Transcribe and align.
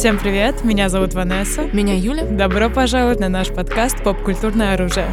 Всем 0.00 0.18
привет, 0.18 0.64
меня 0.64 0.88
зовут 0.88 1.12
Ванесса. 1.12 1.64
Меня 1.74 1.94
Юля. 1.94 2.24
Добро 2.24 2.70
пожаловать 2.70 3.20
на 3.20 3.28
наш 3.28 3.48
подкаст 3.48 4.02
«Поп-культурное 4.02 4.72
оружие». 4.72 5.12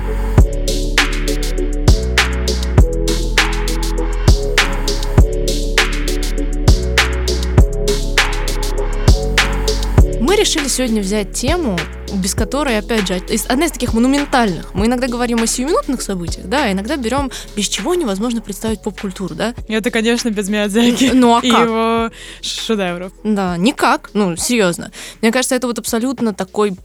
Мы 10.21 10.37
решили 10.37 10.69
сегодня 10.69 11.01
взять 11.01 11.33
тему, 11.33 11.75
без 12.15 12.35
которой, 12.35 12.77
опять 12.77 13.07
же, 13.07 13.21
одна 13.47 13.65
из 13.65 13.71
таких 13.71 13.93
монументальных. 13.93 14.73
Мы 14.73 14.85
иногда 14.85 15.07
говорим 15.07 15.41
о 15.41 15.47
сиюминутных 15.47 16.01
событиях, 16.01 16.47
да, 16.47 16.65
а 16.65 16.71
иногда 16.71 16.95
берем, 16.95 17.31
без 17.55 17.67
чего 17.67 17.95
невозможно 17.95 18.41
представить 18.41 18.81
поп-культуру, 18.81 19.35
да. 19.35 19.53
Это, 19.67 19.91
конечно, 19.91 20.29
без 20.29 20.49
Миядзаки 20.49 21.11
ну, 21.13 21.35
а 21.35 21.39
и 21.41 21.51
как? 21.51 21.65
его 21.65 22.11
шедевров. 22.41 23.11
Да, 23.23 23.57
никак, 23.57 24.11
ну, 24.13 24.35
серьезно. 24.35 24.91
Мне 25.21 25.31
кажется, 25.31 25.55
это 25.55 25.67
вот 25.67 25.79
абсолютно 25.79 26.33
такой 26.33 26.77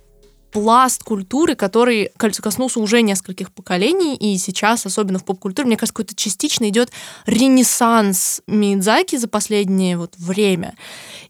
пласт 0.52 1.02
культуры, 1.02 1.54
который 1.54 2.10
коснулся 2.16 2.78
уже 2.78 3.00
нескольких 3.00 3.50
поколений, 3.52 4.14
и 4.14 4.36
сейчас, 4.36 4.84
особенно 4.84 5.18
в 5.18 5.24
поп-культуре, 5.24 5.66
мне 5.66 5.76
кажется, 5.76 5.94
какой-то 5.94 6.14
частично 6.14 6.68
идет 6.68 6.90
ренессанс 7.26 8.42
Мидзаки 8.46 9.16
за 9.16 9.28
последнее 9.28 9.96
вот 9.96 10.14
время. 10.18 10.74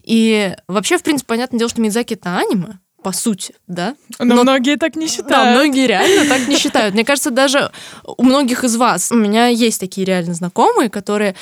И 0.03 0.53
вообще, 0.67 0.97
в 0.97 1.03
принципе, 1.03 1.27
понятное 1.27 1.57
дело, 1.57 1.69
что 1.69 1.81
Мидзаки— 1.81 2.13
это 2.15 2.37
аниме, 2.37 2.79
по 3.03 3.11
сути, 3.11 3.53
да? 3.67 3.95
Но, 4.19 4.35
Но 4.35 4.43
многие 4.43 4.77
так 4.77 4.95
не 4.95 5.07
считают. 5.07 5.29
Да, 5.29 5.51
многие 5.51 5.85
реально 5.87 6.27
так 6.27 6.47
не 6.47 6.57
считают. 6.57 6.93
Мне 6.93 7.03
кажется, 7.03 7.29
даже 7.29 7.71
у 8.05 8.23
многих 8.23 8.63
из 8.63 8.75
вас, 8.75 9.11
у 9.11 9.15
меня 9.15 9.47
есть 9.47 9.79
такие 9.79 10.05
реально 10.05 10.33
знакомые, 10.33 10.89
которые 10.89 11.35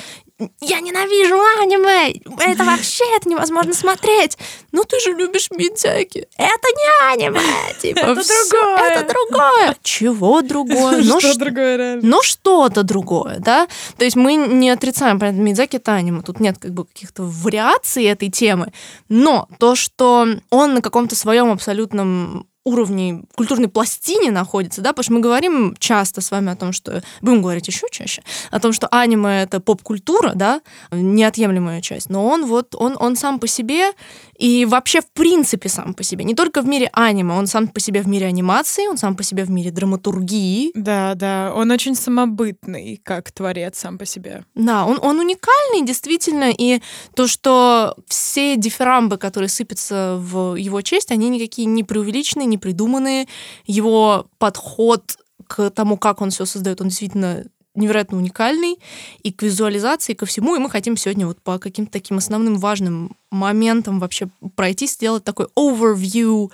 я 0.60 0.80
ненавижу 0.80 1.36
аниме, 1.60 2.20
это 2.38 2.64
вообще 2.64 3.04
это 3.16 3.28
невозможно 3.28 3.72
смотреть. 3.72 4.38
Ну 4.72 4.84
ты 4.84 5.00
же 5.00 5.12
любишь 5.12 5.50
Мидзяки. 5.50 6.28
Это 6.36 6.68
не 6.76 7.12
аниме, 7.12 7.40
типа, 7.80 7.98
это 7.98 8.22
другое. 8.24 8.78
Это 8.78 9.12
другое. 9.12 9.76
Чего 9.82 10.42
другое? 10.42 11.02
Ну 11.12 11.20
что 11.20 11.36
другое 11.36 11.76
реально? 11.76 12.02
Ну 12.02 12.22
что-то 12.22 12.82
другое, 12.82 13.38
да? 13.38 13.66
То 13.96 14.04
есть 14.04 14.16
мы 14.16 14.36
не 14.36 14.70
отрицаем, 14.70 15.18
понятно, 15.18 15.40
Мидзяки 15.40 15.76
это 15.76 15.94
аниме, 15.94 16.22
тут 16.22 16.40
нет 16.40 16.58
как 16.58 16.72
бы 16.72 16.84
каких-то 16.84 17.24
вариаций 17.24 18.04
этой 18.04 18.30
темы, 18.30 18.72
но 19.08 19.48
то, 19.58 19.74
что 19.74 20.26
он 20.50 20.74
на 20.74 20.80
каком-то 20.80 21.16
своем 21.16 21.50
абсолютном 21.50 22.46
уровне 22.64 23.24
культурной 23.34 23.68
пластине 23.68 24.30
находится, 24.30 24.82
да, 24.82 24.90
потому 24.90 25.04
что 25.04 25.12
мы 25.12 25.20
говорим 25.20 25.74
часто 25.78 26.20
с 26.20 26.30
вами 26.30 26.52
о 26.52 26.56
том, 26.56 26.72
что, 26.72 27.02
будем 27.20 27.42
говорить 27.42 27.66
еще 27.66 27.86
чаще, 27.90 28.22
о 28.50 28.60
том, 28.60 28.72
что 28.72 28.86
аниме— 28.88 29.42
это 29.44 29.60
поп-культура, 29.60 30.32
да, 30.34 30.60
неотъемлемая 30.90 31.80
часть, 31.80 32.08
но 32.10 32.26
он 32.26 32.46
вот, 32.46 32.74
он, 32.74 32.96
он 32.98 33.16
сам 33.16 33.38
по 33.38 33.46
себе 33.46 33.92
и 34.38 34.64
вообще 34.64 35.00
в 35.00 35.10
принципе 35.12 35.68
сам 35.68 35.94
по 35.94 36.02
себе, 36.02 36.24
не 36.24 36.34
только 36.34 36.62
в 36.62 36.66
мире 36.66 36.90
аниме, 36.92 37.34
он 37.34 37.46
сам 37.46 37.68
по 37.68 37.80
себе 37.80 38.02
в 38.02 38.08
мире 38.08 38.26
анимации, 38.26 38.86
он 38.88 38.96
сам 38.96 39.16
по 39.16 39.22
себе 39.22 39.44
в 39.44 39.50
мире 39.50 39.70
драматургии. 39.70 40.72
Да, 40.74 41.14
да, 41.14 41.52
он 41.54 41.70
очень 41.70 41.94
самобытный, 41.94 43.00
как 43.04 43.30
творец 43.30 43.78
сам 43.78 43.98
по 43.98 44.06
себе. 44.06 44.44
Да, 44.54 44.84
он, 44.84 44.98
он 45.02 45.18
уникальный, 45.18 45.86
действительно, 45.86 46.50
и 46.50 46.80
то, 47.14 47.26
что 47.26 47.94
все 48.06 48.56
дифирамбы, 48.56 49.16
которые 49.16 49.48
сыпятся 49.48 50.16
в 50.18 50.56
его 50.56 50.80
честь, 50.82 51.10
они 51.10 51.28
никакие 51.28 51.66
не 51.66 51.84
преувеличенные, 51.84 52.46
непридуманные. 52.52 53.26
Его 53.66 54.26
подход 54.38 55.16
к 55.46 55.70
тому, 55.70 55.96
как 55.96 56.20
он 56.20 56.30
все 56.30 56.44
создает, 56.44 56.80
он 56.80 56.88
действительно 56.88 57.44
невероятно 57.74 58.18
уникальный 58.18 58.78
и 59.22 59.32
к 59.32 59.42
визуализации, 59.42 60.12
и 60.12 60.16
ко 60.16 60.26
всему. 60.26 60.54
И 60.56 60.58
мы 60.58 60.70
хотим 60.70 60.96
сегодня 60.96 61.26
вот 61.26 61.40
по 61.40 61.58
каким-то 61.58 61.92
таким 61.92 62.18
основным 62.18 62.58
важным 62.58 63.16
моментам 63.30 63.98
вообще 63.98 64.28
пройти, 64.54 64.86
сделать 64.86 65.24
такой 65.24 65.46
overview 65.58 66.50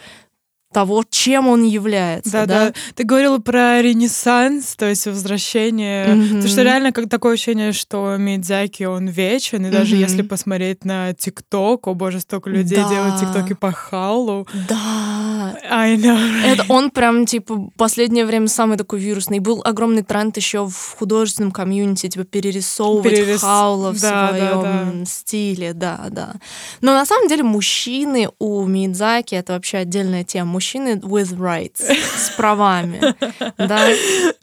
того, 0.72 1.02
чем 1.08 1.48
он 1.48 1.64
является. 1.64 2.30
Да, 2.30 2.46
да, 2.46 2.66
да. 2.66 2.74
Ты 2.94 3.04
говорила 3.04 3.38
про 3.38 3.80
ренессанс, 3.80 4.76
то 4.76 4.86
есть 4.86 5.06
возвращение. 5.06 6.06
Mm-hmm. 6.06 6.28
Потому 6.28 6.48
что 6.48 6.62
реально 6.62 6.92
как 6.92 7.08
такое 7.08 7.34
ощущение, 7.34 7.72
что 7.72 8.16
Мидзяки, 8.18 8.84
он 8.84 9.08
вечен, 9.08 9.64
и 9.64 9.70
даже 9.70 9.96
mm-hmm. 9.96 10.00
если 10.00 10.22
посмотреть 10.22 10.84
на 10.84 11.14
ТикТок, 11.14 11.86
о 11.86 11.94
боже, 11.94 12.20
столько 12.20 12.50
людей 12.50 12.76
да. 12.76 12.88
делают 12.88 13.18
ТикТоки 13.18 13.54
по 13.54 13.72
хаулу. 13.72 14.46
Да. 14.68 15.27
I 15.70 15.96
know. 15.96 16.18
Это 16.44 16.64
он 16.68 16.90
прям, 16.90 17.26
типа, 17.26 17.70
последнее 17.76 18.26
время 18.26 18.48
самый 18.48 18.76
такой 18.76 19.00
вирусный. 19.00 19.38
Был 19.38 19.62
огромный 19.64 20.02
тренд 20.02 20.36
еще 20.36 20.66
в 20.66 20.96
художественном 20.98 21.52
комьюнити, 21.52 22.08
типа, 22.08 22.24
перерисовывать 22.24 23.10
Перерис... 23.10 23.40
хаула 23.40 23.92
в 23.92 24.00
да, 24.00 24.28
своем 24.28 24.62
да, 24.62 24.92
да. 24.92 25.04
стиле, 25.04 25.72
да, 25.72 26.06
да. 26.10 26.34
Но 26.80 26.92
на 26.92 27.06
самом 27.06 27.28
деле 27.28 27.42
мужчины 27.42 28.28
у 28.38 28.64
Мидзаки 28.64 29.34
это 29.34 29.54
вообще 29.54 29.78
отдельная 29.78 30.24
тема 30.24 30.52
мужчины 30.52 30.96
with 30.96 31.36
rights, 31.36 31.82
с 32.16 32.30
правами, 32.36 33.14
да. 33.58 33.88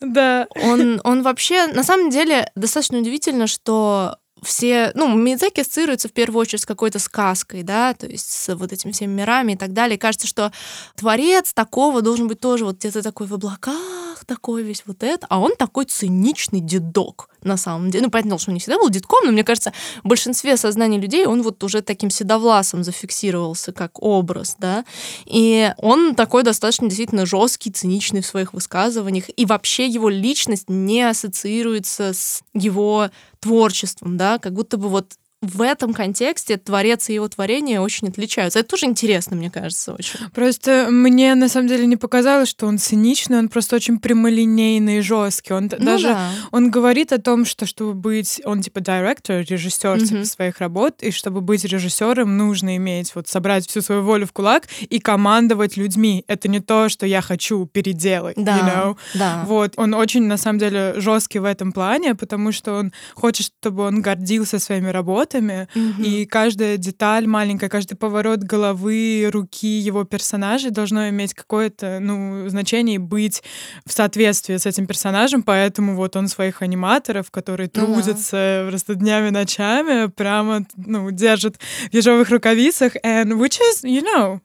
Да. 0.01 0.47
Он, 0.63 1.01
он 1.03 1.23
вообще, 1.23 1.67
на 1.67 1.83
самом 1.83 2.09
деле, 2.09 2.51
достаточно 2.55 2.99
удивительно, 2.99 3.47
что 3.47 4.17
все, 4.45 4.91
ну, 4.93 5.13
Мидзаки 5.15 5.61
ассоциируется 5.61 6.07
в 6.07 6.13
первую 6.13 6.41
очередь 6.41 6.61
с 6.61 6.65
какой-то 6.65 6.99
сказкой, 6.99 7.63
да, 7.63 7.93
то 7.93 8.05
есть 8.05 8.31
с 8.31 8.55
вот 8.55 8.71
этими 8.71 8.91
всеми 8.91 9.11
мирами 9.11 9.53
и 9.53 9.57
так 9.57 9.73
далее. 9.73 9.97
Кажется, 9.97 10.27
что 10.27 10.51
творец 10.95 11.53
такого 11.53 12.01
должен 12.01 12.27
быть 12.27 12.39
тоже 12.39 12.65
вот 12.65 12.77
где-то 12.77 13.01
такой 13.01 13.27
в 13.27 13.33
облаках, 13.33 14.14
такой 14.25 14.63
весь 14.63 14.83
вот 14.85 15.03
это, 15.03 15.25
а 15.29 15.39
он 15.39 15.55
такой 15.55 15.85
циничный 15.85 16.59
дедок 16.59 17.29
на 17.43 17.57
самом 17.57 17.91
деле. 17.91 18.05
Ну, 18.05 18.11
понятно, 18.11 18.37
что 18.37 18.51
он 18.51 18.55
не 18.55 18.59
всегда 18.59 18.77
был 18.79 18.89
детком, 18.89 19.25
но 19.25 19.31
мне 19.31 19.43
кажется, 19.43 19.71
в 20.03 20.07
большинстве 20.07 20.57
сознаний 20.57 20.99
людей 20.99 21.25
он 21.25 21.41
вот 21.43 21.63
уже 21.63 21.81
таким 21.81 22.09
седовласом 22.09 22.83
зафиксировался 22.83 23.71
как 23.71 24.01
образ, 24.01 24.55
да, 24.59 24.83
и 25.25 25.71
он 25.77 26.15
такой 26.15 26.43
достаточно 26.43 26.87
действительно 26.87 27.25
жесткий, 27.25 27.71
циничный 27.71 28.21
в 28.21 28.25
своих 28.25 28.53
высказываниях, 28.53 29.25
и 29.35 29.45
вообще 29.45 29.87
его 29.87 30.09
личность 30.09 30.69
не 30.69 31.03
ассоциируется 31.03 32.13
с 32.13 32.41
его 32.53 33.09
творчеством, 33.39 34.17
да, 34.17 34.39
как 34.39 34.53
будто 34.53 34.77
бы 34.77 34.89
вот 34.89 35.13
в 35.45 35.61
этом 35.61 35.93
контексте 35.93 36.57
творец 36.57 37.09
и 37.09 37.13
его 37.13 37.27
творение 37.27 37.79
очень 37.79 38.07
отличаются. 38.09 38.59
Это 38.59 38.69
тоже 38.69 38.85
интересно, 38.85 39.35
мне 39.35 39.49
кажется, 39.49 39.93
очень. 39.93 40.19
Просто 40.33 40.87
мне 40.89 41.35
на 41.35 41.49
самом 41.49 41.67
деле 41.67 41.85
не 41.85 41.97
показалось, 41.97 42.49
что 42.49 42.67
он 42.67 42.77
циничный, 42.77 43.39
он 43.39 43.49
просто 43.49 43.75
очень 43.75 43.99
прямолинейный 43.99 44.97
и 44.97 45.01
жесткий. 45.01 45.53
Он 45.53 45.69
ну 45.71 45.85
даже 45.85 46.07
да. 46.07 46.29
он 46.51 46.71
говорит 46.71 47.13
о 47.13 47.19
том, 47.19 47.45
что 47.45 47.65
чтобы 47.65 47.93
быть, 47.93 48.41
он 48.45 48.61
типа 48.61 48.81
директор, 48.81 49.45
режиссер 49.47 49.97
mm-hmm. 49.97 50.07
типа, 50.07 50.25
своих 50.25 50.59
работ, 50.59 51.01
и 51.01 51.11
чтобы 51.11 51.41
быть 51.41 51.63
режиссером, 51.63 52.37
нужно 52.37 52.77
иметь 52.77 53.13
вот 53.15 53.27
собрать 53.27 53.67
всю 53.67 53.81
свою 53.81 54.03
волю 54.03 54.25
в 54.27 54.33
кулак 54.33 54.67
и 54.81 54.99
командовать 54.99 55.77
людьми. 55.77 56.23
Это 56.27 56.47
не 56.47 56.59
то, 56.59 56.89
что 56.89 57.05
я 57.05 57.21
хочу 57.21 57.65
переделать, 57.65 58.35
да, 58.37 58.57
you 58.57 58.63
know? 58.65 58.97
да. 59.13 59.43
Вот 59.45 59.73
он 59.77 59.93
очень 59.93 60.23
на 60.23 60.37
самом 60.37 60.59
деле 60.59 60.93
жесткий 60.97 61.39
в 61.39 61.45
этом 61.45 61.71
плане, 61.71 62.15
потому 62.15 62.51
что 62.51 62.73
он 62.73 62.91
хочет, 63.13 63.47
чтобы 63.59 63.83
он 63.83 64.01
гордился 64.01 64.59
своими 64.59 64.89
работами 64.89 65.34
работами, 65.35 65.67
mm-hmm. 65.73 66.03
и 66.03 66.25
каждая 66.25 66.77
деталь 66.77 67.27
маленькая, 67.27 67.69
каждый 67.69 67.95
поворот 67.95 68.39
головы, 68.39 69.29
руки 69.31 69.67
его 69.67 70.03
персонажей 70.03 70.71
должно 70.71 71.09
иметь 71.09 71.33
какое-то 71.33 71.99
ну, 71.99 72.47
значение 72.49 72.95
и 72.95 72.99
быть 72.99 73.43
в 73.85 73.91
соответствии 73.91 74.57
с 74.57 74.65
этим 74.65 74.87
персонажем, 74.87 75.43
поэтому 75.43 75.95
вот 75.95 76.15
он 76.15 76.27
своих 76.27 76.61
аниматоров, 76.61 77.31
которые 77.31 77.69
трудятся 77.69 78.37
mm-hmm. 78.37 78.69
просто 78.69 78.95
днями, 78.95 79.29
ночами, 79.29 80.07
прямо 80.07 80.65
ну, 80.75 81.11
держит 81.11 81.57
в 81.57 81.93
ежовых 81.93 82.29
рукавицах, 82.29 82.95
and 83.03 83.33
which 83.33 83.59
is, 83.59 83.83
you 83.83 84.03
know, 84.03 84.39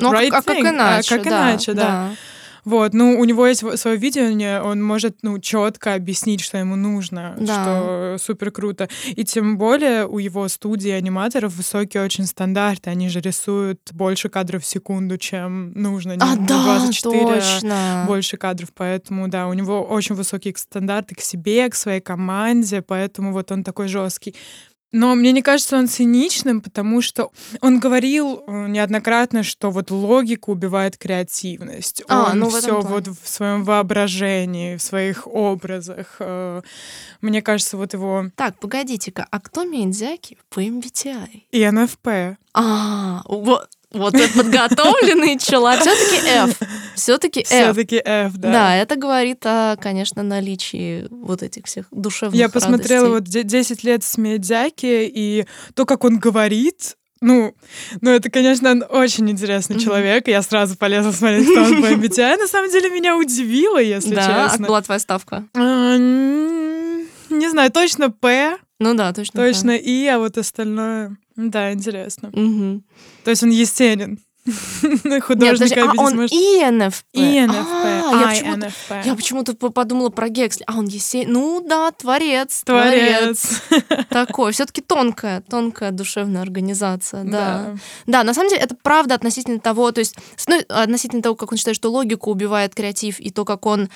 ну, 0.00 0.12
right 0.12 0.30
а, 0.32 0.42
как 0.42 0.58
иначе, 0.58 1.14
а 1.14 1.18
как 1.18 1.26
да, 1.26 1.50
иначе, 1.50 1.72
да. 1.72 1.82
да. 1.82 2.10
Вот, 2.64 2.94
ну, 2.94 3.18
у 3.18 3.24
него 3.24 3.46
есть 3.46 3.62
свое 3.78 3.96
видение, 3.96 4.62
он 4.62 4.82
может, 4.82 5.18
ну, 5.22 5.38
четко 5.38 5.94
объяснить, 5.94 6.40
что 6.40 6.58
ему 6.58 6.76
нужно, 6.76 7.36
да. 7.38 7.62
что 7.62 8.16
супер 8.18 8.50
круто. 8.50 8.88
И 9.06 9.24
тем 9.24 9.58
более 9.58 10.06
у 10.06 10.18
его 10.18 10.48
студии 10.48 10.90
аниматоров 10.90 11.54
высокие 11.54 12.02
очень 12.02 12.26
стандарты, 12.26 12.90
они 12.90 13.08
же 13.08 13.20
рисуют 13.20 13.80
больше 13.92 14.28
кадров 14.28 14.62
в 14.62 14.66
секунду, 14.66 15.18
чем 15.18 15.72
нужно. 15.72 16.12
Не 16.12 16.22
а, 16.22 16.36
да, 16.36 16.78
24, 16.78 17.20
точно. 17.20 18.02
А 18.02 18.06
больше 18.06 18.36
кадров, 18.36 18.70
поэтому, 18.74 19.28
да, 19.28 19.46
у 19.48 19.52
него 19.52 19.82
очень 19.82 20.14
высокие 20.14 20.54
стандарты 20.56 21.14
к 21.14 21.20
себе, 21.20 21.68
к 21.68 21.74
своей 21.74 22.00
команде, 22.00 22.82
поэтому 22.82 23.32
вот 23.32 23.52
он 23.52 23.64
такой 23.64 23.88
жесткий. 23.88 24.34
Но 24.94 25.16
мне 25.16 25.32
не 25.32 25.42
кажется 25.42 25.76
он 25.76 25.88
циничным, 25.88 26.60
потому 26.60 27.02
что 27.02 27.32
он 27.60 27.80
говорил 27.80 28.44
э, 28.46 28.68
неоднократно, 28.68 29.42
что 29.42 29.72
вот 29.72 29.90
логика 29.90 30.50
убивает 30.50 30.96
креативность. 30.96 32.04
А, 32.06 32.30
он 32.30 32.38
ну 32.38 32.48
все 32.48 32.80
вот 32.80 33.08
в 33.08 33.28
своем 33.28 33.64
воображении, 33.64 34.76
в 34.76 34.82
своих 34.82 35.26
образах. 35.26 36.14
Э, 36.20 36.62
мне 37.20 37.42
кажется, 37.42 37.76
вот 37.76 37.92
его... 37.92 38.26
Так, 38.36 38.60
погодите-ка, 38.60 39.26
а 39.28 39.40
кто 39.40 39.64
Миядзяки 39.64 40.38
по 40.48 40.62
MBTI? 40.62 41.42
И 41.50 41.68
НФП. 41.68 42.38
А, 42.52 43.22
вот, 43.24 43.68
вот 43.94 44.14
этот 44.14 44.34
подготовленный 44.34 45.38
человек. 45.38 45.80
Все-таки 45.82 46.26
F. 46.28 46.58
Все-таки 46.94 47.40
F. 47.40 47.46
Все-таки 47.48 47.96
F, 48.04 48.32
да. 48.34 48.52
Да, 48.52 48.76
это 48.76 48.96
говорит 48.96 49.44
о, 49.46 49.76
конечно, 49.80 50.22
наличии 50.22 51.06
вот 51.10 51.42
этих 51.42 51.64
всех 51.66 51.86
душевных 51.90 52.38
Я 52.38 52.48
посмотрела 52.48 53.14
радостей. 53.14 53.40
вот 53.42 53.46
10 53.48 53.84
лет 53.84 54.04
с 54.04 54.16
Медзяки, 54.18 55.06
и 55.06 55.46
то, 55.74 55.86
как 55.86 56.04
он 56.04 56.18
говорит, 56.18 56.96
ну, 57.20 57.54
ну 58.00 58.10
это, 58.10 58.28
конечно, 58.30 58.70
он 58.70 58.84
очень 58.88 59.30
интересный 59.30 59.78
человек, 59.80 60.28
и 60.28 60.30
я 60.30 60.42
сразу 60.42 60.76
полезла 60.76 61.10
смотреть, 61.12 61.50
кто 61.50 61.62
он 61.62 61.80
по 61.82 61.86
MBTI. 61.92 62.36
На 62.38 62.46
самом 62.46 62.70
деле 62.70 62.90
меня 62.90 63.16
удивило, 63.16 63.80
если 63.80 64.14
Да, 64.14 64.44
а 64.46 64.48
честно. 64.50 64.66
была 64.66 64.82
твоя 64.82 64.98
ставка? 64.98 65.44
А, 65.54 65.96
Не 65.96 67.48
знаю, 67.50 67.70
точно 67.72 68.10
П, 68.10 68.58
Ну 68.80 68.94
да, 68.94 69.12
точно. 69.12 69.40
точно 69.40 69.76
И, 69.76 70.06
а 70.06 70.18
вот 70.18 70.36
остальное... 70.38 71.16
Да, 71.36 71.72
интересно. 71.72 72.30
так. 72.30 72.40
Мгм. 72.40 72.84
То 73.24 73.30
есть 73.30 73.42
он 73.42 73.50
Есенин. 73.50 74.18
Художник 75.22 75.78
а 75.78 75.92
он 75.96 76.16
может... 76.16 76.32
INFP. 76.32 77.02
INFP. 77.14 78.64
А, 78.90 79.02
я 79.02 79.14
почему-то 79.14 79.54
подумала 79.54 80.10
про 80.10 80.28
Гексли. 80.28 80.64
А 80.66 80.76
он 80.76 80.86
Есенин. 80.86 81.32
Ну 81.32 81.64
да, 81.66 81.90
творец. 81.92 82.62
Творец. 82.64 83.62
Такой. 84.10 84.52
Все-таки 84.52 84.82
тонкая, 84.82 85.40
тонкая 85.40 85.92
душевная 85.92 86.42
организация. 86.42 87.24
Да. 87.24 87.76
Да. 88.06 88.22
На 88.22 88.34
самом 88.34 88.50
деле 88.50 88.60
это 88.60 88.76
правда 88.82 89.14
относительно 89.14 89.60
того, 89.60 89.92
то 89.92 90.00
есть 90.00 90.16
одной- 90.46 90.66
относительно 90.68 91.22
того, 91.22 91.36
как 91.36 91.50
он 91.50 91.56
считает, 91.56 91.76
что 91.76 91.90
логику 91.90 92.30
убивает 92.30 92.74
креатив, 92.74 93.20
и 93.20 93.30
то, 93.30 93.46
как 93.46 93.64
он 93.64 93.88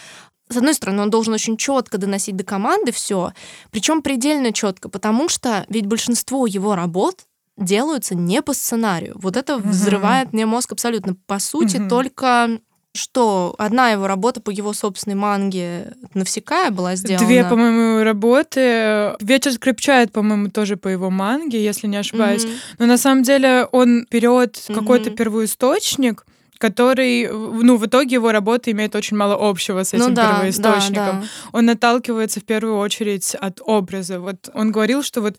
с 0.49 0.57
одной 0.57 0.75
стороны, 0.75 1.03
он 1.03 1.11
должен 1.11 1.35
очень 1.35 1.57
четко 1.57 1.99
доносить 1.99 2.37
до 2.37 2.45
команды 2.45 2.93
все, 2.93 3.33
причем 3.71 4.03
предельно 4.03 4.53
четко, 4.53 4.89
потому 4.89 5.29
что 5.29 5.65
ведь 5.69 5.87
большинство 5.87 6.47
его 6.47 6.75
работ 6.75 7.23
делаются 7.57 8.15
не 8.15 8.41
по 8.43 8.53
сценарию. 8.55 9.17
Вот 9.21 9.37
это 9.37 9.59
Мгм. 9.59 9.71
взрывает 9.71 10.33
мне 10.33 10.47
мозг 10.47 10.73
абсолютно. 10.73 11.17
По 11.27 11.39
сути, 11.39 11.77
Мгм. 11.79 11.89
только 11.89 12.51
что 12.95 13.55
одна 13.59 13.91
его 13.91 14.07
работа 14.07 14.41
по 14.41 14.51
его 14.51 14.73
собственной 14.73 15.15
манге 15.15 15.93
Навсекая 16.15 16.71
была 16.71 16.97
сделана. 16.97 17.27
Две, 17.27 17.45
по-моему, 17.45 18.03
работы. 18.03 19.15
Ветер 19.21 19.53
скрипчает, 19.53 20.11
по-моему, 20.11 20.51
тоже 20.51 20.77
по 20.77 20.89
его 20.89 21.11
манге, 21.11 21.63
если 21.63 21.87
не 21.87 21.97
ошибаюсь. 21.97 22.45
Мгм. 22.45 22.55
Но 22.79 22.87
на 22.87 22.99
самом 22.99 23.23
деле 23.23 23.69
он 23.73 24.07
берет 24.11 24.61
какой-то 24.69 25.11
Мгм. 25.11 25.17
первоисточник, 25.17 26.25
который, 26.59 27.29
в- 27.31 27.63
ну, 27.65 27.77
в 27.77 27.87
итоге 27.87 28.15
его 28.17 28.33
работа 28.33 28.71
имеет 28.73 28.95
очень 28.95 29.17
мало 29.17 29.37
общего 29.51 29.83
с 29.85 29.95
этим 29.95 30.09
ну 30.09 30.15
да, 30.15 30.27
первоисточником. 30.27 30.95
да, 30.95 31.21
да. 31.21 31.27
Он 31.53 31.71
отталкивается 31.71 32.41
в 32.41 32.45
первую 32.45 32.77
очередь 32.79 33.35
от 33.35 33.61
образа. 33.65 34.21
Вот 34.21 34.49
он 34.55 34.73
говорил, 34.73 35.03
что 35.03 35.21
вот 35.21 35.37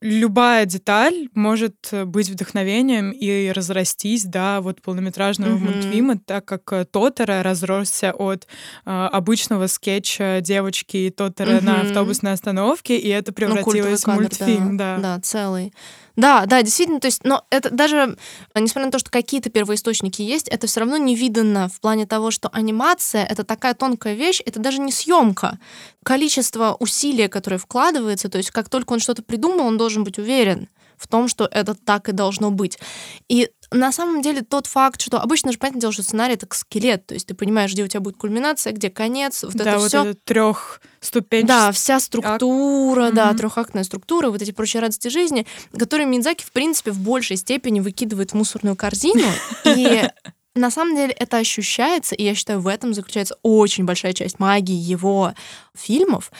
любая 0.00 0.66
деталь 0.66 1.28
может 1.34 1.76
э, 1.92 2.04
быть 2.04 2.28
вдохновением 2.28 3.12
и 3.12 3.52
разрастись 3.52 4.24
до 4.24 4.58
вот 4.60 4.82
полнометражного 4.82 5.54
Мгм. 5.54 5.64
мультфильма, 5.64 6.18
так 6.18 6.44
как 6.44 6.72
э, 6.72 6.84
Тотора 6.84 7.42
разросся 7.44 8.12
от 8.12 8.48
э, 8.84 8.90
обычного 8.90 9.68
скетча 9.68 10.40
девочки 10.40 10.96
и 10.96 11.10
Тотора 11.10 11.60
на 11.60 11.74
Мгм. 11.78 11.82
автобусной 11.86 12.32
остановке, 12.32 12.98
и 12.98 13.08
это 13.10 13.30
Ну, 13.30 13.34
превратилось 13.34 14.02
в 14.02 14.04
кадр, 14.04 14.20
мультфильм, 14.22 14.76
да, 14.76 14.96
да. 14.96 15.02
да, 15.16 15.20
целый. 15.20 15.72
Да, 16.16 16.44
да, 16.46 16.62
действительно, 16.62 17.00
то 17.00 17.06
есть, 17.06 17.24
но 17.24 17.44
это 17.50 17.70
даже, 17.70 18.16
а, 18.52 18.60
несмотря 18.60 18.86
на 18.86 18.92
то, 18.92 18.98
что 18.98 19.10
какие-то 19.10 19.48
первоисточники 19.48 20.20
есть, 20.20 20.48
это 20.48 20.66
все 20.66 20.80
равно 20.80 20.98
не 20.98 21.14
видно 21.14 21.68
в 21.68 21.80
плане 21.80 22.06
того, 22.06 22.30
что 22.30 22.48
анимация 22.52 23.24
это 23.24 23.44
такая 23.44 23.74
тонкая 23.74 24.14
вещь, 24.14 24.42
это 24.44 24.60
даже 24.60 24.80
не 24.80 24.92
съемка. 24.92 25.58
Количество 26.04 26.76
усилия, 26.78 27.28
которое 27.28 27.58
вкладывается, 27.58 28.28
то 28.28 28.38
есть 28.38 28.50
как 28.50 28.68
только 28.68 28.92
он 28.92 28.98
что-то 28.98 29.22
придумал, 29.22 29.66
он 29.66 29.78
должен 29.78 30.04
быть 30.04 30.18
уверен 30.18 30.68
в 31.02 31.08
том, 31.08 31.28
что 31.28 31.48
это 31.50 31.74
так 31.74 32.08
и 32.08 32.12
должно 32.12 32.50
быть. 32.50 32.78
И 33.28 33.50
на 33.70 33.90
самом 33.90 34.22
деле 34.22 34.42
тот 34.42 34.66
факт, 34.66 35.00
что 35.00 35.20
обычно 35.20 35.50
же 35.50 35.58
понятное 35.58 35.80
дело, 35.80 35.92
что 35.92 36.02
сценарий 36.02 36.34
это 36.34 36.46
как 36.46 36.54
скелет, 36.54 37.06
то 37.06 37.14
есть 37.14 37.26
ты 37.26 37.34
понимаешь, 37.34 37.72
где 37.72 37.82
у 37.82 37.88
тебя 37.88 38.00
будет 38.00 38.16
кульминация, 38.16 38.72
где 38.72 38.90
конец, 38.90 39.42
вот 39.42 39.54
да, 39.54 39.70
это 39.70 39.78
вот 39.78 39.88
все. 39.88 40.04
это 40.04 40.18
трехступенчатый. 40.24 41.48
Да, 41.48 41.72
вся 41.72 41.98
структура, 42.00 43.10
да, 43.10 43.28
Мгм. 43.30 43.38
трехактная 43.38 43.84
структура, 43.84 44.30
вот 44.30 44.40
эти 44.42 44.52
прочие 44.52 44.80
радости 44.80 45.08
жизни, 45.08 45.46
которые 45.76 46.06
Мидзаки, 46.06 46.44
в 46.44 46.52
принципе, 46.52 46.90
в 46.92 47.00
большей 47.00 47.36
степени 47.36 47.80
выкидывает 47.80 48.32
в 48.32 48.34
мусорную 48.34 48.76
корзину. 48.76 49.26
И 49.64 50.02
на 50.54 50.70
самом 50.70 50.94
деле 50.94 51.12
это 51.12 51.38
ощущается, 51.38 52.14
и 52.14 52.22
я 52.24 52.34
считаю, 52.34 52.60
в 52.60 52.68
этом 52.68 52.92
заключается 52.94 53.36
очень 53.42 53.84
большая 53.84 54.12
часть 54.12 54.38
магии 54.38 54.74
его 54.74 55.32
фильмов, 55.74 56.30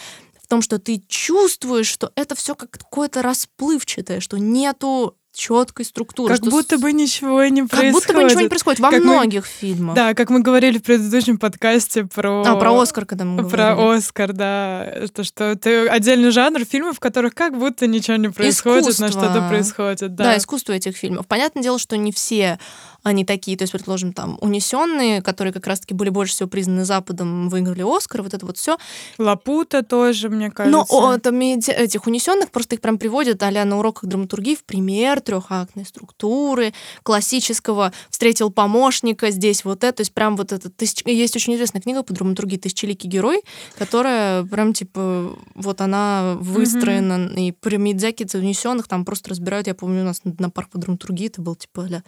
том, 0.53 0.63
что 0.63 0.79
ты 0.79 1.03
чувствуешь, 1.09 1.87
что 1.87 2.13
это 2.15 2.35
все 2.35 2.55
как 2.55 2.71
какое-то 2.71 3.23
расплывчатое, 3.23 4.21
что 4.21 4.37
нету 4.39 5.17
четкой 5.35 5.87
структуры. 5.87 6.35
Как 6.35 6.43
что 6.43 6.51
будто 6.51 6.77
с- 6.77 6.81
бы 6.83 6.93
ничего 6.93 7.43
не 7.47 7.63
как 7.63 7.71
происходит. 7.71 7.95
будто 7.95 8.13
бы 8.13 8.25
ничего 8.25 8.41
не 8.43 8.49
происходит 8.49 8.81
во 8.81 8.91
Как 8.91 9.03
мы- 9.03 9.15
многих 9.15 9.47
фильмах. 9.47 9.95
Да, 9.97 10.13
как 10.13 10.29
мы 10.29 10.41
говорили 10.41 10.77
в 10.77 10.83
предыдущем 10.83 11.39
подкасте 11.39 12.05
про... 12.05 12.43
А, 12.47 12.57
про 12.57 12.79
Оскар, 12.79 13.07
когда 13.07 13.25
мы 13.25 13.49
Про 13.49 13.75
говорили. 13.75 13.97
Оскар, 13.99 14.33
да. 14.35 14.95
То, 15.15 15.25
что 15.25 15.45
это 15.45 15.91
отдельный 15.91 16.33
жанр 16.33 16.67
фильмов, 16.67 16.97
в 16.97 17.01
которых 17.01 17.35
как 17.35 17.57
будто 17.59 17.87
ничего 17.87 18.19
не 18.19 18.29
происходит, 18.29 18.85
но 18.85 18.91
Искусство. 18.91 19.09
что-то 19.09 19.49
происходит. 19.49 20.15
Да. 20.15 20.25
Да, 20.25 20.37
искусство 20.37 20.73
этих 20.75 20.99
фильмов. 20.99 21.27
Понятное 21.27 21.63
дело, 21.63 21.79
что 21.79 21.97
не 21.97 22.13
все 22.13 22.59
они 23.03 23.25
такие, 23.25 23.57
то 23.57 23.63
есть, 23.63 23.73
предположим, 23.73 24.13
там, 24.13 24.39
унесенные, 24.41 25.23
которые 25.23 25.53
как 25.53 25.67
раз-таки 25.67 25.95
были 25.95 26.09
больше 26.11 26.35
всего 26.35 26.49
признаны 26.49 26.85
Западом, 26.85 27.49
выиграли 27.49 27.83
Оскар, 27.83 28.23
вот 28.23 28.35
это 28.35 28.47
вот 28.47 28.59
все. 28.59 28.77
Лапута 29.19 29.83
тоже, 29.83 30.29
мне 30.29 30.51
кажется. 30.51 30.79
Но 30.79 30.87
о, 30.89 31.19
там, 31.19 31.41
этих 31.41 32.07
унесенных 32.07 32.51
просто 32.51 32.77
их 32.77 32.81
прям 32.81 32.99
приводят 32.99 33.43
а 33.43 33.65
на 33.65 33.79
уроках 33.79 34.09
драматургии 34.09 34.55
в 34.55 34.65
пример 34.65 35.21
трехактной 35.21 35.85
структуры, 35.85 36.73
классического 37.03 37.93
встретил 38.11 38.51
помощника, 38.51 39.31
здесь 39.31 39.65
вот 39.65 39.85
это, 39.85 39.99
то 39.99 40.01
есть 40.01 40.13
прям 40.13 40.37
вот 40.37 40.53
это. 40.53 40.71
тысяч- 40.71 41.03
Есть 41.07 41.37
очень 41.37 41.55
известная 41.55 41.83
книга 41.83 42.03
по 42.03 42.13
драматургии 42.13 42.57
«Тысячеликий 42.57 43.09
герой», 43.09 43.43
которая 43.79 44.45
прям 44.45 44.73
типа 44.73 45.37
вот 45.55 45.81
она 45.81 46.37
выстроена, 46.39 47.27
и 47.37 47.53
при 47.53 47.77
Мидзаки 47.77 48.27
унесенных 48.35 48.89
там 48.89 49.05
просто 49.05 49.31
разбирают. 49.31 49.67
Я 49.67 49.75
помню, 49.75 50.03
у 50.03 50.05
нас 50.05 50.23
на 50.25 50.51
парк 50.51 50.71
по 50.71 50.79
драматургии 50.79 51.27
это 51.27 51.43
был 51.43 51.55
типа 51.55 51.87
ля, 51.89 52.03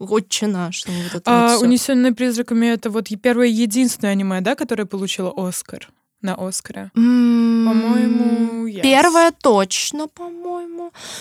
отче 0.00 0.46
наш. 0.46 0.82
там 0.82 0.94
вот 0.94 1.14
это 1.14 1.22
А 1.26 1.56
вот. 1.56 1.64
«Унесенные 1.64 2.12
призраками»— 2.12 2.66
это 2.74 2.90
вот 2.90 3.08
первое 3.22 3.46
единственное 3.48 4.12
аниме, 4.12 4.40
да, 4.40 4.54
которое 4.54 4.86
получило 4.86 5.32
Оскар? 5.36 5.88
На 6.22 6.34
Оскаре. 6.34 6.90
М, 6.96 7.64
По-моему, 7.66 8.66
yes. 8.66 8.82
Первое 8.82 9.32
точно, 9.32 10.06
по-моему. 10.06 10.79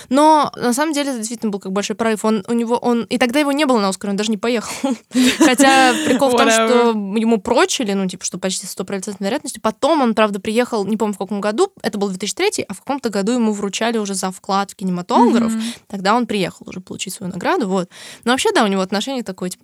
Но 0.10 0.52
на 0.56 0.74
самом 0.74 0.94
деле 0.94 1.10
это 1.10 1.20
действительно 1.20 1.52
был 1.52 1.60
как 1.60 1.72
большой 1.72 1.96
прорыв. 1.96 2.26
Он 2.26 2.44
у 2.48 2.54
него 2.54 2.78
он 2.78 3.04
и 3.04 3.18
тогда 3.18 3.40
его 3.40 3.52
не 3.52 3.66
было 3.66 3.80
на 3.80 3.90
Оскар, 3.90 4.10
он 4.12 4.16
даже 4.16 4.32
не 4.32 4.38
поехал. 4.38 4.72
Хотя 5.40 5.94
прикол 6.06 6.30
в 6.30 6.38
том, 6.38 6.50
что 6.50 6.90
ему 6.92 7.40
прочили, 7.40 7.94
ну 7.94 8.08
типа, 8.08 8.26
что 8.26 8.38
почти 8.38 8.66
100% 8.68 9.16
вероятностью. 9.20 9.62
Потом 9.62 10.02
он, 10.02 10.14
правда, 10.14 10.40
приехал, 10.40 10.86
не 10.86 10.98
помню 10.98 11.14
в 11.14 11.18
каком 11.18 11.42
году, 11.42 11.72
это 11.82 11.98
был 11.98 12.10
2003, 12.10 12.66
а 12.68 12.74
в 12.74 12.80
каком-то 12.80 13.10
году 13.10 13.34
ему 13.34 13.54
вручали 13.54 13.98
уже 13.98 14.14
за 14.14 14.32
вклад 14.32 14.72
в 14.72 14.76
кинематограф. 14.76 15.54
Тогда 15.88 16.16
он 16.16 16.28
приехал 16.28 16.68
уже 16.68 16.80
получить 16.80 17.14
свою 17.14 17.32
награду, 17.32 17.68
вот. 17.68 17.90
Но 18.24 18.32
вообще, 18.32 18.52
да, 18.54 18.64
у 18.64 18.68
него 18.68 18.82
отношение 18.82 19.24
такое, 19.24 19.50
типа, 19.50 19.64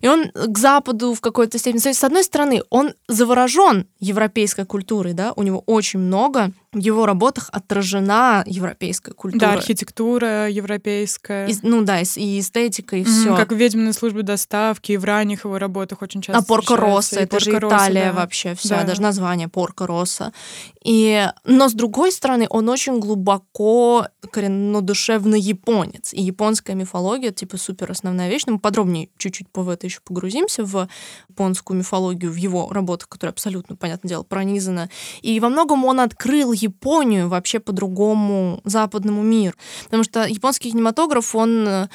и 0.00 0.08
он 0.08 0.30
к 0.32 0.58
Западу 0.58 1.14
в 1.14 1.20
какой-то 1.20 1.58
степени. 1.58 1.80
То 1.80 1.88
есть, 1.88 2.00
с 2.00 2.04
одной 2.04 2.24
стороны, 2.24 2.62
он 2.70 2.94
заворожен 3.08 3.86
европейской 4.00 4.64
культурой, 4.64 5.12
да, 5.12 5.32
у 5.36 5.42
него 5.42 5.62
очень 5.66 6.00
много 6.00 6.52
в 6.74 6.78
его 6.78 7.06
работах 7.06 7.48
отражена 7.52 8.42
европейская 8.46 9.12
культура. 9.12 9.40
Да, 9.40 9.52
архитектура 9.54 10.48
европейская. 10.50 11.46
И- 11.46 11.56
ну 11.62 11.82
да, 11.84 12.00
и, 12.00 12.04
эстетика, 12.40 12.96
и 12.96 13.02
Мгм, 13.02 13.10
все. 13.10 13.36
Как 13.36 13.52
в 13.52 13.54
«Ведьминой 13.56 13.92
службе 13.92 14.22
доставки», 14.22 14.92
и 14.92 14.96
в 14.96 15.04
ранних 15.04 15.44
его 15.44 15.58
работах 15.58 16.02
очень 16.02 16.20
часто 16.20 16.40
А 16.40 16.44
Порко. 16.44 16.76
Росса, 16.76 17.20
это 17.20 17.40
же 17.40 17.50
Италия 17.56 18.12
да. 18.12 18.20
вообще 18.20 18.54
вся, 18.54 18.80
Да. 18.80 18.84
даже 18.84 19.02
название 19.02 19.48
Порко 19.48 19.86
Росса. 19.86 20.32
И, 20.84 21.26
но 21.44 21.68
с 21.68 21.72
другой 21.72 22.12
стороны, 22.12 22.46
он 22.50 22.68
очень 22.68 23.00
глубоко 23.00 24.06
коренно 24.30 24.82
душевный 24.82 25.40
японец. 25.40 26.12
И 26.12 26.22
японская 26.22 26.76
мифология, 26.76 27.32
типа, 27.32 27.56
супер 27.56 27.90
основная 27.90 28.28
вещь. 28.28 28.44
Но 28.46 28.54
мы 28.54 28.58
подробнее 28.58 29.08
чуть-чуть 29.16 29.48
в 29.54 29.68
это 29.68 29.86
еще 29.86 30.00
погрузимся 30.04 30.62
в 30.62 30.88
японскую 31.30 31.78
мифологию, 31.78 32.30
в 32.30 32.36
его 32.36 32.70
работах, 32.70 33.08
которая 33.08 33.32
абсолютно, 33.32 33.76
понятное 33.76 34.10
дело, 34.10 34.22
пронизана. 34.24 34.90
И 35.22 35.40
во 35.40 35.48
многом 35.48 35.84
он 35.86 36.00
открыл 36.00 36.52
Японию 36.52 37.28
вообще 37.28 37.60
по-другому 37.60 38.60
западному 38.64 39.22
миру. 39.22 39.56
Потому 39.84 40.04
что 40.04 40.26
японский 40.26 40.70
кинематограф, 40.70 41.34
он 41.34 41.66
э, 41.66 41.88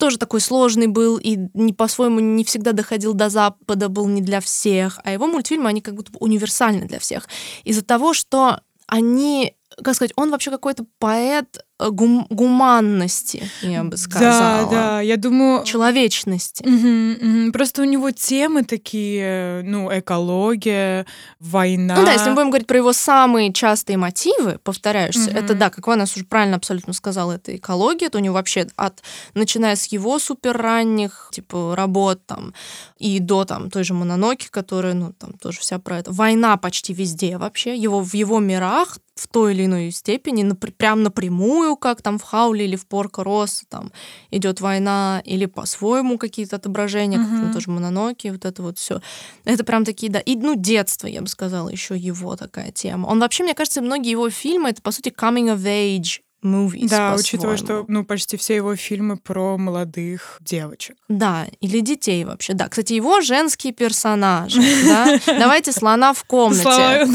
тоже 0.00 0.18
такой 0.18 0.40
сложный 0.40 0.88
был 0.88 1.18
и 1.18 1.36
не 1.54 1.72
по-своему 1.72 2.18
не 2.18 2.42
всегда 2.42 2.72
доходил 2.72 3.14
до 3.14 3.28
Запада, 3.28 3.88
был 3.88 4.08
не 4.08 4.20
для 4.22 4.40
всех, 4.40 4.98
а 5.04 5.12
его 5.12 5.28
мультфильмы, 5.28 5.68
они 5.68 5.80
как 5.80 5.94
будто 5.94 6.10
универсальны 6.18 6.86
для 6.86 6.98
всех. 6.98 7.28
Из-за 7.62 7.84
того, 7.84 8.14
что 8.14 8.62
они, 8.86 9.54
как 9.84 9.94
сказать, 9.94 10.12
он 10.16 10.30
вообще 10.30 10.50
какой-то 10.50 10.84
поэт 10.98 11.64
гум- 11.90 12.26
гуманности, 12.30 13.42
я 13.62 13.82
бы 13.84 13.96
сказала. 13.96 14.64
Да, 14.64 14.70
да, 14.70 15.00
я 15.00 15.16
думаю... 15.16 15.64
Человечности. 15.64 16.62
Мгм, 16.66 17.10
мгм. 17.12 17.52
Просто 17.52 17.82
у 17.82 17.84
него 17.84 18.10
темы 18.10 18.64
такие, 18.64 19.62
ну, 19.64 19.88
экология, 19.98 21.06
война. 21.38 21.96
Ну 21.96 22.04
да, 22.04 22.12
если 22.12 22.28
мы 22.30 22.34
будем 22.34 22.50
говорить 22.50 22.66
про 22.66 22.76
его 22.78 22.92
самые 22.92 23.52
частые 23.52 23.96
мотивы, 23.96 24.58
повторяюсь, 24.62 25.16
Мгм. 25.16 25.36
это 25.36 25.54
да, 25.54 25.70
как 25.70 25.86
Ванас 25.86 26.14
уже 26.16 26.24
правильно 26.24 26.56
абсолютно 26.56 26.92
сказала, 26.92 27.32
это 27.32 27.56
экология, 27.56 28.06
это 28.06 28.18
у 28.18 28.20
него 28.20 28.34
вообще 28.34 28.66
от, 28.76 29.02
начиная 29.34 29.76
с 29.76 29.86
его 29.86 30.18
супер 30.18 30.56
ранних, 30.56 31.30
типа, 31.32 31.74
работ 31.76 32.24
там, 32.26 32.52
и 32.98 33.18
до 33.18 33.44
там 33.44 33.70
той 33.70 33.84
же 33.84 33.94
Мононоки, 33.94 34.48
которая, 34.50 34.94
ну, 34.94 35.12
там 35.12 35.32
тоже 35.34 35.60
вся 35.60 35.78
про 35.78 35.98
это. 35.98 36.12
Война 36.12 36.56
почти 36.56 36.92
везде 36.92 37.38
вообще, 37.38 37.76
его 37.76 38.00
в 38.02 38.14
его 38.14 38.38
мирах 38.38 38.98
в 39.14 39.28
той 39.28 39.52
или 39.52 39.66
иной 39.66 39.90
степени 39.90 40.42
напр- 40.44 40.72
прям 40.72 41.02
напрямую 41.02 41.69
напрямую, 41.70 41.76
как 41.76 42.02
там 42.02 42.18
в 42.18 42.22
Хауле 42.22 42.64
или 42.64 42.76
в 42.76 42.86
Порко 42.86 43.24
Росса, 43.24 43.64
там 43.68 43.92
идет 44.30 44.60
война, 44.60 45.22
или 45.24 45.46
по-своему 45.46 46.18
какие-то 46.18 46.56
отображения, 46.56 47.18
mm-hmm. 47.18 47.30
как 47.30 47.40
там 47.40 47.52
тоже 47.52 47.70
Мононоки, 47.70 48.28
вот 48.28 48.44
это 48.44 48.62
вот 48.62 48.78
все. 48.78 49.00
Это 49.44 49.64
прям 49.64 49.84
такие, 49.84 50.10
да. 50.10 50.20
И, 50.20 50.36
ну, 50.36 50.54
детство, 50.56 51.08
я 51.08 51.20
бы 51.20 51.28
сказала, 51.28 51.68
еще 51.68 51.96
его 51.96 52.36
такая 52.36 52.72
тема. 52.72 53.06
Он 53.06 53.20
вообще, 53.20 53.44
мне 53.44 53.54
кажется, 53.54 53.82
многие 53.82 54.10
его 54.10 54.30
фильмы, 54.30 54.70
это, 54.70 54.82
по 54.82 54.92
сути, 54.92 55.10
coming 55.10 55.54
of 55.54 55.62
age 55.64 56.20
movies. 56.42 56.88
Да, 56.88 57.14
учитывая, 57.18 57.56
что 57.56 57.84
ну, 57.88 58.04
почти 58.04 58.36
все 58.36 58.56
его 58.56 58.76
фильмы 58.76 59.16
про 59.16 59.56
молодых 59.58 60.38
девочек. 60.40 60.96
Да, 61.08 61.46
или 61.60 61.80
детей 61.80 62.24
вообще. 62.24 62.54
Да, 62.54 62.68
кстати, 62.68 62.94
его 62.94 63.20
женский 63.20 63.72
персонаж. 63.72 64.54
Да? 64.54 65.18
Давайте 65.26 65.72
слона 65.72 66.12
в 66.12 66.24
комнате. 66.24 67.06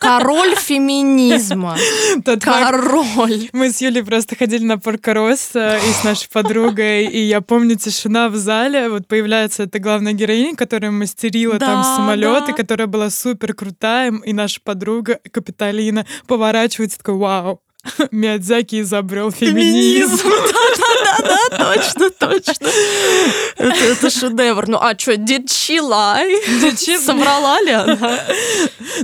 Король 0.00 0.56
феминизма. 0.56 1.76
Король. 2.40 3.48
Мы 3.52 3.70
с 3.70 3.80
Юлей 3.80 4.04
просто 4.04 4.36
ходили 4.36 4.64
на 4.64 4.78
Паркорос 4.78 5.50
и 5.54 5.92
с 5.92 6.04
нашей 6.04 6.28
подругой, 6.28 7.06
и 7.06 7.20
я 7.20 7.40
помню 7.40 7.76
тишина 7.76 8.28
в 8.28 8.36
зале. 8.36 8.88
Вот 8.88 9.06
появляется 9.06 9.64
эта 9.64 9.78
главная 9.78 10.12
героиня, 10.12 10.56
которая 10.56 10.90
мастерила 10.90 11.58
там 11.58 11.84
самолеты, 11.84 12.52
которая 12.52 12.86
была 12.86 13.10
супер 13.10 13.54
крутая, 13.54 14.12
и 14.24 14.32
наша 14.32 14.60
подруга 14.60 15.20
Капиталина 15.30 16.06
поворачивается 16.26 16.98
такой, 16.98 17.14
вау, 17.14 17.62
Миядзаки 18.12 18.80
изобрел 18.80 19.30
феминизм. 19.30 20.16
Да-да-да, 21.18 21.74
точно, 21.74 22.10
точно. 22.10 22.68
Это, 23.56 23.84
это 23.84 24.10
шедевр. 24.10 24.68
Ну 24.68 24.78
а 24.80 24.96
что, 24.96 25.14
did 25.14 25.46
she 25.46 25.78
lie? 25.80 26.32
Did 26.62 26.74
she... 26.74 26.98
Соврала 26.98 27.60
ли 27.60 27.72
она? 27.72 28.20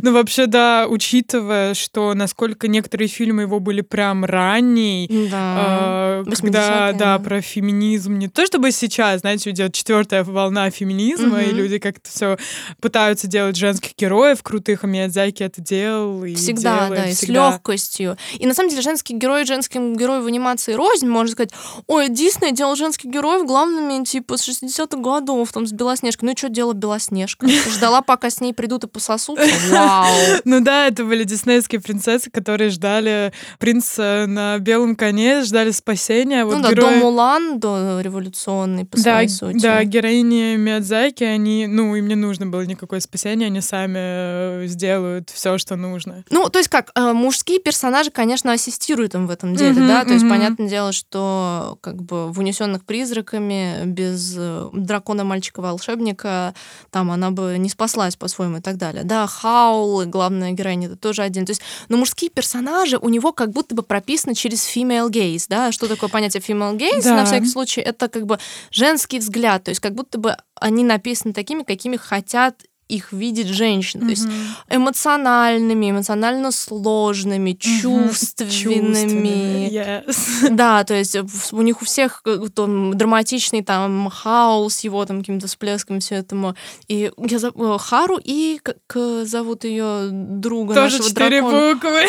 Ну 0.02 0.12
вообще, 0.12 0.46
да, 0.46 0.86
учитывая, 0.88 1.74
что 1.74 2.14
насколько 2.14 2.68
некоторые 2.68 3.08
фильмы 3.08 3.42
его 3.42 3.58
были 3.58 3.80
прям 3.80 4.24
ранней, 4.24 5.08
да. 5.30 6.22
э, 6.26 6.30
когда, 6.40 6.92
да, 6.92 7.18
про 7.18 7.40
феминизм, 7.40 8.16
не 8.16 8.28
то 8.28 8.46
чтобы 8.46 8.70
сейчас, 8.70 9.20
знаете, 9.20 9.50
идет 9.50 9.74
четвертая 9.74 10.24
волна 10.24 10.70
феминизма, 10.70 11.42
и 11.42 11.52
люди 11.52 11.78
как-то 11.78 12.08
все 12.10 12.38
пытаются 12.80 13.26
делать 13.26 13.56
женских 13.56 13.96
героев 13.96 14.42
крутых, 14.42 14.84
а 14.84 14.86
Миядзаки 14.86 15.42
это 15.42 15.60
делал 15.60 16.24
и 16.24 16.34
Всегда, 16.34 16.86
делает, 16.86 17.02
да, 17.02 17.10
и 17.10 17.14
с 17.14 17.22
легкостью. 17.22 18.16
И 18.38 18.46
на 18.46 18.54
самом 18.54 18.67
самом 18.68 18.70
деле 18.70 18.82
женский 18.82 19.14
герой 19.14 19.44
женским 19.44 19.96
героем 19.96 20.22
в 20.22 20.26
анимации 20.26 20.74
рознь, 20.74 21.08
можно 21.08 21.32
сказать, 21.32 21.50
ой, 21.86 22.08
Дисней 22.08 22.52
делал 22.52 22.76
женских 22.76 23.10
героев 23.10 23.46
главными, 23.46 24.04
типа, 24.04 24.36
с 24.36 24.48
60-х 24.48 24.98
годов, 24.98 25.52
там, 25.52 25.66
с 25.66 25.72
Белоснежкой. 25.72 26.28
Ну 26.28 26.36
что 26.36 26.48
делать 26.48 26.76
Белоснежка? 26.76 27.46
Ждала, 27.48 28.02
пока 28.02 28.30
с 28.30 28.40
ней 28.40 28.52
придут 28.52 28.84
и 28.84 28.86
пососут? 28.86 29.38
Вау! 29.70 30.06
Ну 30.44 30.60
да, 30.60 30.86
это 30.86 31.04
были 31.04 31.24
диснейские 31.24 31.80
принцессы, 31.80 32.30
которые 32.30 32.70
ждали 32.70 33.32
принца 33.58 34.24
на 34.26 34.58
белом 34.58 34.96
коне, 34.96 35.42
ждали 35.42 35.70
спасения. 35.70 36.44
Вот 36.44 36.56
ну 36.56 36.62
да, 36.62 36.70
герои... 36.70 36.94
до 36.94 36.96
Мулан, 36.96 37.60
до 37.60 38.00
революционный, 38.00 38.84
по 38.84 38.96
да, 38.96 39.02
своей 39.02 39.28
сути. 39.28 39.62
Да, 39.62 39.84
героини 39.84 40.56
Миядзаки, 40.56 41.24
они, 41.24 41.66
ну, 41.66 41.94
им 41.94 42.08
не 42.08 42.14
нужно 42.14 42.46
было 42.46 42.62
никакое 42.62 43.00
спасение, 43.00 43.46
они 43.46 43.60
сами 43.60 43.98
э, 43.98 44.66
сделают 44.66 45.30
все, 45.30 45.58
что 45.58 45.76
нужно. 45.76 46.24
Ну, 46.30 46.48
то 46.48 46.58
есть 46.58 46.68
как, 46.68 46.90
э, 46.94 47.12
мужские 47.12 47.60
персонажи, 47.60 48.10
конечно, 48.10 48.52
ассистирует 48.58 49.14
им 49.14 49.26
в 49.26 49.30
этом 49.30 49.54
деле, 49.54 49.80
mm-hmm, 49.80 49.88
да, 49.88 50.04
то 50.04 50.10
mm-hmm. 50.10 50.14
есть 50.14 50.28
понятное 50.28 50.68
дело, 50.68 50.92
что 50.92 51.78
как 51.80 52.02
бы 52.02 52.30
в 52.30 52.38
унесенных 52.38 52.84
призраками 52.84 53.84
без 53.86 54.34
э, 54.36 54.68
дракона 54.72 55.24
мальчика-волшебника 55.24 56.54
там 56.90 57.10
она 57.10 57.30
бы 57.30 57.56
не 57.58 57.68
спаслась 57.68 58.16
по-своему 58.16 58.58
и 58.58 58.60
так 58.60 58.76
далее. 58.76 59.04
Да, 59.04 59.26
Хаул, 59.26 60.04
главная 60.04 60.52
героиня, 60.52 60.88
это 60.88 60.96
тоже 60.96 61.22
один. 61.22 61.46
То 61.46 61.50
есть, 61.50 61.62
но 61.88 61.96
мужские 61.96 62.30
персонажи 62.30 62.98
у 62.98 63.08
него 63.08 63.32
как 63.32 63.50
будто 63.50 63.74
бы 63.74 63.82
прописаны 63.82 64.34
через 64.34 64.64
female 64.64 65.10
gaze, 65.10 65.46
да, 65.48 65.72
что 65.72 65.88
такое 65.88 66.10
понятие 66.10 66.42
female 66.42 66.76
gaze, 66.76 67.04
да. 67.04 67.16
на 67.16 67.24
всякий 67.24 67.48
случай, 67.48 67.80
это 67.80 68.08
как 68.08 68.26
бы 68.26 68.38
женский 68.70 69.18
взгляд, 69.18 69.64
то 69.64 69.70
есть 69.70 69.80
как 69.80 69.94
будто 69.94 70.18
бы 70.18 70.36
они 70.60 70.84
написаны 70.84 71.32
такими, 71.32 71.62
какими 71.62 71.96
хотят 71.96 72.62
их 72.88 73.12
видит 73.12 73.46
женщина. 73.46 74.02
Mm-hmm. 74.02 74.04
То 74.04 74.10
есть 74.10 74.28
эмоциональными, 74.70 75.90
эмоционально 75.90 76.50
сложными, 76.50 77.50
mm-hmm. 77.50 77.80
чувственными. 77.80 79.70
Yes. 79.70 80.48
Да, 80.50 80.84
то 80.84 80.94
есть 80.94 81.16
у 81.52 81.62
них 81.62 81.82
у 81.82 81.84
всех 81.84 82.22
там, 82.54 82.96
драматичный 82.96 83.62
там 83.62 84.08
хаос, 84.10 84.80
его 84.80 85.04
там 85.04 85.20
каким-то 85.20 85.46
всплеском 85.46 86.00
все 86.00 86.16
этому. 86.16 86.54
И 86.88 87.12
я 87.18 87.38
заб... 87.38 87.60
Э, 87.60 87.78
Хару 87.78 88.18
и 88.22 88.60
как 88.62 89.26
зовут 89.26 89.64
ее 89.64 90.08
друга 90.10 90.74
Тоже 90.74 90.96
нашего 90.96 91.08
четыре 91.08 91.40
дракона. 91.40 91.74
буквы. 91.74 92.02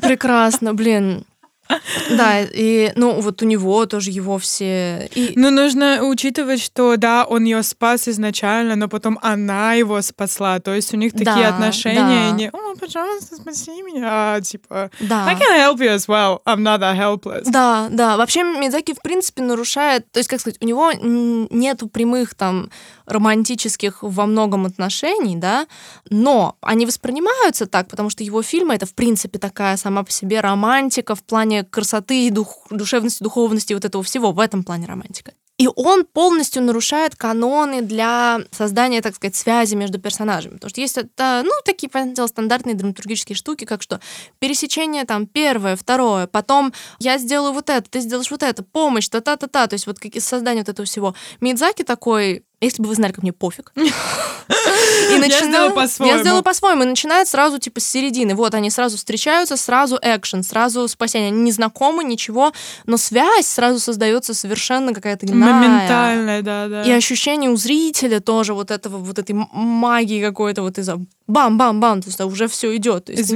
Прекрасно, 0.00 0.74
блин. 0.74 1.24
Да, 2.10 2.40
и, 2.40 2.92
ну, 2.96 3.20
вот 3.20 3.42
у 3.42 3.46
него 3.46 3.86
тоже 3.86 4.10
его 4.10 4.38
все... 4.38 5.08
И... 5.14 5.32
Ну, 5.36 5.50
нужно 5.50 6.04
учитывать, 6.04 6.60
что, 6.60 6.96
да, 6.96 7.24
он 7.24 7.44
ее 7.44 7.62
спас 7.62 8.08
изначально, 8.08 8.76
но 8.76 8.88
потом 8.88 9.18
она 9.22 9.74
его 9.74 10.00
спасла. 10.02 10.60
То 10.60 10.74
есть 10.74 10.92
у 10.94 10.96
них 10.96 11.12
такие 11.12 11.34
да, 11.34 11.48
отношения, 11.48 12.30
да. 12.30 12.36
не, 12.36 12.50
о, 12.50 12.74
пожалуйста, 12.78 13.36
спаси 13.36 13.82
меня, 13.82 14.08
а, 14.10 14.40
типа, 14.40 14.90
да. 15.00 15.26
I 15.26 15.34
can 15.34 15.56
help 15.56 15.78
you 15.78 15.94
as 15.94 16.08
well, 16.08 16.40
I'm 16.44 16.62
not 16.62 16.80
that 16.80 16.96
helpless. 16.96 17.50
Да, 17.50 17.88
да. 17.90 18.16
Вообще 18.16 18.42
Мидзаки, 18.42 18.94
в 18.94 19.02
принципе, 19.02 19.42
нарушает... 19.42 20.10
То 20.10 20.18
есть, 20.18 20.28
как 20.28 20.40
сказать, 20.40 20.58
у 20.60 20.66
него 20.66 20.92
нету 20.92 21.88
прямых 21.88 22.34
там 22.34 22.70
романтических 23.06 24.02
во 24.02 24.26
многом 24.26 24.66
отношений, 24.66 25.36
да, 25.36 25.66
но 26.08 26.56
они 26.60 26.86
воспринимаются 26.86 27.66
так, 27.66 27.88
потому 27.88 28.10
что 28.10 28.24
его 28.24 28.42
фильмы— 28.42 28.74
это, 28.76 28.86
в 28.86 28.94
принципе, 28.94 29.38
такая 29.38 29.76
сама 29.76 30.02
по 30.02 30.10
себе 30.10 30.40
романтика 30.40 31.14
в 31.14 31.22
плане 31.22 31.59
красоты, 31.64 32.30
дух, 32.30 32.66
душевности, 32.70 33.22
духовности, 33.22 33.74
вот 33.74 33.84
этого 33.84 34.02
всего. 34.04 34.32
В 34.32 34.38
этом 34.40 34.62
плане 34.62 34.86
романтика. 34.86 35.32
И 35.60 35.68
он 35.76 36.06
полностью 36.06 36.62
нарушает 36.62 37.16
каноны 37.16 37.82
для 37.82 38.40
создания, 38.50 39.02
так 39.02 39.14
сказать, 39.14 39.36
связи 39.36 39.74
между 39.74 39.98
персонажами. 39.98 40.54
Потому 40.54 40.70
что 40.70 40.80
есть 40.80 40.96
это, 40.96 41.42
ну, 41.44 41.50
такие, 41.66 41.90
понятное 41.90 42.14
дело, 42.14 42.26
стандартные 42.28 42.74
драматургические 42.74 43.36
штуки, 43.36 43.66
как 43.66 43.82
что 43.82 44.00
пересечение 44.38 45.04
там 45.04 45.26
первое, 45.26 45.76
второе, 45.76 46.26
потом 46.26 46.72
я 46.98 47.18
сделаю 47.18 47.52
вот 47.52 47.68
это, 47.68 47.90
ты 47.90 48.00
сделаешь 48.00 48.30
вот 48.30 48.42
это, 48.42 48.62
помощь, 48.62 49.10
та-та-та-та. 49.10 49.66
То 49.66 49.74
есть 49.74 49.86
вот 49.86 49.98
как 49.98 50.18
создание 50.22 50.62
вот 50.62 50.70
этого 50.70 50.86
всего. 50.86 51.14
Мидзаки 51.42 51.82
такой, 51.82 52.42
если 52.60 52.82
бы 52.82 52.88
вы 52.88 52.94
знали, 52.94 53.12
как 53.12 53.22
мне 53.22 53.32
пофиг. 53.32 53.72
И 53.76 55.18
начинаю, 55.18 55.30
я 55.30 55.48
сделала 55.48 55.70
по-своему. 55.70 56.14
Я 56.14 56.20
сделала 56.20 56.42
по-своему. 56.42 56.82
И 56.82 56.86
начинает 56.86 57.28
сразу, 57.28 57.58
типа, 57.58 57.80
с 57.80 57.86
середины. 57.86 58.34
Вот 58.34 58.54
они 58.54 58.70
сразу 58.70 58.96
встречаются, 58.96 59.56
сразу 59.56 59.98
экшен, 60.00 60.42
сразу 60.42 60.86
спасение. 60.88 61.28
Они 61.28 61.40
не 61.40 61.52
знакомы, 61.52 62.04
ничего, 62.04 62.52
но 62.86 62.96
связь 62.96 63.46
сразу 63.46 63.78
создается 63.78 64.34
совершенно 64.34 64.92
какая-то 64.92 65.26
иная. 65.26 65.52
Моментальная, 65.52 66.42
да, 66.42 66.68
да. 66.68 66.82
И 66.84 66.90
ощущение 66.90 67.50
у 67.50 67.56
зрителя 67.56 68.20
тоже 68.20 68.54
вот 68.54 68.70
этого, 68.70 68.98
вот 68.98 69.18
этой 69.18 69.32
магии 69.32 70.22
какой-то 70.22 70.62
вот 70.62 70.78
из-за 70.78 70.98
бам-бам-бам, 71.26 72.02
то 72.02 72.08
есть 72.08 72.20
уже 72.20 72.48
все 72.48 72.76
идет. 72.76 73.06
То 73.06 73.12
есть, 73.12 73.34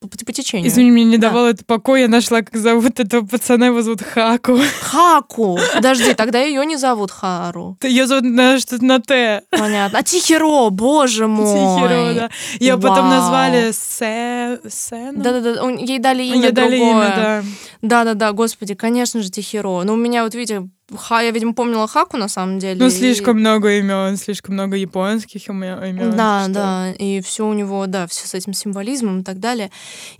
по, 0.00 0.08
по 0.08 0.32
течению. 0.32 0.68
Извини, 0.68 0.90
мне 0.90 1.04
не 1.04 1.16
да. 1.16 1.28
давало 1.28 1.48
это 1.48 1.64
покоя. 1.64 2.02
Я 2.02 2.08
нашла, 2.08 2.42
как 2.42 2.56
зовут 2.56 3.00
этого 3.00 3.26
пацана, 3.26 3.66
его 3.66 3.80
зовут 3.80 4.02
Хаку. 4.02 4.58
Хаку? 4.80 5.58
Подожди, 5.74 6.12
тогда 6.14 6.40
ее 6.40 6.64
не 6.66 6.76
зовут 6.76 7.10
Хару. 7.10 7.78
Ее 7.82 8.06
зовут 8.06 8.24
на 8.24 8.58
что-то 8.58 8.84
на 8.84 9.00
Т. 9.00 9.42
Понятно. 9.50 9.98
А 9.98 10.02
Тихиро, 10.02 10.68
боже 10.70 11.26
мой. 11.26 11.46
Тихиро, 11.46 12.14
да. 12.14 12.30
Ее 12.60 12.76
Вау. 12.76 12.82
потом 12.82 13.08
назвали 13.08 13.72
Се... 13.72 14.60
Сену. 14.68 15.22
Да-да-да, 15.22 15.66
ей 15.70 15.98
дали 15.98 16.24
имя 16.24 16.46
Ей 16.46 16.52
дали 16.52 16.76
имя, 16.76 17.12
да. 17.16 17.44
Да-да-да, 17.82 18.32
господи, 18.32 18.74
конечно 18.74 19.22
же, 19.22 19.30
Тихиро. 19.30 19.82
Но 19.84 19.94
у 19.94 19.96
меня, 19.96 20.24
вот 20.24 20.34
видите, 20.34 20.68
Ха, 20.94 21.20
я, 21.20 21.30
видимо, 21.32 21.52
помнила 21.52 21.88
Хаку 21.88 22.16
на 22.16 22.28
самом 22.28 22.58
деле. 22.58 22.78
Ну, 22.78 22.90
слишком 22.90 23.36
и... 23.36 23.40
много 23.40 23.78
имен, 23.78 24.16
слишком 24.16 24.54
много 24.54 24.76
японских 24.76 25.48
имен. 25.48 26.16
Да, 26.16 26.44
что... 26.44 26.52
да. 26.52 26.92
И 26.92 27.20
все 27.20 27.46
у 27.46 27.52
него, 27.52 27.86
да, 27.86 28.06
все 28.06 28.26
с 28.26 28.34
этим 28.34 28.52
символизмом 28.52 29.20
и 29.20 29.24
так 29.24 29.40
далее. 29.40 29.72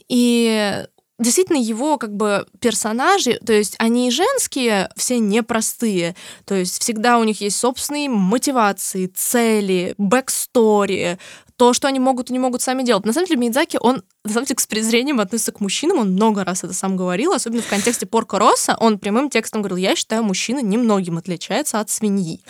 И 0.08 0.84
действительно 1.18 1.58
его 1.58 1.98
как 1.98 2.14
бы 2.14 2.46
персонажи, 2.60 3.38
то 3.44 3.52
есть 3.52 3.76
они 3.78 4.10
женские, 4.10 4.90
все 4.96 5.18
непростые, 5.18 6.14
то 6.44 6.54
есть 6.54 6.80
всегда 6.80 7.18
у 7.18 7.24
них 7.24 7.40
есть 7.40 7.56
собственные 7.56 8.08
мотивации, 8.08 9.06
цели, 9.06 9.94
backstory, 9.98 11.18
то, 11.56 11.72
что 11.72 11.88
они 11.88 11.98
могут 11.98 12.30
и 12.30 12.32
не 12.32 12.38
могут 12.38 12.62
сами 12.62 12.82
делать. 12.82 13.04
На 13.04 13.12
самом 13.12 13.26
деле 13.26 13.40
Миядзаки, 13.40 13.78
он 13.80 14.02
на 14.24 14.32
самом 14.32 14.46
деле 14.46 14.58
с 14.58 14.66
презрением 14.66 15.20
относится 15.20 15.52
к 15.52 15.60
мужчинам, 15.60 15.98
он 15.98 16.12
много 16.12 16.44
раз 16.44 16.64
это 16.64 16.74
сам 16.74 16.96
говорил, 16.96 17.32
особенно 17.32 17.62
в 17.62 17.68
контексте 17.68 18.06
Порко 18.06 18.38
Россо, 18.38 18.76
он 18.78 18.98
прямым 18.98 19.30
текстом 19.30 19.62
говорил, 19.62 19.78
я 19.78 19.96
считаю, 19.96 20.22
мужчина 20.22 20.60
немногим 20.60 21.18
отличается 21.18 21.80
от 21.80 21.90
свиньи. 21.90 22.40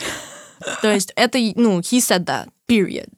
То 0.83 0.93
есть 0.93 1.13
это, 1.17 1.39
ну, 1.57 1.81
he 1.81 1.99
said 1.99 2.25
that. 2.25 2.49
Period. 2.69 3.09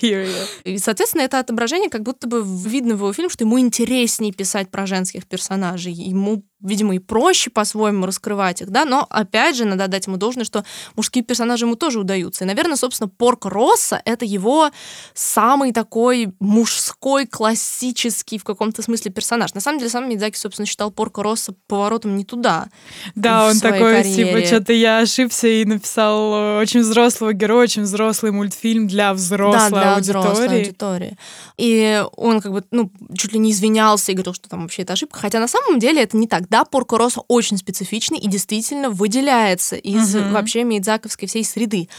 Period. 0.00 0.46
И, 0.64 0.78
соответственно, 0.78 1.22
это 1.22 1.38
отображение 1.38 1.90
как 1.90 2.02
будто 2.02 2.26
бы 2.26 2.42
видно 2.42 2.94
в 2.94 2.98
его 2.98 3.12
фильме, 3.12 3.28
что 3.28 3.44
ему 3.44 3.60
интереснее 3.60 4.32
писать 4.32 4.70
про 4.70 4.86
женских 4.86 5.26
персонажей. 5.26 5.92
Ему 5.92 6.44
видимо, 6.66 6.94
и 6.94 6.98
проще 6.98 7.50
по-своему 7.50 8.06
раскрывать 8.06 8.62
их, 8.62 8.70
да, 8.70 8.84
но, 8.84 9.06
опять 9.08 9.56
же, 9.56 9.64
надо 9.64 9.88
дать 9.88 10.06
ему 10.06 10.16
должное, 10.16 10.44
что 10.44 10.64
мужские 10.96 11.24
персонажи 11.24 11.64
ему 11.64 11.76
тоже 11.76 12.00
удаются. 12.00 12.44
И, 12.44 12.46
наверное, 12.46 12.76
собственно, 12.76 13.08
Порк 13.08 13.46
Росса— 13.46 14.02
это 14.04 14.24
его 14.24 14.70
самый 15.14 15.72
такой 15.72 16.34
мужской, 16.40 17.26
классический 17.26 18.38
в 18.38 18.44
каком-то 18.44 18.82
смысле 18.82 19.12
персонаж. 19.12 19.54
На 19.54 19.60
самом 19.60 19.78
деле, 19.78 19.90
сам 19.90 20.08
Мидзаки, 20.08 20.36
собственно, 20.36 20.66
считал 20.66 20.90
Порка 20.90 21.22
Росса 21.22 21.54
поворотом 21.66 22.16
не 22.16 22.24
туда. 22.24 22.66
Да, 23.14 23.48
он 23.48 23.60
такой, 23.60 23.96
карьере. 23.96 24.32
типа, 24.32 24.46
что-то 24.46 24.72
я 24.72 24.98
ошибся 24.98 25.48
и 25.48 25.64
написал 25.64 26.34
э, 26.34 26.60
очень 26.60 26.80
взрослого 26.80 27.32
героя, 27.32 27.64
очень 27.64 27.82
взрослый 27.82 28.32
мультфильм 28.32 28.88
для 28.88 29.14
взрослой 29.14 29.70
да, 29.70 29.80
для 29.80 29.94
аудитории. 29.94 30.22
взрослой 30.22 30.58
аудитории. 30.58 31.16
И 31.56 32.04
он 32.16 32.40
как 32.40 32.52
бы, 32.52 32.64
ну, 32.70 32.90
чуть 33.16 33.32
ли 33.32 33.38
не 33.38 33.52
извинялся 33.52 34.12
и 34.12 34.14
говорил, 34.14 34.34
что 34.34 34.48
там 34.48 34.62
вообще 34.62 34.82
это 34.82 34.94
ошибка. 34.94 35.18
Хотя 35.18 35.40
на 35.40 35.48
самом 35.48 35.78
деле 35.78 36.02
это 36.02 36.16
не 36.16 36.26
так. 36.26 36.48
Да, 36.56 36.64
Порко 36.64 36.96
Росса 36.96 37.20
очень 37.28 37.58
специфичный 37.58 38.18
и 38.18 38.28
действительно 38.28 38.88
выделяется 38.88 39.76
из 39.76 40.16
угу. 40.16 40.30
вообще 40.30 40.64
мейдзаковской 40.64 41.28
всей 41.28 41.44
среды. 41.44 41.90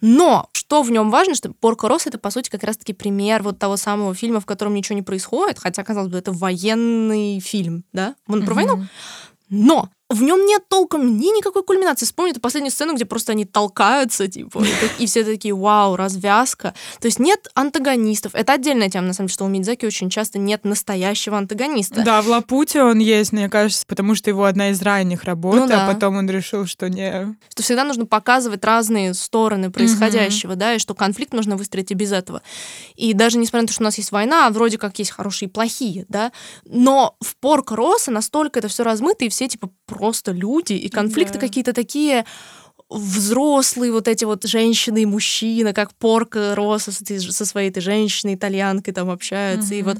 Но 0.00 0.48
что 0.52 0.82
в 0.82 0.92
нем 0.92 1.10
важно, 1.10 1.34
что 1.34 1.52
Порко 1.52 1.88
это, 2.06 2.16
по 2.16 2.30
сути, 2.30 2.48
как 2.48 2.62
раз-таки 2.62 2.92
пример 2.92 3.42
вот 3.42 3.58
того 3.58 3.76
самого 3.76 4.14
фильма, 4.14 4.38
в 4.38 4.46
котором 4.46 4.74
ничего 4.74 4.94
не 4.94 5.02
происходит, 5.02 5.58
хотя, 5.58 5.82
казалось 5.82 6.12
бы, 6.12 6.18
это 6.18 6.30
военный 6.30 7.40
фильм, 7.40 7.82
да? 7.92 8.14
Он 8.28 8.40
mm-hmm. 8.40 8.44
про 8.44 8.54
войну. 8.54 8.86
Но 9.48 9.88
в 10.10 10.22
нем 10.22 10.44
нет 10.44 10.68
толком 10.68 11.16
ни 11.16 11.34
никакой 11.36 11.62
кульминации. 11.62 12.04
Вспомни 12.04 12.32
эту 12.32 12.40
последнюю 12.40 12.70
сцену, 12.70 12.94
где 12.94 13.06
просто 13.06 13.32
они 13.32 13.46
толкаются, 13.46 14.28
типа, 14.28 14.62
и, 14.62 15.04
и 15.04 15.06
все 15.06 15.24
такие, 15.24 15.54
вау, 15.54 15.96
развязка. 15.96 16.74
То 17.00 17.06
есть 17.06 17.18
нет 17.18 17.48
антагонистов. 17.54 18.34
Это 18.34 18.52
отдельная 18.52 18.90
тема, 18.90 19.06
на 19.06 19.14
самом 19.14 19.28
деле, 19.28 19.34
что 19.34 19.44
у 19.44 19.48
Мидзаки 19.48 19.86
очень 19.86 20.10
часто 20.10 20.38
нет 20.38 20.64
настоящего 20.64 21.38
антагониста. 21.38 22.02
Да, 22.04 22.20
в 22.20 22.28
Лапуте 22.28 22.82
он 22.82 22.98
есть, 22.98 23.32
мне 23.32 23.48
кажется, 23.48 23.84
потому 23.86 24.14
что 24.14 24.28
его 24.28 24.44
одна 24.44 24.70
из 24.70 24.82
ранних 24.82 25.24
работ, 25.24 25.56
ну, 25.56 25.64
а 25.64 25.68
да. 25.68 25.86
а 25.86 25.94
потом 25.94 26.16
он 26.16 26.28
решил, 26.28 26.66
что 26.66 26.90
не... 26.90 27.34
Что 27.48 27.62
всегда 27.62 27.84
нужно 27.84 28.04
показывать 28.04 28.62
разные 28.62 29.14
стороны 29.14 29.70
происходящего, 29.70 30.52
угу. 30.52 30.58
да, 30.58 30.74
и 30.74 30.78
что 30.78 30.94
конфликт 30.94 31.32
нужно 31.32 31.56
выстроить 31.56 31.90
и 31.90 31.94
без 31.94 32.12
этого. 32.12 32.42
И 32.94 33.14
даже 33.14 33.38
несмотря 33.38 33.62
на 33.62 33.68
то, 33.68 33.72
что 33.72 33.82
у 33.82 33.84
нас 33.86 33.96
есть 33.96 34.12
война, 34.12 34.50
вроде 34.50 34.76
как 34.76 34.98
есть 34.98 35.12
хорошие 35.12 35.48
и 35.48 35.50
плохие, 35.50 36.04
да, 36.08 36.30
но 36.66 37.16
в 37.20 37.36
Порк 37.36 37.72
Росса 37.72 38.10
настолько 38.10 38.58
это 38.58 38.68
все 38.68 38.84
размыто, 38.84 39.24
и 39.24 39.28
все, 39.30 39.48
типа, 39.48 39.70
просто 39.94 40.32
люди, 40.32 40.74
и 40.74 40.88
конфликты 40.88 41.34
да. 41.34 41.40
какие-то 41.40 41.72
такие 41.72 42.24
взрослые 42.90 43.92
вот 43.92 44.08
эти 44.08 44.24
вот 44.24 44.44
женщины 44.44 45.02
и 45.02 45.06
мужчина, 45.06 45.72
как 45.72 45.94
Порка 45.94 46.54
Роса 46.54 46.92
со 46.92 47.44
своей 47.46 47.70
этой 47.70 47.80
женщиной, 47.80 48.34
итальянкой 48.34 48.92
там 48.92 49.10
общаются, 49.10 49.74
mm-hmm. 49.74 49.78
и 49.78 49.82
вот 49.82 49.96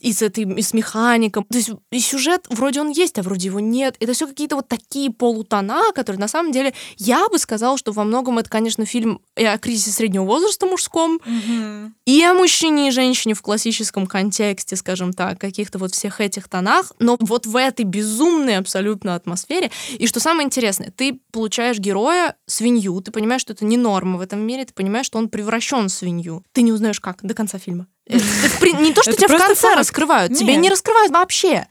и 0.00 0.12
с 0.12 0.22
этой 0.22 0.44
и 0.44 0.62
с 0.62 0.72
механиком. 0.72 1.44
То 1.44 1.58
есть 1.58 1.70
и 1.90 2.00
сюжет 2.00 2.46
вроде 2.48 2.80
он 2.80 2.90
есть, 2.90 3.18
а 3.18 3.22
вроде 3.22 3.46
его 3.46 3.60
нет. 3.60 3.96
Это 4.00 4.12
все 4.12 4.26
какие-то 4.26 4.56
вот 4.56 4.68
такие 4.68 5.10
полутона, 5.10 5.92
которые 5.94 6.20
на 6.20 6.28
самом 6.28 6.52
деле 6.52 6.74
я 6.96 7.28
бы 7.28 7.38
сказала, 7.38 7.76
что 7.78 7.92
во 7.92 8.04
многом 8.04 8.38
это, 8.38 8.48
конечно, 8.48 8.84
фильм 8.84 9.20
и 9.36 9.44
о 9.44 9.58
кризисе 9.58 9.90
среднего 9.90 10.24
возраста 10.24 10.66
мужском, 10.66 11.20
mm-hmm. 11.24 11.90
и 12.06 12.22
о 12.24 12.34
мужчине 12.34 12.88
и 12.88 12.90
женщине 12.90 13.34
в 13.34 13.42
классическом 13.42 14.06
контексте, 14.06 14.76
скажем 14.76 15.12
так, 15.12 15.38
каких-то 15.38 15.78
вот 15.78 15.92
всех 15.92 16.20
этих 16.20 16.48
тонах, 16.48 16.92
но 16.98 17.16
вот 17.20 17.46
в 17.46 17.56
этой 17.56 17.84
безумной 17.84 18.56
абсолютно 18.56 19.14
атмосфере. 19.14 19.70
И 19.98 20.06
что 20.06 20.20
самое 20.20 20.46
интересное, 20.46 20.90
ты 20.90 21.20
получаешь 21.32 21.78
героя 21.78 22.36
свинью, 22.46 23.00
ты 23.00 23.12
понимаешь, 23.12 23.42
что 23.42 23.52
это 23.52 23.64
не 23.64 23.76
норма 23.76 24.18
в 24.18 24.20
этом 24.20 24.40
мире, 24.40 24.64
ты 24.64 24.72
понимаешь, 24.72 25.06
что 25.06 25.18
он 25.18 25.28
превращен 25.28 25.88
в 25.88 25.92
свинью. 25.92 26.44
Ты 26.52 26.62
не 26.62 26.72
узнаешь 26.72 27.00
как 27.00 27.22
до 27.22 27.34
конца 27.34 27.58
фильма. 27.58 27.86
Не 28.10 28.92
то, 28.92 29.02
что 29.02 29.12
тебя 29.12 29.28
в 29.28 29.38
конце 29.38 29.74
раскрывают, 29.74 30.36
тебе 30.36 30.56
не 30.56 30.68
раскрывают 30.68 31.12
вообще. 31.12 31.66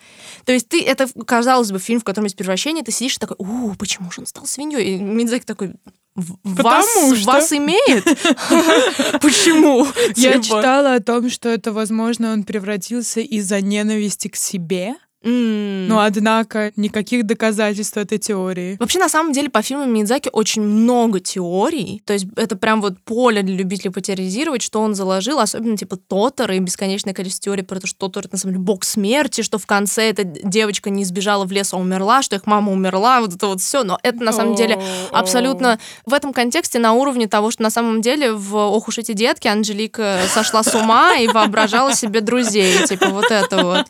То 0.45 0.53
есть 0.53 0.69
ты, 0.69 0.83
это, 0.83 1.07
казалось 1.25 1.71
бы, 1.71 1.79
фильм, 1.79 1.99
в 1.99 2.03
котором 2.03 2.25
есть 2.25 2.35
превращение, 2.35 2.83
ты 2.83 2.91
сидишь 2.91 3.17
и 3.17 3.19
такой, 3.19 3.35
у, 3.37 3.75
почему 3.75 4.09
же 4.11 4.21
он 4.21 4.25
стал 4.25 4.45
свиньей? 4.45 4.95
И 4.95 4.97
Мидзаки 4.97 5.45
такой, 5.45 5.73
вас, 6.15 6.87
что... 6.89 7.25
вас 7.25 7.53
имеет? 7.53 8.03
Почему? 9.21 9.87
Я 10.15 10.33
типа. 10.33 10.43
читала 10.43 10.95
о 10.95 10.99
том, 10.99 11.29
что 11.29 11.49
это, 11.49 11.71
возможно, 11.71 12.33
он 12.33 12.43
превратился 12.43 13.21
из-за 13.21 13.61
ненависти 13.61 14.27
к 14.27 14.35
себе. 14.35 14.95
Mm. 15.23 15.87
Но, 15.87 15.99
однако, 15.99 16.71
никаких 16.77 17.25
доказательств 17.25 17.97
этой 17.97 18.19
теории. 18.19 18.77
Вообще, 18.79 18.99
на 18.99 19.09
самом 19.09 19.33
деле, 19.33 19.49
по 19.49 19.61
фильмам 19.61 19.93
Мидзаки 19.93 20.29
очень 20.31 20.61
много 20.61 21.19
теорий. 21.19 22.01
То 22.05 22.13
есть 22.13 22.27
это 22.37 22.55
прям 22.55 22.81
вот 22.81 22.99
поле 22.99 23.41
для 23.41 23.55
любителей 23.55 23.91
потерроризировать, 23.91 24.61
что 24.61 24.79
он 24.79 24.95
заложил, 24.95 25.39
особенно 25.39 25.75
типа 25.75 25.97
Тотора 25.97 26.55
и 26.55 26.59
бесконечное 26.59 27.13
количество 27.13 27.45
теорий 27.45 27.63
про 27.63 27.79
то, 27.81 27.87
что 27.87 28.07
Тотор 28.07 28.25
это, 28.25 28.35
на 28.35 28.39
самом 28.39 28.53
деле, 28.53 28.63
бог 28.63 28.85
смерти, 28.85 29.41
что 29.41 29.57
в 29.57 29.65
конце 29.65 30.09
эта 30.09 30.23
девочка 30.23 30.89
не 30.89 31.03
сбежала 31.03 31.45
в 31.45 31.51
лес, 31.51 31.73
а 31.73 31.77
умерла, 31.77 32.21
что 32.21 32.37
их 32.37 32.45
мама 32.45 32.71
умерла, 32.71 33.19
вот 33.19 33.33
это 33.35 33.47
вот 33.47 33.59
все. 33.59 33.83
Но 33.83 33.99
это, 34.03 34.23
на 34.23 34.31
самом 34.31 34.55
деле, 34.55 34.81
абсолютно 35.11 35.79
в 36.05 36.13
этом 36.13 36.31
контексте 36.31 36.79
на 36.79 36.93
уровне 36.93 37.27
того, 37.27 37.51
что 37.51 37.63
на 37.63 37.69
самом 37.69 38.01
деле 38.01 38.31
в 38.31 38.55
«Ох 38.55 38.87
уж 38.87 38.99
эти 38.99 39.11
детки» 39.11 39.47
Анжелика 39.47 40.19
сошла 40.29 40.63
с 40.63 40.73
ума 40.75 41.17
и 41.17 41.27
воображала 41.27 41.93
себе 41.93 42.21
друзей. 42.21 42.85
Типа 42.87 43.07
вот 43.07 43.31
это 43.31 43.63
вот. 43.63 43.85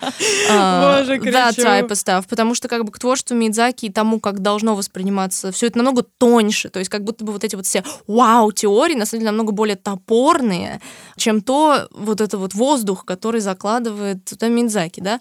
А, 0.49 1.03
Да, 1.23 1.49
type 1.49 1.89
stuff, 1.89 2.25
потому 2.29 2.55
что 2.55 2.67
как 2.67 2.85
бы 2.85 2.91
к 2.91 2.99
творчеству 2.99 3.35
Мидзаки 3.35 3.85
и 3.85 3.91
тому, 3.91 4.19
как 4.19 4.39
должно 4.39 4.75
восприниматься, 4.75 5.51
все 5.51 5.67
это 5.67 5.77
намного 5.77 6.03
тоньше, 6.03 6.69
то 6.69 6.79
есть 6.79 6.89
как 6.89 7.03
будто 7.03 7.23
бы 7.23 7.33
вот 7.33 7.43
эти 7.43 7.55
вот 7.55 7.65
все 7.65 7.83
вау-теории 8.07 8.95
на 8.95 9.05
самом 9.05 9.21
деле 9.21 9.31
намного 9.31 9.51
более 9.51 9.75
топорные, 9.75 10.81
чем 11.17 11.41
то 11.41 11.87
вот 11.91 12.21
это 12.21 12.37
вот 12.37 12.53
воздух, 12.53 13.05
который 13.05 13.41
закладывает 13.41 14.25
туда 14.25 14.47
Мидзаки, 14.47 15.01
да? 15.01 15.19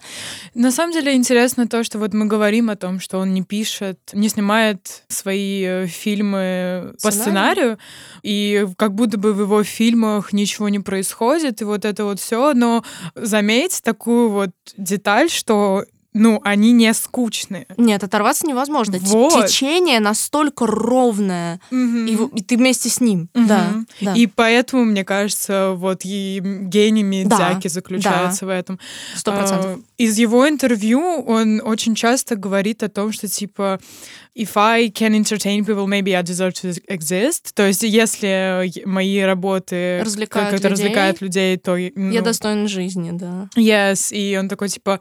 На 0.53 0.71
самом 0.71 0.93
деле 0.93 1.13
интересно 1.15 1.67
то, 1.67 1.83
что 1.83 1.99
вот 1.99 2.13
мы 2.13 2.25
говорим 2.25 2.69
о 2.69 2.75
том, 2.75 2.99
что 2.99 3.19
он 3.19 3.33
не 3.33 3.43
пишет, 3.43 3.99
не 4.13 4.29
снимает 4.29 5.03
свои 5.07 5.63
э, 5.63 5.87
фильмы 5.87 6.93
по 7.01 7.11
сценарию, 7.11 7.77
и 8.23 8.67
как 8.77 8.93
будто 8.93 9.17
бы 9.17 9.33
в 9.33 9.41
его 9.41 9.63
фильмах 9.63 10.33
ничего 10.33 10.69
не 10.69 10.79
происходит, 10.79 11.61
и 11.61 11.65
вот 11.65 11.85
это 11.85 12.03
вот 12.05 12.19
все, 12.19 12.53
но 12.53 12.83
заметь 13.15 13.81
такую 13.83 14.29
вот 14.29 14.51
деталь, 14.77 15.29
что 15.29 15.85
ну, 16.13 16.41
они 16.43 16.71
не 16.71 16.93
скучные. 16.93 17.67
Нет, 17.77 18.03
оторваться 18.03 18.47
невозможно. 18.47 18.97
Вот. 18.99 19.47
Течение 19.47 19.99
настолько 19.99 20.65
ровное, 20.65 21.59
угу. 21.69 21.77
и, 21.77 22.39
и 22.39 22.43
ты 22.43 22.57
вместе 22.57 22.89
с 22.89 22.99
ним. 22.99 23.29
Угу. 23.35 23.45
Да, 23.45 23.73
да. 24.01 24.13
И 24.15 24.25
поэтому, 24.25 24.85
мне 24.85 25.03
кажется, 25.03 25.73
вот 25.75 26.01
и 26.03 26.41
гений 26.43 27.03
Мидзаки 27.03 27.67
да, 27.67 27.69
заключается 27.69 28.41
да. 28.41 28.47
в 28.47 28.49
этом. 28.49 28.79
Сто 29.15 29.31
процентов. 29.31 29.77
А, 29.77 29.79
из 29.97 30.17
его 30.17 30.49
интервью 30.49 31.23
он 31.27 31.61
очень 31.63 31.93
часто 31.93 32.35
говорит 32.35 32.81
о 32.81 32.89
том, 32.89 33.11
что 33.11 33.27
типа 33.27 33.79
if 34.39 34.55
I 34.55 34.89
can 34.89 35.13
entertain 35.15 35.65
people, 35.65 35.85
maybe 35.85 36.15
I 36.15 36.21
deserve 36.21 36.53
to 36.61 36.73
exist. 36.87 37.51
То 37.53 37.67
есть, 37.67 37.83
если 37.83 38.71
мои 38.85 39.19
работы 39.19 40.01
развлекают, 40.03 40.51
как 40.51 40.59
людей, 40.59 40.71
развлекают 40.71 41.21
людей, 41.21 41.57
то... 41.57 41.75
Ну, 41.95 42.11
я 42.11 42.21
достоин 42.21 42.67
жизни, 42.67 43.11
да. 43.11 43.49
Yes, 43.57 44.13
и 44.15 44.37
он 44.37 44.47
такой, 44.47 44.69
типа, 44.69 44.99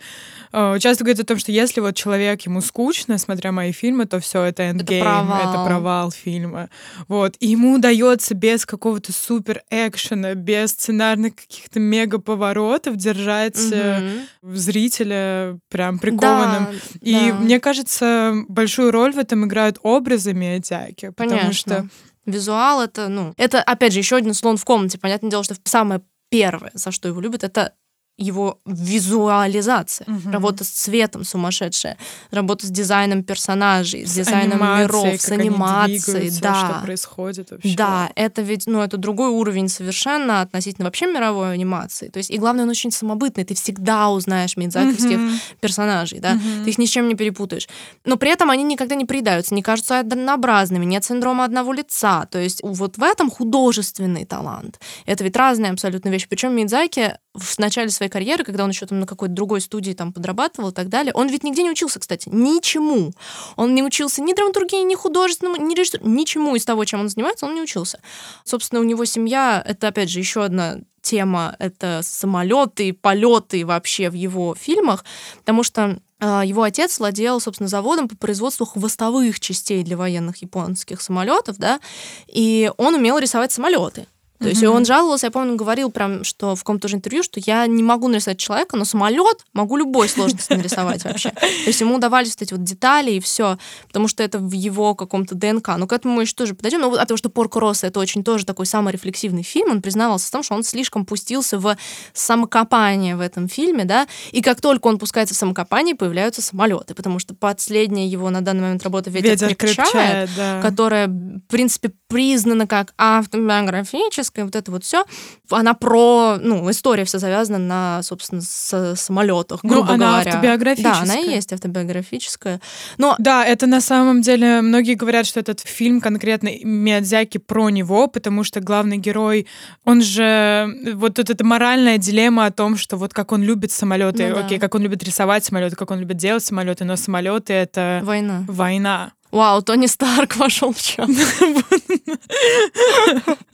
э, 0.52 0.76
часто 0.98 1.04
говорит 1.04 1.20
о 1.20 1.24
том, 1.24 1.38
что 1.38 1.52
если 1.52 1.80
вот 1.80 1.94
человек, 1.94 2.42
ему 2.42 2.60
скучно, 2.60 3.18
смотря 3.18 3.52
мои 3.52 3.72
фильмы, 3.72 4.06
то 4.06 4.18
все 4.18 4.42
это 4.42 4.64
endgame, 4.64 4.96
это 4.96 5.04
провал. 5.04 5.54
это 5.54 5.64
провал 5.64 6.10
фильма. 6.10 6.70
Вот. 7.06 7.36
И 7.40 7.48
ему 7.48 7.74
удается 7.74 8.34
без 8.34 8.66
какого-то 8.66 9.12
супер 9.12 9.62
экшена, 9.70 10.34
без 10.34 10.70
сценарных 10.70 11.36
каких-то 11.36 11.78
мега 11.80 12.18
поворотов 12.18 12.96
держать 12.96 13.56
mm 13.56 14.26
зрителя 14.42 15.58
прям 15.68 15.98
прикованным. 15.98 16.66
Да, 16.66 17.00
и 17.00 17.30
да. 17.30 17.34
мне 17.34 17.60
кажется, 17.60 18.34
большую 18.48 18.90
роль 18.90 19.12
в 19.12 19.18
этом 19.18 19.44
играют 19.44 19.78
образы 19.82 20.32
Миядзаки, 20.32 21.10
потому 21.10 21.40
Конечно. 21.40 21.52
что 21.52 21.88
визуал 22.26 22.82
это, 22.82 23.08
ну, 23.08 23.34
это 23.36 23.62
опять 23.62 23.92
же 23.92 23.98
еще 23.98 24.16
один 24.16 24.34
слон 24.34 24.56
в 24.56 24.64
комнате. 24.64 24.98
Понятное 24.98 25.30
дело, 25.30 25.44
что 25.44 25.54
самое 25.64 26.02
первое, 26.30 26.70
за 26.74 26.90
что 26.90 27.08
его 27.08 27.20
любят, 27.20 27.44
это 27.44 27.74
его 28.18 28.58
визуализация, 28.66 30.04
угу. 30.08 30.30
работа 30.30 30.64
с 30.64 30.68
цветом 30.68 31.22
сумасшедшая, 31.22 31.96
работа 32.32 32.66
с 32.66 32.70
дизайном 32.70 33.22
персонажей, 33.22 34.04
с, 34.04 34.10
с 34.10 34.14
дизайном 34.16 34.58
миров, 34.58 35.20
с 35.20 35.30
анимацией, 35.30 36.30
да, 36.40 36.54
что 36.54 36.84
происходит 36.84 37.52
вообще. 37.52 37.76
Да, 37.76 38.10
это 38.16 38.42
ведь, 38.42 38.66
ну, 38.66 38.82
это 38.82 38.96
другой 38.96 39.28
уровень 39.28 39.68
совершенно 39.68 40.40
относительно 40.40 40.86
вообще 40.86 41.06
мировой 41.06 41.54
анимации. 41.54 42.08
То 42.08 42.18
есть, 42.18 42.30
и 42.30 42.38
главное, 42.38 42.64
он 42.64 42.70
очень 42.70 42.90
самобытный, 42.90 43.44
ты 43.44 43.54
всегда 43.54 44.10
узнаешь 44.10 44.56
мидзаковских 44.56 45.18
угу. 45.18 45.30
персонажей, 45.60 46.18
да, 46.18 46.32
угу. 46.32 46.64
ты 46.64 46.70
их 46.70 46.78
ни 46.78 46.86
с 46.86 46.90
чем 46.90 47.06
не 47.06 47.14
перепутаешь. 47.14 47.68
Но 48.04 48.16
при 48.16 48.32
этом 48.32 48.50
они 48.50 48.64
никогда 48.64 48.96
не 48.96 49.04
приедаются, 49.04 49.54
не 49.54 49.62
кажутся 49.62 50.00
однообразными, 50.00 50.84
нет 50.84 51.04
синдрома 51.04 51.44
одного 51.44 51.72
лица. 51.72 52.26
То 52.26 52.40
есть, 52.40 52.60
вот 52.64 52.98
в 52.98 53.02
этом 53.02 53.30
художественный 53.30 54.24
талант. 54.24 54.80
Это 55.06 55.22
ведь 55.22 55.36
разные 55.36 55.70
абсолютно 55.70 56.08
вещи. 56.08 56.26
Причем 56.28 56.56
Мидзаки 56.56 57.12
в 57.34 57.58
начале 57.58 57.90
своей 57.90 58.07
карьеры, 58.08 58.44
когда 58.44 58.64
он 58.64 58.70
еще 58.70 58.86
там 58.86 59.00
на 59.00 59.06
какой-то 59.06 59.34
другой 59.34 59.60
студии 59.60 59.92
там 59.92 60.12
подрабатывал 60.12 60.70
и 60.70 60.72
так 60.72 60.88
далее, 60.88 61.12
он 61.14 61.28
ведь 61.28 61.44
нигде 61.44 61.62
не 61.62 61.70
учился, 61.70 62.00
кстати, 62.00 62.28
ничему. 62.30 63.12
Он 63.56 63.74
не 63.74 63.82
учился 63.82 64.22
ни 64.22 64.32
драматургии, 64.32 64.82
ни 64.82 64.94
художественному, 64.94 65.56
ни 65.64 65.74
режиссуру, 65.74 66.06
ничему 66.06 66.56
из 66.56 66.64
того, 66.64 66.84
чем 66.84 67.00
он 67.00 67.08
занимается, 67.08 67.46
он 67.46 67.54
не 67.54 67.62
учился. 67.62 68.00
Собственно, 68.44 68.80
у 68.80 68.84
него 68.84 69.04
семья, 69.04 69.62
это, 69.64 69.88
опять 69.88 70.10
же, 70.10 70.18
еще 70.18 70.44
одна 70.44 70.78
тема, 71.00 71.56
это 71.58 72.00
самолеты, 72.02 72.92
полеты 72.92 73.64
вообще 73.64 74.10
в 74.10 74.14
его 74.14 74.54
фильмах, 74.54 75.04
потому 75.38 75.62
что 75.62 75.98
а, 76.20 76.44
его 76.44 76.62
отец 76.62 76.98
владел, 76.98 77.40
собственно, 77.40 77.68
заводом 77.68 78.08
по 78.08 78.16
производству 78.16 78.66
хвостовых 78.66 79.38
частей 79.40 79.82
для 79.84 79.96
военных 79.96 80.38
японских 80.38 81.00
самолетов, 81.00 81.56
да, 81.58 81.80
и 82.26 82.70
он 82.76 82.94
умел 82.94 83.18
рисовать 83.18 83.52
самолеты. 83.52 84.06
То 84.38 84.44
mm-hmm. 84.44 84.48
есть 84.48 84.64
он 84.64 84.84
жаловался, 84.84 85.26
я 85.26 85.30
помню, 85.30 85.52
он 85.52 85.56
говорил 85.56 85.90
прям, 85.90 86.24
что 86.24 86.54
в 86.54 86.60
каком-то 86.60 86.82
тоже 86.82 86.96
интервью, 86.96 87.22
что 87.22 87.40
я 87.44 87.66
не 87.66 87.82
могу 87.82 88.08
нарисовать 88.08 88.38
человека, 88.38 88.76
но 88.76 88.84
самолет 88.84 89.44
могу 89.52 89.76
любой 89.76 90.08
сложности 90.08 90.52
нарисовать 90.52 91.04
вообще. 91.04 91.30
То 91.30 91.66
есть 91.66 91.80
ему 91.80 91.96
удавались 91.96 92.30
вот 92.30 92.42
эти 92.42 92.52
вот 92.52 92.62
детали 92.62 93.12
и 93.12 93.20
все, 93.20 93.58
потому 93.86 94.08
что 94.08 94.22
это 94.22 94.38
в 94.38 94.52
его 94.52 94.94
каком-то 94.94 95.34
ДНК. 95.34 95.76
Но 95.76 95.86
к 95.86 95.92
этому 95.92 96.14
мы 96.14 96.22
еще 96.22 96.34
тоже 96.34 96.54
подойдем. 96.54 96.80
Но 96.80 96.92
от 96.92 97.08
того, 97.08 97.16
что 97.16 97.30
Порко 97.30 97.60
Росса 97.60 97.86
это 97.86 98.00
очень 98.00 98.22
тоже 98.22 98.46
такой 98.46 98.66
саморефлексивный 98.66 99.42
фильм, 99.42 99.70
он 99.72 99.82
признавался 99.82 100.28
в 100.28 100.30
том, 100.30 100.42
что 100.42 100.54
он 100.54 100.62
слишком 100.62 101.04
пустился 101.04 101.58
в 101.58 101.76
самокопание 102.12 103.16
в 103.16 103.20
этом 103.20 103.48
фильме, 103.48 103.84
да, 103.84 104.06
и 104.32 104.42
как 104.42 104.60
только 104.60 104.86
он 104.86 104.98
пускается 104.98 105.34
в 105.34 105.38
самокопание, 105.38 105.94
появляются 105.94 106.42
самолеты, 106.42 106.94
потому 106.94 107.18
что 107.18 107.34
последняя 107.34 108.06
его 108.06 108.30
на 108.30 108.40
данный 108.40 108.62
момент 108.62 108.82
работа 108.82 109.10
«Ветер, 109.10 109.32
Ветер 109.32 109.54
крепчает», 109.54 109.88
крепчает 109.88 110.30
да. 110.36 110.62
которая, 110.62 111.08
в 111.08 111.40
принципе, 111.48 111.92
признана 112.08 112.66
как 112.66 112.94
автобиографическая, 112.96 114.27
советская, 114.28 114.44
вот 114.44 114.56
это 114.56 114.70
вот 114.70 114.84
все, 114.84 115.04
она 115.50 115.74
про, 115.74 116.36
ну, 116.40 116.70
история 116.70 117.04
вся 117.04 117.18
завязана 117.18 117.58
на, 117.58 118.02
собственно, 118.02 118.40
с 118.40 118.94
самолетах, 118.96 119.60
ну, 119.62 119.70
грубо 119.70 119.88
ну, 119.88 119.94
она 119.94 120.12
говоря. 120.12 120.30
автобиографическая. 120.30 120.94
Да, 120.94 121.02
она 121.02 121.20
и 121.20 121.30
есть 121.30 121.52
автобиографическая. 121.52 122.60
Но... 122.98 123.14
Да, 123.18 123.44
это 123.44 123.66
на 123.66 123.80
самом 123.80 124.22
деле, 124.22 124.60
многие 124.60 124.94
говорят, 124.94 125.26
что 125.26 125.40
этот 125.40 125.60
фильм 125.60 126.00
конкретно 126.00 126.50
Миядзяки 126.62 127.38
про 127.38 127.70
него, 127.70 128.06
потому 128.06 128.44
что 128.44 128.60
главный 128.60 128.98
герой, 128.98 129.46
он 129.84 130.02
же, 130.02 130.68
вот 130.94 131.18
эта 131.18 131.44
моральная 131.44 131.98
дилемма 131.98 132.46
о 132.46 132.50
том, 132.50 132.76
что 132.76 132.96
вот 132.96 133.14
как 133.14 133.32
он 133.32 133.42
любит 133.42 133.72
самолеты, 133.72 134.28
ну, 134.28 134.44
окей, 134.44 134.58
да. 134.58 134.66
как 134.66 134.74
он 134.74 134.82
любит 134.82 135.02
рисовать 135.02 135.44
самолеты, 135.44 135.76
как 135.76 135.90
он 135.90 136.00
любит 136.00 136.16
делать 136.16 136.44
самолеты, 136.44 136.84
но 136.84 136.96
самолеты 136.96 137.52
это 137.52 138.00
война. 138.04 138.44
Война. 138.46 139.12
Вау, 139.30 139.62
Тони 139.62 139.86
Старк 139.86 140.36
вошел 140.36 140.72
в 140.72 140.80
чат. 140.80 141.08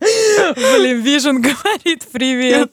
Блин, 0.00 1.00
Вижен 1.00 1.40
говорит 1.40 2.06
привет. 2.12 2.72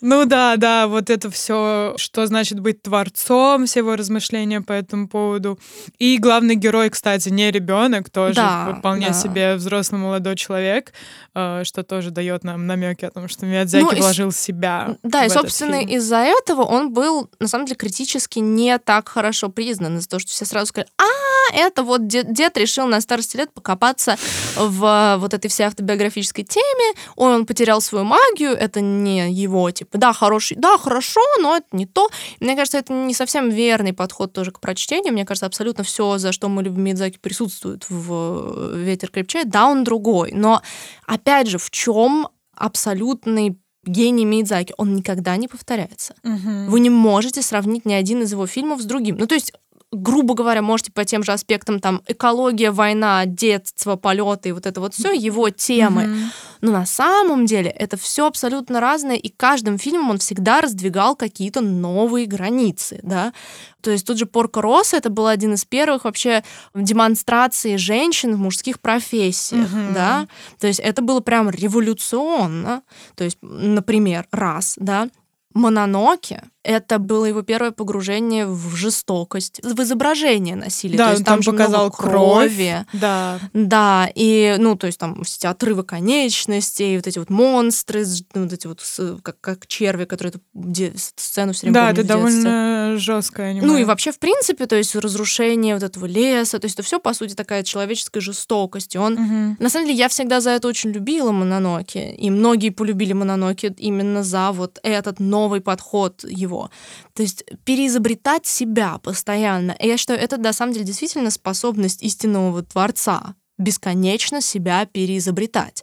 Ну 0.00 0.24
да, 0.24 0.56
да, 0.56 0.86
вот 0.86 1.10
это 1.10 1.30
все, 1.30 1.94
что 1.96 2.26
значит 2.26 2.60
быть 2.60 2.82
творцом, 2.82 3.66
все 3.66 3.80
его 3.80 3.96
размышления 3.96 4.60
по 4.60 4.72
этому 4.72 5.08
поводу. 5.08 5.58
И 5.98 6.18
главный 6.18 6.54
герой, 6.54 6.90
кстати, 6.90 7.28
не 7.28 7.50
ребенок, 7.50 8.10
тоже 8.10 8.36
да, 8.36 8.76
вполне 8.78 9.08
да. 9.08 9.12
себе 9.12 9.54
взрослый 9.56 10.00
молодой 10.00 10.36
человек, 10.36 10.92
э, 11.34 11.62
что 11.64 11.82
тоже 11.82 12.10
дает 12.10 12.44
нам 12.44 12.66
намеки 12.66 13.04
о 13.04 13.10
том, 13.10 13.28
что 13.28 13.46
Миядзяки 13.46 13.84
ну, 13.84 13.96
вложил 13.96 14.32
себя. 14.32 14.96
Да, 15.02 15.24
и, 15.24 15.28
собственно, 15.28 15.82
из-за 15.82 16.18
этого 16.18 16.62
он 16.62 16.92
был, 16.92 17.30
на 17.38 17.48
самом 17.48 17.66
деле, 17.66 17.76
критически 17.76 18.38
не 18.38 18.78
так 18.78 19.08
хорошо 19.08 19.48
признан, 19.48 19.98
из-за 19.98 20.08
того, 20.08 20.20
что 20.20 20.30
все 20.30 20.44
сразу 20.44 20.66
сказали, 20.66 20.88
а, 20.98 21.04
это 21.52 21.82
вот 21.82 22.06
дед, 22.06 22.32
дед 22.32 22.56
решил 22.56 22.86
на 22.86 23.00
старости 23.00 23.36
лет 23.36 23.52
покопаться 23.52 24.16
в 24.56 25.16
вот 25.18 25.34
этой 25.34 25.48
всей 25.48 25.64
автобиографической 25.64 26.44
теме, 26.44 26.94
он 27.16 27.46
потерял 27.46 27.80
свою 27.80 28.04
магию, 28.04 28.52
это 28.52 28.80
не 28.80 29.30
его, 29.32 29.70
типа, 29.70 29.98
да, 29.98 30.12
хороший, 30.12 30.56
да, 30.56 30.78
хорошо, 30.78 31.20
но 31.40 31.56
это 31.56 31.66
не 31.72 31.86
то. 31.86 32.08
Мне 32.40 32.54
кажется, 32.56 32.78
это 32.78 32.92
не 32.92 33.14
совсем 33.14 33.50
верный 33.50 33.92
подход 33.92 34.32
тоже 34.32 34.50
к 34.50 34.60
прочтению. 34.60 35.12
Мне 35.12 35.24
кажется, 35.24 35.46
абсолютно 35.46 35.84
все, 35.84 36.18
за 36.18 36.32
что 36.32 36.48
мы 36.48 36.62
любим 36.62 36.82
Мидзаки, 36.82 37.18
присутствует 37.18 37.86
в 37.88 38.76
«Ветер 38.76 39.10
крепчает». 39.10 39.48
Да, 39.48 39.66
он 39.66 39.84
другой, 39.84 40.32
но, 40.32 40.62
опять 41.06 41.48
же, 41.48 41.58
в 41.58 41.70
чем 41.70 42.28
абсолютный 42.54 43.58
гений 43.84 44.24
Мидзаки, 44.24 44.74
он 44.76 44.94
никогда 44.94 45.36
не 45.36 45.48
повторяется. 45.48 46.14
Угу. 46.24 46.70
Вы 46.70 46.80
не 46.80 46.90
можете 46.90 47.42
сравнить 47.42 47.86
ни 47.86 47.94
один 47.94 48.22
из 48.22 48.32
его 48.32 48.46
фильмов 48.46 48.82
с 48.82 48.84
другим. 48.84 49.16
Ну, 49.16 49.26
то 49.26 49.34
есть 49.34 49.52
грубо 49.92 50.34
говоря, 50.34 50.62
можете 50.62 50.90
по 50.90 51.04
тем 51.04 51.22
же 51.22 51.32
аспектам, 51.32 51.80
там, 51.80 52.02
экология, 52.06 52.70
война, 52.70 53.24
детство, 53.24 53.96
полеты 53.96 54.48
и 54.48 54.52
вот 54.52 54.66
это 54.66 54.80
вот 54.80 54.94
все 54.94 55.12
его 55.12 55.50
темы. 55.50 56.02
Mm-hmm. 56.02 56.24
Но 56.62 56.72
на 56.72 56.86
самом 56.86 57.46
деле 57.46 57.70
это 57.70 57.96
все 57.96 58.26
абсолютно 58.26 58.80
разное, 58.80 59.16
и 59.16 59.28
каждым 59.28 59.78
фильмом 59.78 60.10
он 60.10 60.18
всегда 60.18 60.60
раздвигал 60.60 61.14
какие-то 61.14 61.60
новые 61.60 62.26
границы, 62.26 62.98
да. 63.02 63.32
То 63.80 63.92
есть 63.92 64.04
тут 64.04 64.18
же 64.18 64.26
Порко 64.26 64.60
Росса 64.60 64.96
это 64.96 65.10
был 65.10 65.28
один 65.28 65.54
из 65.54 65.64
первых 65.64 66.04
вообще 66.04 66.42
демонстраций 66.74 67.76
женщин 67.76 68.34
в 68.34 68.38
мужских 68.38 68.80
профессиях, 68.80 69.72
mm-hmm. 69.72 69.94
да. 69.94 70.26
То 70.58 70.66
есть 70.66 70.80
это 70.80 71.00
было 71.02 71.20
прям 71.20 71.48
революционно. 71.48 72.82
То 73.14 73.22
есть, 73.22 73.38
например, 73.40 74.26
раз, 74.32 74.74
да, 74.76 75.08
Мононоке 75.54 76.42
это 76.66 76.98
было 76.98 77.26
его 77.26 77.42
первое 77.42 77.70
погружение 77.70 78.46
в 78.46 78.74
жестокость, 78.74 79.60
в 79.62 79.80
изображение 79.82 80.56
насилия. 80.56 80.98
Да, 80.98 81.06
то 81.06 81.12
есть 81.12 81.24
там, 81.24 81.42
там 81.42 81.54
показал 81.54 81.82
много 81.84 81.96
крови. 81.96 82.84
Да. 82.92 83.38
Да, 83.52 84.10
и, 84.14 84.56
ну, 84.58 84.76
то 84.76 84.88
есть 84.88 84.98
там 84.98 85.22
все 85.22 85.38
эти 85.38 85.46
отрывы 85.46 85.84
конечностей, 85.84 86.96
вот 86.96 87.06
эти 87.06 87.18
вот 87.18 87.30
монстры, 87.30 88.04
ну, 88.34 88.42
вот 88.44 88.52
эти 88.52 88.66
вот 88.66 88.82
как, 89.22 89.40
как 89.40 89.66
черви, 89.68 90.06
которые 90.06 90.34
эту 90.34 90.98
сцену 90.98 91.52
все 91.52 91.66
время 91.66 91.74
Да, 91.74 91.90
это 91.92 92.04
довольно 92.04 92.96
жесткое 92.96 93.50
аниме. 93.50 93.66
Ну 93.66 93.76
и 93.78 93.84
вообще, 93.84 94.10
в 94.10 94.18
принципе, 94.18 94.66
то 94.66 94.74
есть 94.74 94.96
разрушение 94.96 95.74
вот 95.74 95.84
этого 95.84 96.06
леса, 96.06 96.58
то 96.58 96.64
есть 96.64 96.74
это 96.74 96.82
все, 96.82 96.98
по 96.98 97.14
сути, 97.14 97.34
такая 97.34 97.62
человеческая 97.62 98.20
жестокость. 98.20 98.96
И 98.96 98.98
он, 98.98 99.12
угу. 99.14 99.56
на 99.60 99.70
самом 99.70 99.86
деле, 99.86 99.98
я 99.98 100.08
всегда 100.08 100.40
за 100.40 100.50
это 100.50 100.66
очень 100.66 100.90
любила 100.90 101.30
Мононоки, 101.30 101.98
и 101.98 102.30
многие 102.30 102.70
полюбили 102.70 103.12
Мононоки 103.12 103.72
именно 103.78 104.24
за 104.24 104.50
вот 104.50 104.80
этот 104.82 105.20
новый 105.20 105.60
подход 105.60 106.24
его 106.24 106.55
его. 106.56 106.70
То 107.14 107.22
есть 107.22 107.44
переизобретать 107.64 108.46
себя 108.46 108.98
постоянно. 108.98 109.72
И 109.72 109.86
я 109.86 109.96
считаю, 109.96 110.20
это 110.20 110.36
на 110.36 110.52
самом 110.52 110.72
деле 110.72 110.84
действительно 110.84 111.30
способность 111.30 112.02
истинного 112.02 112.62
творца 112.62 113.34
бесконечно 113.58 114.40
себя 114.40 114.86
переизобретать. 114.86 115.82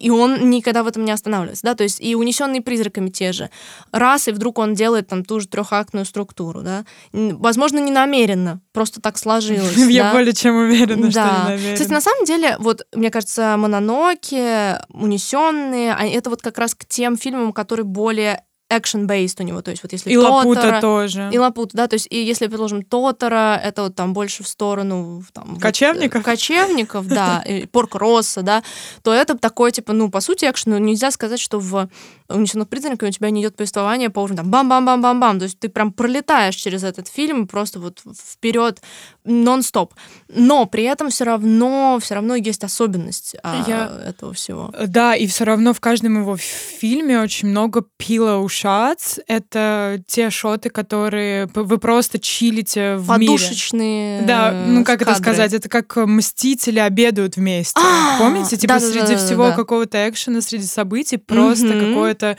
И 0.00 0.10
он 0.10 0.50
никогда 0.50 0.82
в 0.82 0.86
этом 0.86 1.04
не 1.04 1.10
останавливается, 1.10 1.64
да, 1.64 1.74
то 1.74 1.82
есть 1.82 2.00
и 2.00 2.14
унесенные 2.14 2.62
призраками 2.62 3.10
те 3.10 3.32
же. 3.32 3.50
Раз, 3.90 4.28
и 4.28 4.32
вдруг 4.32 4.58
он 4.58 4.74
делает 4.74 5.08
там 5.08 5.24
ту 5.24 5.40
же 5.40 5.48
трехактную 5.48 6.04
структуру, 6.04 6.62
да. 6.62 6.84
Возможно, 7.12 7.78
не 7.78 7.90
намеренно, 7.90 8.60
просто 8.72 9.00
так 9.00 9.18
сложилось. 9.18 9.76
Я 9.88 10.12
более 10.12 10.34
чем 10.34 10.56
уверена, 10.56 11.10
что 11.10 11.20
не 11.20 11.48
намеренно. 11.48 11.74
Кстати, 11.74 11.90
на 11.90 12.00
самом 12.00 12.24
деле, 12.24 12.56
вот, 12.60 12.86
мне 12.94 13.10
кажется, 13.10 13.56
Мононоки, 13.56 14.78
Унесенные, 14.92 15.96
это 16.12 16.30
вот 16.30 16.42
как 16.42 16.58
раз 16.58 16.74
к 16.74 16.84
тем 16.84 17.16
фильмам, 17.16 17.52
которые 17.52 17.84
более 17.84 18.44
action-based 18.70 19.40
у 19.40 19.42
него, 19.44 19.62
то 19.62 19.70
есть 19.70 19.82
вот 19.82 19.92
если 19.92 20.10
И 20.10 20.14
Тотора, 20.14 20.32
Лапута 20.32 20.80
тоже. 20.80 21.30
И 21.32 21.38
Лапута, 21.38 21.76
да, 21.76 21.88
то 21.88 21.94
есть 21.94 22.06
и 22.10 22.22
если, 22.22 22.46
предположим, 22.46 22.82
Тотора, 22.82 23.60
это 23.62 23.84
вот 23.84 23.94
там 23.94 24.12
больше 24.12 24.42
в 24.42 24.48
сторону... 24.48 25.22
Там, 25.32 25.58
кочевников? 25.58 26.20
Вот, 26.20 26.24
кочевников, 26.24 27.06
да, 27.06 27.44
Порк 27.72 27.94
Росса, 27.94 28.42
да, 28.42 28.62
то 29.02 29.12
это 29.12 29.38
такой, 29.38 29.72
типа, 29.72 29.92
ну, 29.92 30.10
по 30.10 30.20
сути, 30.20 30.44
экшен, 30.44 30.72
ну, 30.72 30.78
нельзя 30.78 31.10
сказать, 31.10 31.40
что 31.40 31.58
в 31.58 31.88
«Унесенных 32.28 32.68
призраками» 32.68 33.08
у 33.08 33.12
тебя 33.12 33.30
не 33.30 33.40
идет 33.40 33.56
повествование 33.56 34.10
по 34.10 34.20
уровню 34.20 34.38
там 34.38 34.50
бам-бам-бам-бам-бам, 34.50 35.38
то 35.38 35.44
есть 35.44 35.58
ты 35.58 35.68
прям 35.68 35.92
пролетаешь 35.92 36.54
через 36.54 36.84
этот 36.84 37.08
фильм 37.08 37.46
просто 37.46 37.80
вот 37.80 38.02
вперед 38.14 38.82
нон-стоп. 39.24 39.94
Но 40.28 40.66
при 40.66 40.84
этом 40.84 41.08
все 41.10 41.24
равно, 41.24 41.98
все 42.02 42.16
равно 42.16 42.34
есть 42.34 42.64
особенность 42.64 43.36
а, 43.42 43.64
Я... 43.66 44.08
этого 44.08 44.34
всего. 44.34 44.72
Да, 44.86 45.14
и 45.14 45.26
все 45.26 45.44
равно 45.44 45.72
в 45.72 45.80
каждом 45.80 46.18
его 46.20 46.36
фильме 46.36 47.20
очень 47.20 47.48
много 47.48 47.84
pillow 47.98 48.44
shots. 48.64 49.20
Это 49.26 50.02
те 50.06 50.30
шоты, 50.30 50.70
которые 50.70 51.48
вы 51.54 51.78
просто 51.78 52.18
чилите 52.18 52.96
в 52.96 53.06
Подушечные 53.06 54.16
мире. 54.16 54.26
Да, 54.26 54.52
ну 54.66 54.84
как 54.84 55.00
кадры. 55.00 55.12
это 55.12 55.22
сказать? 55.22 55.52
Это 55.52 55.68
как 55.68 55.96
мстители 55.96 56.78
обедают 56.78 57.36
вместе. 57.36 57.80
А, 57.80 58.18
Помните? 58.18 58.56
Типа 58.56 58.74
да, 58.74 58.80
среди 58.80 59.00
да, 59.00 59.08
да, 59.08 59.16
всего 59.16 59.52
какого-то 59.52 60.08
экшена, 60.08 60.40
среди 60.40 60.66
событий 60.66 61.16
просто 61.16 61.68
какое-то 61.78 62.36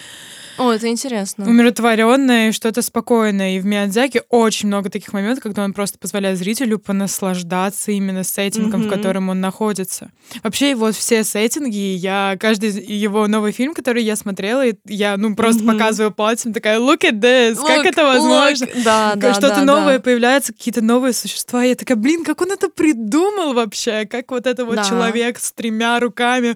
о, 0.59 0.73
это 0.73 0.89
интересно. 0.89 1.47
Умиротворенное 1.47 2.49
и 2.49 2.51
что-то 2.51 2.81
спокойное. 2.81 3.55
И 3.55 3.59
в 3.61 3.65
Миядзаки 3.65 4.23
очень 4.27 4.67
много 4.67 4.89
таких 4.89 5.13
моментов, 5.13 5.41
когда 5.41 5.63
он 5.63 5.71
просто 5.71 5.97
позволяет 5.97 6.37
зрителю 6.37 6.79
понаслаждаться 6.79 7.93
именно 7.93 8.25
сеттингом, 8.25 8.83
в 8.83 8.89
котором 8.89 9.29
он 9.29 9.39
находится. 9.39 10.11
Вообще 10.43 10.71
его 10.71 10.91
все 10.91 11.23
сеттинги, 11.23 11.77
я 11.77 12.35
каждый 12.37 12.71
его 12.71 13.25
новый 13.27 13.53
фильм, 13.53 13.73
который 13.73 14.03
я 14.03 14.17
смотрела, 14.17 14.65
я 14.85 15.15
ну 15.15 15.33
просто 15.33 15.63
mm-hmm. 15.63 15.71
показываю 15.71 16.08
пальцем, 16.11 16.53
такая 16.53 16.79
look 16.79 17.01
at 17.01 17.19
this, 17.19 17.55
look, 17.55 17.67
как 17.67 17.85
это 17.85 18.03
возможно? 18.05 18.65
Look. 18.65 18.83
Да, 18.83 19.13
да, 19.15 19.33
Что-то 19.33 19.55
да, 19.55 19.63
новое 19.63 19.97
да. 19.97 20.03
появляется, 20.03 20.53
какие-то 20.53 20.81
новые 20.81 21.13
существа. 21.13 21.63
Я 21.63 21.75
такая, 21.75 21.97
блин, 21.97 22.23
как 22.23 22.41
он 22.41 22.51
это 22.51 22.69
придумал 22.69 23.53
вообще? 23.53 24.05
Как 24.05 24.31
вот 24.31 24.47
это 24.47 24.65
вот 24.65 24.75
да. 24.75 24.83
человек 24.83 25.39
с 25.39 25.51
тремя 25.51 25.99
руками, 25.99 26.55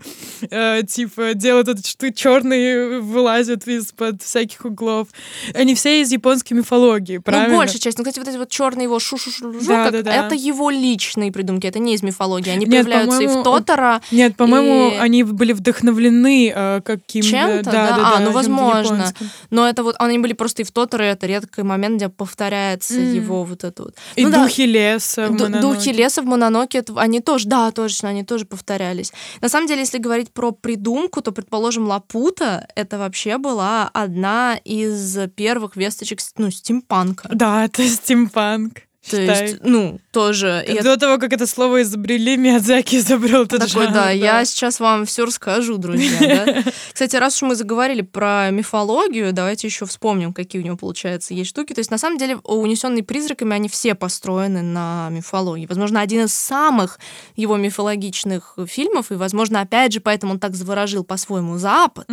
э, 0.49 0.83
типа, 0.87 1.33
делает 1.33 1.67
этот 1.67 2.15
черный 2.15 2.99
вылазят 2.99 3.67
из-под 3.67 4.21
всяких 4.21 4.65
углов. 4.65 5.07
Они 5.53 5.75
все 5.75 6.01
из 6.01 6.11
японской 6.11 6.53
мифологии, 6.53 7.17
правильно? 7.17 7.53
Ну, 7.53 7.57
большая 7.57 7.79
часть. 7.79 7.97
Ну, 7.97 8.03
кстати, 8.03 8.19
вот 8.19 8.27
эти 8.27 8.37
вот 8.37 8.49
черные 8.49 8.85
его 8.85 8.99
шу 8.99 9.17
шу 9.17 9.31
шу 9.31 9.51
Да, 9.67 9.85
как, 9.85 9.91
да, 9.93 10.01
да. 10.03 10.25
это 10.25 10.35
его 10.35 10.69
личные 10.69 11.31
придумки, 11.31 11.67
это 11.67 11.79
не 11.79 11.95
из 11.95 12.03
мифологии. 12.03 12.49
Они 12.49 12.65
Нет, 12.65 12.85
появляются 12.85 13.21
и 13.21 13.27
в 13.27 13.43
Тотора. 13.43 14.01
Нет, 14.11 14.35
по-моему, 14.35 14.91
И- 14.91 14.97
они 14.97 15.23
были 15.23 15.53
вдохновлены 15.53 16.51
э, 16.55 16.81
каким-то... 16.83 17.29
Чем-то, 17.29 17.63
да, 17.63 17.71
да? 17.71 17.95
да, 17.95 18.07
А, 18.07 18.11
ну, 18.11 18.17
чем-то 18.17 18.31
возможно. 18.31 18.95
японским. 18.95 19.29
Но 19.49 19.67
это 19.67 19.83
вот, 19.83 19.95
они 19.99 20.19
были 20.19 20.33
просто 20.33 20.61
и 20.61 20.65
в 20.65 20.71
Тоторе, 20.71 21.07
это 21.07 21.27
редкий 21.27 21.63
момент, 21.63 21.97
где 21.97 22.09
повторяется 22.09 22.95
М. 22.95 23.13
его 23.13 23.43
вот 23.43 23.63
это 23.63 23.83
вот. 23.83 23.95
И 24.15 24.25
Ну 24.25 24.31
да, 24.31 24.43
духи 24.43 24.65
леса. 24.65 25.27
в 25.27 25.31
Мононоке. 25.31 25.61
Духи 25.61 25.91
леса 25.91 26.21
в 26.21 26.25
Мононоке, 26.25 26.77
это- 26.79 26.93
они 26.99 27.19
тоже, 27.19 27.47
да, 27.47 27.71
точно, 27.71 28.09
они 28.09 28.23
тоже 28.23 28.45
повторялись. 28.45 29.11
На 29.41 29.49
самом 29.49 29.67
деле, 29.67 29.81
если 29.81 29.97
говорить 29.97 30.31
про 30.31 30.51
придумку, 30.51 31.21
то, 31.21 31.31
предположим, 31.31 31.87
Лапута 31.87 32.67
это 32.75 32.97
вообще 32.97 33.37
была 33.37 33.89
одна 33.93 34.57
из 34.63 35.17
первых 35.35 35.75
весточек 35.75 36.19
ну, 36.37 36.51
стимпанка. 36.51 37.29
Да, 37.33 37.65
это 37.65 37.87
стимпанк. 37.87 38.81
То 39.09 39.17
считай. 39.17 39.41
есть, 39.43 39.57
ну, 39.63 39.99
тоже. 40.13 40.63
и 40.65 40.81
До 40.81 40.95
того, 40.95 41.17
как 41.17 41.33
это 41.33 41.45
слово 41.47 41.81
изобрели, 41.81 42.37
Миядзаки 42.37 42.95
изобрел 42.99 43.43
этот 43.43 43.67
Такой, 43.67 43.85
жанр, 43.85 43.93
да, 43.93 44.09
я 44.11 44.45
сейчас 44.45 44.79
вам 44.79 45.05
все 45.05 45.25
расскажу, 45.25 45.77
друзья. 45.77 46.45
да. 46.45 46.63
Кстати, 46.93 47.15
раз 47.17 47.35
уж 47.35 47.49
мы 47.49 47.55
заговорили 47.55 48.01
про 48.01 48.49
мифологию, 48.51 49.33
давайте 49.33 49.67
еще 49.67 49.85
вспомним, 49.85 50.31
какие 50.33 50.61
у 50.61 50.65
него, 50.65 50.77
получается, 50.77 51.33
есть 51.33 51.49
штуки. 51.49 51.73
То 51.73 51.79
есть, 51.79 51.91
на 51.91 51.97
самом 51.97 52.17
деле, 52.17 52.37
унесенные 52.43 53.03
призраками, 53.03 53.53
они 53.53 53.67
все 53.67 53.95
построены 53.95 54.61
на 54.61 55.09
мифологии. 55.09 55.65
Возможно, 55.65 55.99
один 55.99 56.25
из 56.25 56.33
самых 56.33 56.99
его 57.35 57.57
мифологичных 57.57 58.57
фильмов, 58.67 59.11
и, 59.11 59.15
возможно, 59.15 59.61
опять 59.61 59.93
же, 59.93 59.99
поэтому 59.99 60.33
он 60.33 60.39
так 60.39 60.55
заворожил 60.55 61.03
по-своему 61.03 61.57
Запад, 61.57 62.07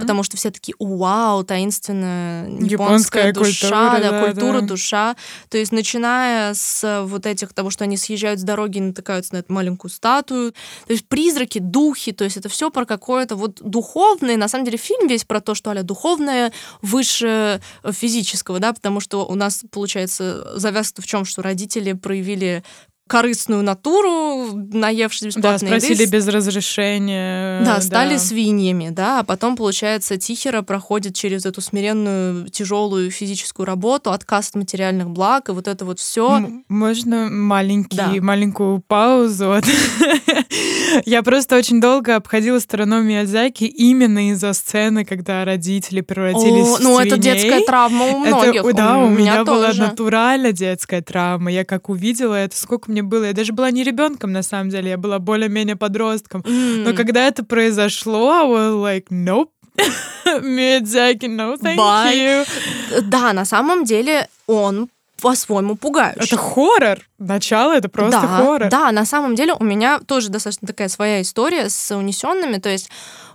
потому 0.00 0.22
что 0.22 0.36
все 0.36 0.50
такие, 0.50 0.74
вау, 0.78 1.44
таинственная 1.44 2.48
Японская 2.48 3.28
японская 3.28 3.32
душа, 3.32 3.90
культура, 3.90 4.10
да, 4.10 4.10
да, 4.10 4.26
культура, 4.26 4.60
да. 4.60 4.66
душа. 4.66 5.16
То 5.50 5.58
есть, 5.58 5.72
начиная 5.72 6.54
с 6.54 7.02
вот 7.04 7.26
этих 7.26 7.41
того, 7.50 7.70
что 7.70 7.84
они 7.84 7.96
съезжают 7.96 8.40
с 8.40 8.42
дороги 8.42 8.78
и 8.78 8.80
натыкаются 8.80 9.34
на 9.34 9.38
эту 9.38 9.52
маленькую 9.52 9.90
статую. 9.90 10.52
То 10.86 10.92
есть 10.92 11.06
призраки, 11.06 11.58
духи, 11.58 12.12
то 12.12 12.24
есть 12.24 12.36
это 12.36 12.48
все 12.48 12.70
про 12.70 12.84
какое-то 12.84 13.36
вот 13.36 13.60
духовное. 13.60 14.36
На 14.36 14.48
самом 14.48 14.64
деле 14.64 14.78
фильм 14.78 15.08
весь 15.08 15.24
про 15.24 15.40
то, 15.40 15.54
что 15.54 15.70
аля 15.70 15.82
духовное 15.82 16.52
выше 16.80 17.60
физического, 17.90 18.58
да, 18.58 18.72
потому 18.72 19.00
что 19.00 19.26
у 19.26 19.34
нас, 19.34 19.62
получается, 19.70 20.58
завязка 20.58 21.02
в 21.02 21.06
чем, 21.06 21.24
что 21.24 21.42
родители 21.42 21.92
проявили 21.92 22.62
корыстную 23.08 23.62
натуру, 23.62 24.48
наевшись 24.54 25.20
Да, 25.34 25.56
бесплатной 25.56 25.68
спросили 25.68 26.02
еды, 26.02 26.12
без 26.16 26.28
разрешения. 26.28 27.62
да, 27.64 27.80
стали 27.80 28.16
свиньями, 28.16 28.88
да, 28.90 29.20
а 29.20 29.22
потом, 29.24 29.56
получается, 29.56 30.16
Тихера 30.16 30.62
проходит 30.62 31.14
через 31.14 31.44
эту 31.44 31.60
смиренную, 31.60 32.48
тяжелую 32.48 33.10
физическую 33.10 33.66
работу, 33.66 34.12
отказ 34.12 34.48
от 34.50 34.54
материальных 34.54 35.10
благ, 35.10 35.48
и 35.48 35.52
вот 35.52 35.68
это 35.68 35.84
вот 35.84 35.98
все. 36.00 36.36
М- 36.36 36.64
Можно 36.68 37.28
маленький, 37.30 37.96
Да. 37.96 38.12
маленькую 38.20 38.80
паузу? 38.86 39.56
Я 41.04 41.22
просто 41.22 41.56
очень 41.56 41.80
долго 41.80 42.16
обходила 42.16 42.58
стороной 42.58 43.02
Миядзаки 43.02 43.64
именно 43.64 44.30
из-за 44.30 44.52
сцены, 44.52 45.04
когда 45.04 45.44
родители 45.44 46.00
превратились 46.02 46.78
в 46.78 46.80
ну, 46.82 46.98
это 46.98 47.16
детская 47.16 47.64
травма 47.64 48.04
у 48.06 48.24
Это, 48.24 48.36
многих. 48.36 48.74
да, 48.74 48.98
у, 48.98 49.08
меня, 49.08 49.44
была 49.44 49.68
тоже. 49.68 49.82
натурально 49.82 50.52
детская 50.52 51.00
травма. 51.02 51.50
Я 51.50 51.64
как 51.64 51.88
увидела 51.88 52.34
это, 52.34 52.56
сколько 52.56 52.91
мне 52.92 53.02
было? 53.02 53.24
Я 53.24 53.32
даже 53.32 53.52
была 53.52 53.70
не 53.70 53.82
ребенком 53.82 54.32
на 54.32 54.42
самом 54.42 54.70
деле, 54.70 54.90
я 54.90 54.98
была 54.98 55.18
более-менее 55.18 55.76
подростком. 55.76 56.42
Но 56.46 56.90
М. 56.90 56.96
когда 56.96 57.26
это 57.26 57.44
произошло, 57.44 58.30
I 58.30 58.46
was 58.46 58.82
like, 58.82 59.06
nope. 59.10 59.48
Миядзаки, 60.42 61.26
no, 61.26 61.56
thank 61.58 61.76
Bye. 61.76 62.14
you. 62.14 63.02
Да, 63.02 63.32
на 63.32 63.44
самом 63.44 63.84
деле 63.84 64.28
он 64.46 64.88
по-своему 65.20 65.76
пугающий. 65.76 66.24
Это 66.24 66.36
хоррор. 66.36 66.98
Начало 67.18 67.72
это 67.72 67.88
просто 67.88 68.20
да, 68.20 68.26
хоррор. 68.26 68.68
Да, 68.68 68.90
на 68.92 69.06
самом 69.06 69.34
деле 69.36 69.54
у 69.54 69.64
меня 69.64 70.00
тоже 70.00 70.28
достаточно 70.30 70.66
такая 70.66 70.88
своя 70.88 71.22
история 71.22 71.70
с 71.70 71.96
унесенными. 71.96 72.58
То 72.58 72.68
есть 72.68 72.90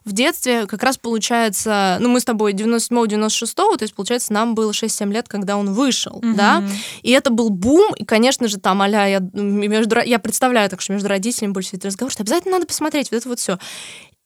в 0.08 0.14
детстве 0.14 0.66
как 0.66 0.82
раз 0.84 0.98
получается, 0.98 1.98
ну 2.00 2.10
мы 2.10 2.20
с 2.20 2.26
тобой 2.26 2.54
97-96, 2.54 3.54
то 3.56 3.78
есть 3.82 3.94
получается 3.94 4.34
нам 4.34 4.56
было 4.56 4.72
6-7 4.72 5.12
лет, 5.12 5.28
когда 5.28 5.58
он 5.58 5.74
вышел, 5.74 6.20
Мгм. 6.24 6.36
да, 6.36 6.64
и 7.04 7.12
это 7.12 7.30
был 7.30 7.50
бум, 7.50 7.94
и, 7.96 8.06
конечно 8.06 8.48
же, 8.48 8.58
там, 8.58 8.82
а 8.82 8.88
я, 8.88 9.20
между, 9.34 10.00
я 10.02 10.20
представляю 10.20 10.70
так, 10.70 10.82
что 10.82 10.94
между 10.94 11.08
родителями 11.10 11.52
больше 11.52 11.72
этот 11.76 11.86
разговор, 11.86 12.12
что 12.12 12.24
обязательно 12.24 12.54
надо 12.54 12.68
посмотреть 12.68 13.12
вот 13.12 13.18
это 13.18 13.30
вот 13.30 13.40
все. 13.40 13.60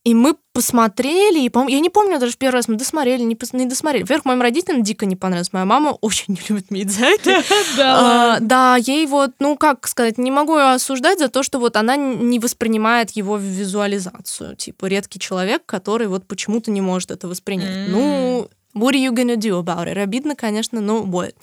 И 0.04 0.16
мы 0.16 0.36
посмотрели, 0.54 1.42
и, 1.42 1.50
по 1.50 1.68
я 1.68 1.80
не 1.80 1.90
помню 1.92 2.20
даже 2.20 2.34
в 2.34 2.38
первый 2.38 2.56
раз, 2.56 2.68
мы 2.68 2.76
досмотрели, 2.76 3.22
не, 3.22 3.36
пос- 3.36 3.56
не 3.56 3.68
досмотрели. 3.68 4.02
Во-первых, 4.02 4.26
моим 4.26 4.42
родителям 4.42 4.82
дико 4.82 5.06
не 5.06 5.16
понравилось. 5.16 5.54
Моя 5.54 5.66
мама 5.66 5.90
очень 6.02 6.34
не 6.34 6.40
любит 6.50 6.72
Мидзаки. 6.72 7.36
Да 7.78 8.36
А, 8.36 8.40
да, 8.40 8.78
ей 8.78 9.06
вот, 9.06 9.32
ну 9.40 9.56
как 9.56 9.88
сказать, 9.88 10.18
не 10.18 10.32
могу 10.32 10.58
ее 10.58 10.72
осуждать 10.74 11.20
за 11.20 11.30
то, 11.30 11.44
что 11.44 11.60
вот 11.60 11.76
она 11.78 11.96
не 11.98 12.40
воспринимает 12.40 13.12
его 13.12 13.38
визуализацию. 13.38 14.56
Типа 14.56 14.88
редкий 14.88 15.20
человек, 15.20 15.64
который 15.68 16.08
вот 16.08 16.26
почему-то 16.28 16.72
не 16.72 16.82
может 16.82 17.12
это 17.12 17.28
воспринять. 17.28 17.90
Ну, 17.90 18.50
what 18.74 18.94
are 18.94 19.04
you 19.04 19.12
gonna 19.12 19.36
do 19.36 19.64
about 19.64 19.86
it? 19.88 20.02
Обидно, 20.02 20.36
конечно, 20.36 20.82
но 20.82 21.04
вот. 21.04 21.36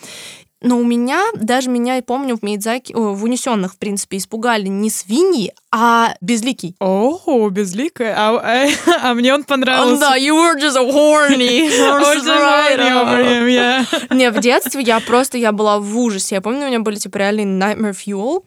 Но 0.61 0.79
у 0.79 0.85
меня, 0.85 1.25
даже 1.35 1.71
меня, 1.71 1.95
я 1.97 2.03
помню, 2.03 2.37
в 2.37 2.43
Мейдзаке, 2.43 2.93
о, 2.95 3.13
в 3.15 3.23
«Унесенных», 3.23 3.75
в 3.75 3.79
принципе, 3.79 4.17
испугали 4.17 4.67
не 4.67 4.91
свиньи, 4.91 5.53
а 5.71 6.15
безликий. 6.21 6.75
О, 6.81 7.49
безликая. 7.49 8.15
А, 8.19 8.41
а- 8.43 8.69
а 9.11 9.15
мне 9.15 9.33
он 9.33 9.45
понравился. 9.45 10.01
Да, 10.01 10.17
you 10.19 10.35
were 10.35 10.59
just 10.59 10.77
horny. 10.77 11.69
Horny 11.79 12.93
over 12.93 13.23
him, 13.23 13.47
yeah. 13.49 14.15
Не, 14.15 14.31
в 14.31 14.41
детстве 14.41 14.83
я 14.83 14.99
просто, 15.01 15.39
я 15.39 15.53
была 15.53 15.79
в 15.79 15.97
ужасе. 15.97 16.37
Я 16.37 16.41
помню, 16.41 16.65
у 16.65 16.69
меня 16.69 16.81
были, 16.81 16.97
типа, 16.97 17.19
реальный 17.19 17.45
nightmare 17.45 17.95
fuel. 17.95 18.43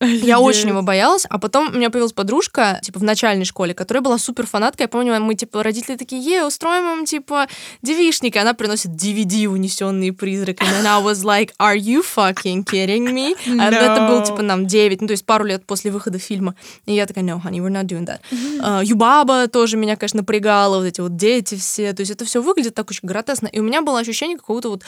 Я 0.00 0.40
очень 0.40 0.68
его 0.68 0.82
боялась, 0.82 1.26
а 1.28 1.38
потом 1.38 1.68
у 1.68 1.72
меня 1.72 1.90
появилась 1.90 2.12
подружка, 2.14 2.80
типа, 2.82 2.98
в 3.00 3.02
начальной 3.02 3.44
школе, 3.44 3.74
которая 3.74 4.02
была 4.02 4.16
супер 4.18 4.46
фанаткой. 4.46 4.84
Я 4.84 4.88
помню, 4.88 5.20
мы, 5.20 5.34
типа, 5.34 5.62
родители 5.62 5.96
такие, 5.96 6.22
е, 6.22 6.44
устроим 6.46 7.00
им, 7.00 7.04
типа, 7.04 7.46
девишник, 7.82 8.36
и 8.36 8.38
она 8.38 8.54
приносит 8.54 8.92
DVD, 8.92 9.46
унесенные 9.46 10.12
призраками. 10.12 10.70
And 10.70 10.86
I 10.86 11.02
was 11.02 11.22
like, 11.24 11.50
are 11.58 11.76
you 11.76 12.02
fucking 12.02 12.64
kidding 12.64 13.12
me? 13.12 13.34
А 13.60 13.70
Это 13.70 14.06
было, 14.06 14.20
No. 14.20 14.26
типа, 14.26 14.42
нам 14.42 14.66
9, 14.66 15.00
ну, 15.02 15.06
то 15.06 15.12
есть 15.12 15.26
пару 15.26 15.44
лет 15.44 15.66
после 15.66 15.90
выхода 15.90 16.18
фильма. 16.18 16.54
И 16.86 16.94
я 16.94 17.06
такая, 17.06 17.24
no, 17.24 17.40
honey, 17.42 17.58
we're 17.58 17.70
not 17.70 17.84
doing 17.84 18.06
that. 18.06 18.20
А, 18.62 18.82
Юбаба 18.82 19.48
тоже 19.48 19.76
меня, 19.76 19.96
конечно, 19.96 20.18
напрягала, 20.18 20.78
вот 20.78 20.86
эти 20.86 21.00
вот 21.02 21.16
дети 21.16 21.56
все. 21.56 21.92
То 21.92 22.00
есть 22.00 22.10
это 22.12 22.24
все 22.24 22.40
выглядит 22.40 22.74
так 22.74 22.88
очень 22.90 23.06
гротесно. 23.06 23.48
И 23.48 23.60
у 23.60 23.62
меня 23.62 23.82
было 23.82 24.00
ощущение 24.00 24.38
какого-то 24.38 24.70
вот 24.70 24.82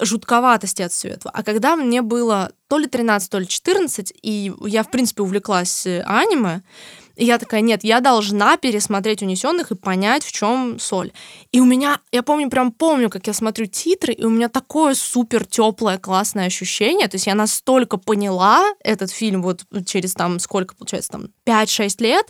жутковатости 0.00 0.82
от 0.82 0.92
всего 0.92 1.12
этого. 1.12 1.30
А 1.34 1.42
когда 1.42 1.76
мне 1.76 2.02
было 2.02 2.50
то 2.68 2.78
ли 2.78 2.86
13, 2.86 3.30
то 3.30 3.38
ли 3.38 3.46
14, 3.46 4.12
и 4.22 4.52
я, 4.66 4.82
в 4.82 4.90
принципе, 4.90 5.22
увлеклась 5.22 5.86
э, 5.86 6.02
аниме, 6.06 6.62
и 7.16 7.24
я 7.24 7.38
такая, 7.38 7.60
нет, 7.60 7.84
я 7.84 8.00
должна 8.00 8.56
пересмотреть 8.56 9.22
«Унесенных» 9.22 9.70
и 9.70 9.76
понять, 9.76 10.24
в 10.24 10.32
чем 10.32 10.78
соль. 10.80 11.12
И 11.52 11.60
у 11.60 11.64
меня, 11.64 12.00
я 12.10 12.24
помню, 12.24 12.50
прям 12.50 12.72
помню, 12.72 13.08
как 13.08 13.26
я 13.28 13.32
смотрю 13.32 13.66
титры, 13.66 14.12
и 14.12 14.24
у 14.24 14.30
меня 14.30 14.48
такое 14.48 14.94
супер 14.94 15.46
теплое, 15.46 15.98
классное 15.98 16.46
ощущение. 16.46 17.06
То 17.06 17.14
есть 17.14 17.28
я 17.28 17.36
настолько 17.36 17.98
поняла 17.98 18.64
этот 18.82 19.12
фильм 19.12 19.42
вот 19.42 19.64
через 19.86 20.14
там, 20.14 20.40
сколько, 20.40 20.74
получается, 20.74 21.12
там, 21.12 21.28
5-6 21.46 22.02
лет, 22.02 22.26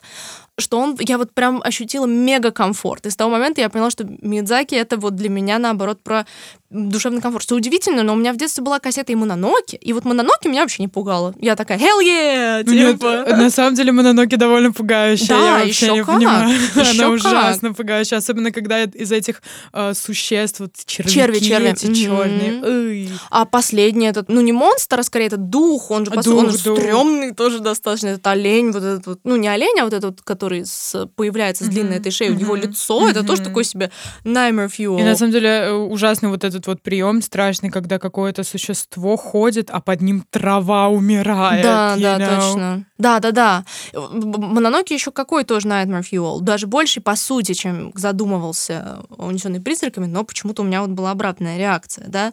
что 0.58 0.78
он, 0.78 0.96
я 1.00 1.18
вот 1.18 1.32
прям 1.32 1.60
ощутила 1.62 2.06
мега 2.06 2.50
комфорт. 2.50 3.06
И 3.06 3.10
с 3.10 3.16
того 3.16 3.30
момента 3.30 3.60
я 3.60 3.68
поняла, 3.68 3.90
что 3.90 4.04
Мидзаки 4.22 4.74
это 4.74 4.96
вот 4.96 5.16
для 5.16 5.28
меня, 5.28 5.58
наоборот, 5.58 6.00
про 6.02 6.26
душевный 6.70 7.20
комфорт. 7.20 7.44
Что 7.44 7.54
удивительно, 7.54 8.02
но 8.02 8.12
у 8.14 8.16
меня 8.16 8.32
в 8.32 8.36
детстве 8.36 8.62
была 8.64 8.78
кассета 8.80 9.12
и 9.12 9.14
Мононоки, 9.14 9.76
и 9.76 9.92
вот 9.92 10.04
Мононоки 10.04 10.48
меня 10.48 10.62
вообще 10.62 10.82
не 10.82 10.88
пугало. 10.88 11.34
Я 11.40 11.54
такая, 11.56 11.78
hell 11.78 12.00
yeah! 12.04 12.62
Ну, 12.66 12.72
нет, 12.72 12.92
Типа... 12.98 13.24
на 13.36 13.50
самом 13.50 13.74
деле 13.74 13.92
Мононоки 13.92 14.34
довольно 14.36 14.72
пугающая. 14.72 15.28
Да, 15.28 15.58
я 15.60 15.64
вообще 15.66 15.92
не 15.92 16.04
как, 16.04 16.14
понимаю. 16.16 16.48
ещё 16.50 16.80
Она 16.90 17.02
как. 17.04 17.12
ужасно 17.12 17.74
пугающая. 17.74 18.18
Особенно, 18.18 18.50
когда 18.50 18.82
из 18.82 19.12
этих 19.12 19.42
э, 19.72 19.94
существ, 19.94 20.60
вот 20.60 20.72
червяки 20.86 21.14
Черви, 21.14 21.38
черви. 21.40 21.68
эти 21.72 21.86
Мгм. 21.86 21.94
черные. 21.94 23.08
А 23.30 23.44
последний 23.44 24.06
этот, 24.06 24.28
ну 24.28 24.40
не 24.40 24.52
монстр, 24.52 25.00
а 25.00 25.02
скорее 25.04 25.26
это 25.26 25.36
дух, 25.36 25.90
он 25.90 26.04
же 26.04 26.10
по 26.10 26.22
сути, 26.22 26.34
он 26.34 26.44
Дух, 26.46 26.56
же 26.58 26.64
дух. 26.64 26.78
стрёмный 26.78 27.34
тоже 27.34 27.60
достаточно. 27.60 28.08
Этот 28.08 28.26
олень, 28.26 28.72
вот 28.72 28.82
этот 28.82 29.06
вот, 29.06 29.20
ну 29.24 29.36
не 29.36 29.48
олень, 29.48 29.78
а 29.80 29.84
вот 29.84 29.92
этот, 29.92 30.04
вот, 30.04 30.22
который 30.44 30.66
с- 30.66 31.06
появляется 31.16 31.64
с 31.64 31.68
длинной 31.68 31.96
этой 31.96 32.12
шеей, 32.12 32.32
у 32.32 32.34
него 32.34 32.54
лицо, 32.54 33.08
это 33.08 33.24
тоже 33.24 33.42
такой 33.42 33.64
себе 33.64 33.90
nightmare 34.24 34.68
fuel. 34.68 35.00
И 35.00 35.02
на 35.02 35.16
самом 35.16 35.32
деле 35.32 35.48
э, 35.48 35.72
ужасный 35.72 36.28
вот 36.28 36.44
этот 36.44 36.66
вот 36.66 36.82
прием 36.82 37.22
страшный, 37.22 37.70
когда 37.70 37.98
какое-то 37.98 38.44
существо 38.44 39.16
ходит, 39.16 39.70
а 39.70 39.80
под 39.80 40.02
ним 40.02 40.22
трава 40.30 40.88
умирает. 40.88 41.62
Да, 41.62 41.96
да, 41.98 42.18
know? 42.18 42.36
точно. 42.36 42.84
Да, 42.98 43.20
да, 43.20 43.30
да. 43.30 43.64
Мононоки 44.12 44.92
еще 44.92 45.10
какой 45.10 45.44
тоже 45.44 45.66
Nightmare 45.68 46.02
Fuel. 46.12 46.40
Даже 46.40 46.66
больше, 46.66 47.00
по 47.00 47.16
сути, 47.16 47.54
чем 47.54 47.92
задумывался 47.94 49.00
унесенный 49.16 49.60
призраками, 49.60 50.06
но 50.06 50.24
почему-то 50.24 50.62
у 50.62 50.64
меня 50.64 50.82
вот 50.82 50.90
была 50.90 51.10
обратная 51.10 51.56
реакция, 51.58 52.06
да. 52.08 52.32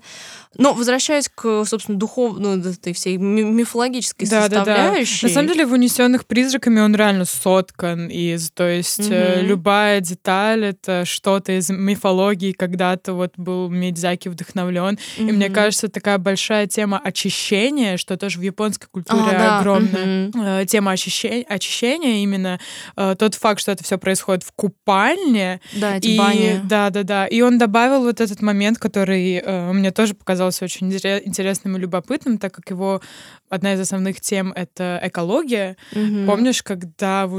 Но 0.57 0.73
возвращаясь 0.73 1.29
к, 1.33 1.63
собственно, 1.65 1.97
духовной, 1.97 2.57
ну, 2.57 2.69
этой 2.69 2.91
всей 2.93 3.15
ми- 3.17 3.43
мифологической 3.43 4.27
Да, 4.27 4.49
да, 4.49 4.49
да. 4.49 4.65
составляющей. 4.65 5.27
На 5.27 5.33
самом 5.33 5.47
деле 5.47 5.65
в 5.65 5.71
«Унесенных 5.73 6.25
призраками» 6.25 6.81
он 6.81 6.93
реально 6.95 7.23
соткан 7.25 8.00
он 8.01 8.07
из. 8.07 8.51
То 8.51 8.67
есть 8.67 8.99
mm-hmm. 8.99 9.41
любая 9.41 10.01
деталь— 10.01 10.65
это 10.65 11.05
что-то 11.05 11.57
из 11.57 11.69
мифологии, 11.69 12.51
когда-то 12.51 13.13
вот 13.13 13.33
был 13.37 13.69
Мидзаки 13.69 14.29
вдохновлен. 14.29 14.97
Mm-hmm. 15.17 15.29
И 15.29 15.31
мне 15.31 15.49
кажется, 15.49 15.87
такая 15.89 16.17
большая 16.17 16.67
тема 16.67 16.99
очищения, 16.99 17.97
что 17.97 18.17
тоже 18.17 18.39
в 18.39 18.41
японской 18.41 18.87
культуре 18.89 19.21
oh, 19.21 19.31
да. 19.31 19.59
огромная 19.59 20.27
mm-hmm. 20.29 20.65
тема 20.65 20.91
очищения, 20.91 21.45
очищения 21.47 22.23
именно 22.23 22.59
э, 22.95 23.15
тот 23.17 23.35
факт, 23.35 23.61
что 23.61 23.71
это 23.71 23.83
все 23.83 23.97
происходит 23.97 24.43
в 24.43 24.51
купальне. 24.53 25.61
Да, 25.73 25.97
эти 25.97 26.07
и, 26.07 26.17
бани. 26.17 26.61
Да, 26.63 26.89
да, 26.89 27.03
да. 27.03 27.27
И 27.27 27.41
он 27.41 27.57
добавил 27.57 28.03
вот 28.03 28.21
этот 28.21 28.41
момент, 28.41 28.77
который 28.77 29.41
мне 29.73 29.91
тоже 29.91 30.13
показался 30.13 30.65
очень 30.65 30.91
интересным 30.91 31.77
и 31.77 31.79
любопытным, 31.79 32.37
так 32.37 32.53
как 32.53 32.69
его 32.69 33.01
одна 33.49 33.73
из 33.73 33.79
основных 33.79 34.21
тем— 34.21 34.51
это 34.55 34.99
экология. 35.03 35.77
Mm-hmm. 35.93 36.25
Помнишь, 36.25 36.63
когда 36.63 37.27
в 37.27 37.35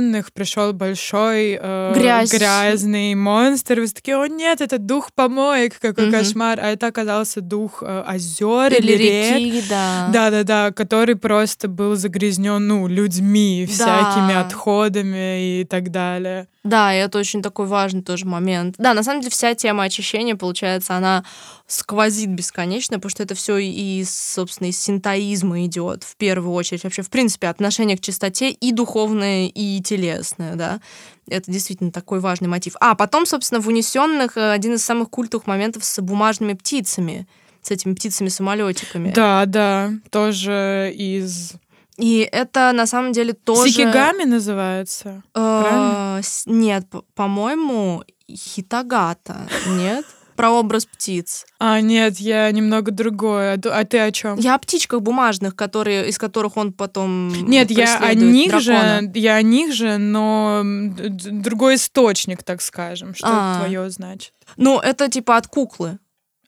«Унесенных» 0.00 0.32
пришел 0.32 0.72
большой 0.72 1.58
э, 1.60 1.92
Грязь. 1.94 2.32
грязный 2.32 3.14
монстр, 3.14 3.80
вы 3.80 3.88
такие, 3.88 4.16
о 4.16 4.26
нет, 4.26 4.60
это 4.60 4.78
дух 4.78 5.12
помоек, 5.14 5.78
какой 5.78 6.08
mm-hmm. 6.08 6.10
кошмар, 6.10 6.58
а 6.60 6.68
это 6.68 6.86
оказался 6.86 7.40
дух 7.40 7.82
э, 7.82 8.02
озер 8.06 8.72
или, 8.72 8.92
или 8.92 9.02
реки, 9.02 9.50
рек. 9.56 9.64
да. 9.68 10.08
Да-да-да, 10.12 10.72
который 10.72 11.16
просто 11.16 11.68
был 11.68 11.96
загрязнен, 11.96 12.66
ну, 12.66 12.86
людьми, 12.86 13.66
да. 13.68 13.72
всякими 13.72 14.34
отходами 14.34 15.60
и 15.60 15.64
так 15.64 15.90
далее. 15.90 16.48
Да, 16.62 16.94
и 16.94 16.98
это 16.98 17.18
очень 17.18 17.40
такой 17.40 17.66
важный 17.66 18.02
тоже 18.02 18.26
момент. 18.26 18.74
Да, 18.76 18.92
на 18.92 19.02
самом 19.02 19.22
деле 19.22 19.30
вся 19.30 19.54
тема 19.54 19.84
очищения, 19.84 20.36
получается, 20.36 20.94
она 20.94 21.24
сквозит 21.66 22.28
бесконечно, 22.28 22.98
потому 22.98 23.10
что 23.10 23.22
это 23.22 23.34
все 23.34 23.56
из, 23.56 24.10
собственно, 24.14 24.68
из 24.68 24.78
синтоизма 24.78 25.64
идет 25.64 26.04
в 26.04 26.16
первую 26.16 26.52
очередь. 26.52 26.84
Вообще, 26.84 27.00
в 27.00 27.08
принципе, 27.08 27.48
отношение 27.48 27.96
к 27.96 28.02
чистоте 28.02 28.50
и 28.50 28.72
духовное, 28.72 29.46
и 29.46 29.80
телесное, 29.80 30.54
да. 30.54 30.80
Это 31.28 31.50
действительно 31.50 31.92
такой 31.92 32.20
важный 32.20 32.48
мотив. 32.48 32.74
А 32.80 32.94
потом, 32.94 33.24
собственно, 33.24 33.60
в 33.62 33.68
унесенных 33.68 34.36
один 34.36 34.74
из 34.74 34.84
самых 34.84 35.08
культовых 35.08 35.46
моментов 35.46 35.84
с 35.84 36.02
бумажными 36.02 36.52
птицами, 36.52 37.26
с 37.62 37.70
этими 37.70 37.94
птицами-самолетиками. 37.94 39.12
Да, 39.12 39.46
да, 39.46 39.92
тоже 40.10 40.92
из 40.94 41.52
и 41.96 42.28
это 42.30 42.72
на 42.72 42.86
самом 42.86 43.12
деле 43.12 43.32
тоже... 43.32 43.70
Сикигами 43.70 44.24
называется, 44.24 45.22
э, 45.34 46.20
Нет, 46.46 46.86
по-моему, 47.14 48.04
хитагата, 48.30 49.48
нет? 49.66 50.04
Про 50.36 50.52
образ 50.52 50.86
птиц. 50.86 51.44
А, 51.58 51.82
нет, 51.82 52.18
я 52.18 52.50
немного 52.50 52.90
другое. 52.92 53.60
А 53.62 53.84
ты 53.84 53.98
о 53.98 54.10
чем? 54.10 54.38
Я 54.38 54.54
о 54.54 54.58
птичках 54.58 55.02
бумажных, 55.02 55.54
которые, 55.54 56.08
из 56.08 56.16
которых 56.16 56.56
он 56.56 56.72
потом 56.72 57.28
Нет, 57.28 57.70
я 57.70 57.98
о 57.98 58.14
них 58.14 58.50
дракона. 58.50 59.00
же, 59.02 59.12
я 59.16 59.34
о 59.34 59.42
них 59.42 59.74
же, 59.74 59.98
но 59.98 60.62
другой 60.64 61.74
источник, 61.74 62.42
так 62.42 62.62
скажем. 62.62 63.14
Что 63.14 63.28
а. 63.28 63.58
твое 63.58 63.90
значит? 63.90 64.32
Ну, 64.56 64.80
это 64.80 65.10
типа 65.10 65.36
от 65.36 65.46
куклы. 65.46 65.98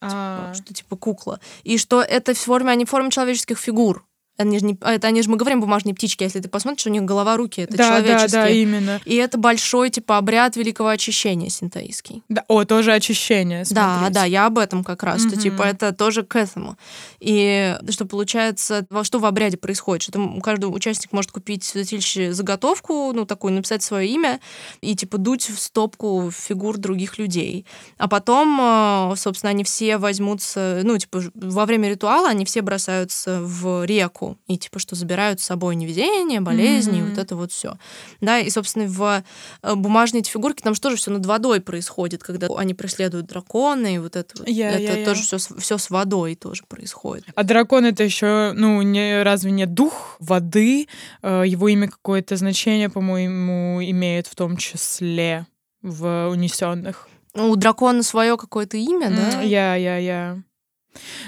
А. 0.01 0.53
Типа, 0.53 0.65
что 0.65 0.75
типа 0.75 0.97
кукла. 0.97 1.41
И 1.63 1.77
что 1.77 2.01
это 2.01 2.33
в 2.33 2.39
форме, 2.39 2.71
они 2.71 2.87
в 2.87 2.91
форме 2.91 3.11
человеческих 3.11 3.59
фигур. 3.59 4.07
Они 4.39 4.59
же, 4.59 4.65
не, 4.65 4.79
это, 4.81 5.09
они 5.09 5.23
же 5.23 5.31
мы 5.31 5.37
говорим 5.37 5.61
бумажные 5.61 5.95
птички, 5.95 6.23
если 6.23 6.41
ты 6.41 6.49
посмотришь, 6.49 6.87
у 6.87 6.91
них 6.91 7.03
голова, 7.03 7.37
руки, 7.37 7.61
это 7.61 7.77
да, 7.77 7.89
человеческие. 7.89 8.31
Да, 8.31 8.45
да, 8.45 8.49
именно. 8.49 9.01
И 9.05 9.15
это 9.17 9.37
большой, 9.37 9.91
типа, 9.91 10.17
обряд 10.17 10.57
великого 10.57 10.89
очищения 10.89 11.51
синтаистский. 11.51 12.23
Да, 12.29 12.45
о, 12.49 12.65
тоже 12.65 12.93
очищение, 12.93 13.65
смотрите. 13.65 14.01
Да, 14.01 14.11
да, 14.11 14.25
я 14.25 14.47
об 14.47 14.59
этом 14.59 14.85
как 14.85 15.03
раз, 15.03 15.23
угу. 15.23 15.31
что, 15.31 15.41
типа, 15.41 15.63
это 15.63 15.93
тоже 15.93 16.23
к 16.23 16.37
этому. 16.37 16.79
И 17.21 17.77
что 17.91 18.07
получается, 18.07 18.87
что 19.03 19.19
в 19.19 19.27
обряде 19.27 19.59
происходит, 19.59 20.03
что 20.03 20.41
каждый 20.43 20.67
участник 20.67 21.13
может 21.13 21.31
купить 21.31 21.63
святилище 21.65 22.33
заготовку, 22.33 23.13
ну, 23.13 23.27
такую, 23.27 23.53
написать 23.53 23.83
свое 23.83 24.09
имя 24.09 24.41
и, 24.81 24.97
типа, 24.97 25.19
дуть 25.19 25.51
в 25.51 25.61
стопку 25.61 26.31
фигур 26.35 26.79
других 26.79 27.19
людей. 27.19 27.67
А 27.99 28.09
потом, 28.09 28.59
э, 28.61 29.17
собственно, 29.17 29.51
они 29.51 29.63
все 29.65 29.99
возьмутся, 29.99 30.81
ну, 30.85 30.97
типа, 30.97 31.23
во 31.35 31.67
время 31.67 31.91
ритуала 31.91 32.29
они 32.29 32.45
все 32.45 32.63
бросаются 32.63 33.41
в 33.43 33.85
реку, 33.85 34.22
и 34.47 34.57
типа 34.57 34.79
что 34.79 34.95
забирают 34.95 35.41
с 35.41 35.45
собой 35.45 35.77
невезение, 35.77 36.41
болезни, 36.41 37.01
mm-hmm. 37.01 37.09
вот 37.11 37.19
это 37.19 37.37
вот 37.37 37.53
все. 37.53 37.77
Да, 38.21 38.39
и, 38.39 38.51
собственно, 38.51 38.87
в 38.87 39.23
э, 39.63 39.75
бумажные 39.75 40.21
эти 40.21 40.31
фигурки 40.31 40.63
там 40.63 40.75
же 40.75 40.81
тоже 40.81 40.97
все 40.97 41.11
над 41.11 41.27
водой 41.27 41.61
происходит, 41.61 42.23
когда 42.23 42.49
они 42.57 42.75
преследуют 42.75 43.27
дракона, 43.27 43.95
и 43.95 43.99
вот 43.99 44.17
это, 44.17 44.43
yeah, 44.45 44.71
это 44.71 45.01
yeah, 45.01 45.05
тоже 45.05 45.23
yeah. 45.23 45.39
все, 45.39 45.59
все 45.59 45.79
с 45.79 45.91
водой 45.91 46.35
тоже 46.35 46.65
происходит. 46.69 47.27
А 47.35 47.43
дракон 47.43 47.85
это 47.85 48.03
еще, 48.05 48.53
ну, 48.55 48.83
не, 48.83 49.23
разве 49.23 49.51
не 49.51 49.67
дух 49.67 50.17
воды? 50.19 50.89
Э, 51.23 51.43
его 51.47 51.69
имя 51.69 51.89
какое-то 51.89 52.37
значение, 52.37 52.89
по-моему, 52.89 53.83
имеет 53.83 54.27
в 54.27 54.35
том 54.35 54.57
числе 54.57 55.47
в 55.83 56.29
унесенных. 56.29 57.09
У 57.35 57.57
дракона 57.57 58.03
свое 58.03 58.37
какое-то 58.37 58.77
имя, 58.77 59.11
да? 59.11 59.41
Я, 59.43 59.75
я, 59.75 59.97
я. 59.97 60.43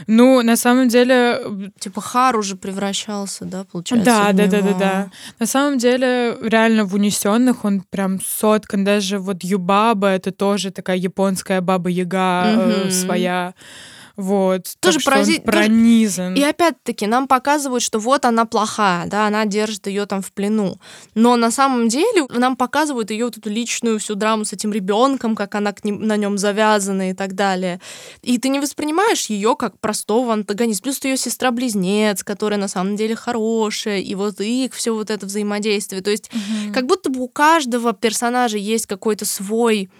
Ну, 0.07 0.43
на 0.43 0.57
самом 0.57 0.89
деле... 0.89 1.71
Типа 1.79 2.01
Хар 2.01 2.37
уже 2.37 2.57
превращался, 2.57 3.45
да, 3.45 3.65
получается? 3.65 4.05
Да, 4.05 4.33
да, 4.33 4.47
да, 4.47 4.61
да, 4.61 4.73
да. 4.79 5.11
На 5.39 5.47
самом 5.47 5.79
деле, 5.79 6.37
реально 6.43 6.85
в 6.85 6.95
унесенных 6.95 7.65
он 7.65 7.81
прям 7.81 8.21
соткан. 8.21 8.85
Даже 8.85 9.19
вот 9.19 9.43
Юбаба 9.43 10.09
это 10.09 10.33
тоже 10.33 10.71
такая 10.71 10.97
японская 10.97 11.61
баба-яга 11.61 12.45
mm-hmm. 12.47 12.87
э, 12.87 12.91
своя. 12.91 13.55
Вот. 14.17 14.77
Тоже 14.79 15.01
порази... 15.01 15.41
пронизан. 15.41 16.35
И 16.35 16.43
опять-таки 16.43 17.07
нам 17.07 17.27
показывают, 17.27 17.83
что 17.83 17.99
вот 17.99 18.25
она 18.25 18.45
плохая, 18.45 19.07
да, 19.07 19.27
она 19.27 19.45
держит 19.45 19.89
ее 19.89 20.07
там 20.07 20.23
в 20.23 20.33
плену. 20.33 20.79
Но 21.15 21.35
на 21.37 21.51
самом 21.51 21.89
деле 21.89 22.27
нам 22.31 22.57
показывают 22.57 23.11
ее 23.11 23.25
вот 23.25 23.37
эту 23.37 23.51
личную 23.51 23.99
всю 23.99 24.15
драму 24.15 24.45
с 24.45 24.53
этим 24.53 24.73
ребенком, 24.73 25.35
как 25.35 25.57
она 25.57 25.73
к 25.73 25.85
ним, 25.85 26.07
на 26.07 26.17
нем 26.17 26.39
завязана 26.39 27.11
и 27.11 27.15
так 27.15 27.35
далее. 27.35 27.81
И 28.23 28.39
ты 28.39 28.49
не 28.51 28.61
воспринимаешь 28.61 29.27
ее 29.27 29.57
как 29.57 29.81
простого 29.81 30.33
антагониста. 30.33 30.85
Плюс 30.85 31.03
ее 31.03 31.17
сестра-близнец, 31.17 32.23
которая 32.23 32.59
на 32.59 32.69
самом 32.69 32.95
деле 32.97 33.17
хорошая, 33.17 33.99
и 33.99 34.15
вот 34.15 34.41
их 34.41 34.75
все 34.75 34.95
вот 34.95 35.11
это 35.11 35.27
взаимодействие. 35.27 36.03
То 36.03 36.11
есть 36.11 36.31
угу. 36.33 36.73
как 36.73 36.87
будто 36.87 37.11
бы 37.11 37.21
у 37.21 37.29
каждого 37.29 37.93
персонажа 37.93 38.59
есть 38.59 38.87
какой-то 38.87 39.25
свой 39.25 39.91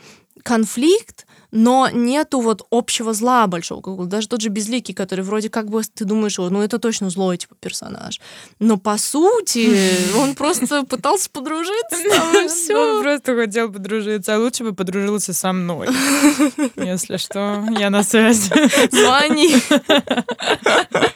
конфликт, 0.43 1.24
но 1.55 1.89
нету 1.89 2.41
вот 2.41 2.67
общего 2.71 3.15
зла 3.15 3.47
большого. 3.47 4.07
Даже 4.07 4.27
тот 4.27 4.41
же 4.41 4.49
Безликий, 4.49 4.93
который 4.93 5.25
вроде 5.25 5.49
как 5.49 5.71
бы 5.71 5.83
ты 5.83 6.05
думаешь, 6.05 6.37
ну 6.37 6.61
это 6.61 6.81
точно 6.81 7.11
злой 7.11 7.37
типа 7.37 7.55
персонаж. 7.61 8.21
Но 8.59 8.77
по 8.77 8.99
сути 8.99 9.71
он 10.17 10.35
просто 10.35 10.85
пытался 10.85 11.31
подружиться 11.31 11.97
там, 12.11 12.49
все. 12.49 12.97
Он 12.97 13.03
просто 13.05 13.37
хотел 13.37 13.73
подружиться, 13.73 14.35
а 14.35 14.39
лучше 14.39 14.65
бы 14.65 14.73
подружился 14.75 15.33
со 15.33 15.53
мной. 15.53 15.89
Если 16.77 17.19
что, 17.19 17.65
я 17.79 17.89
на 17.89 18.03
связи. 18.03 18.51
Звони. 18.91 19.55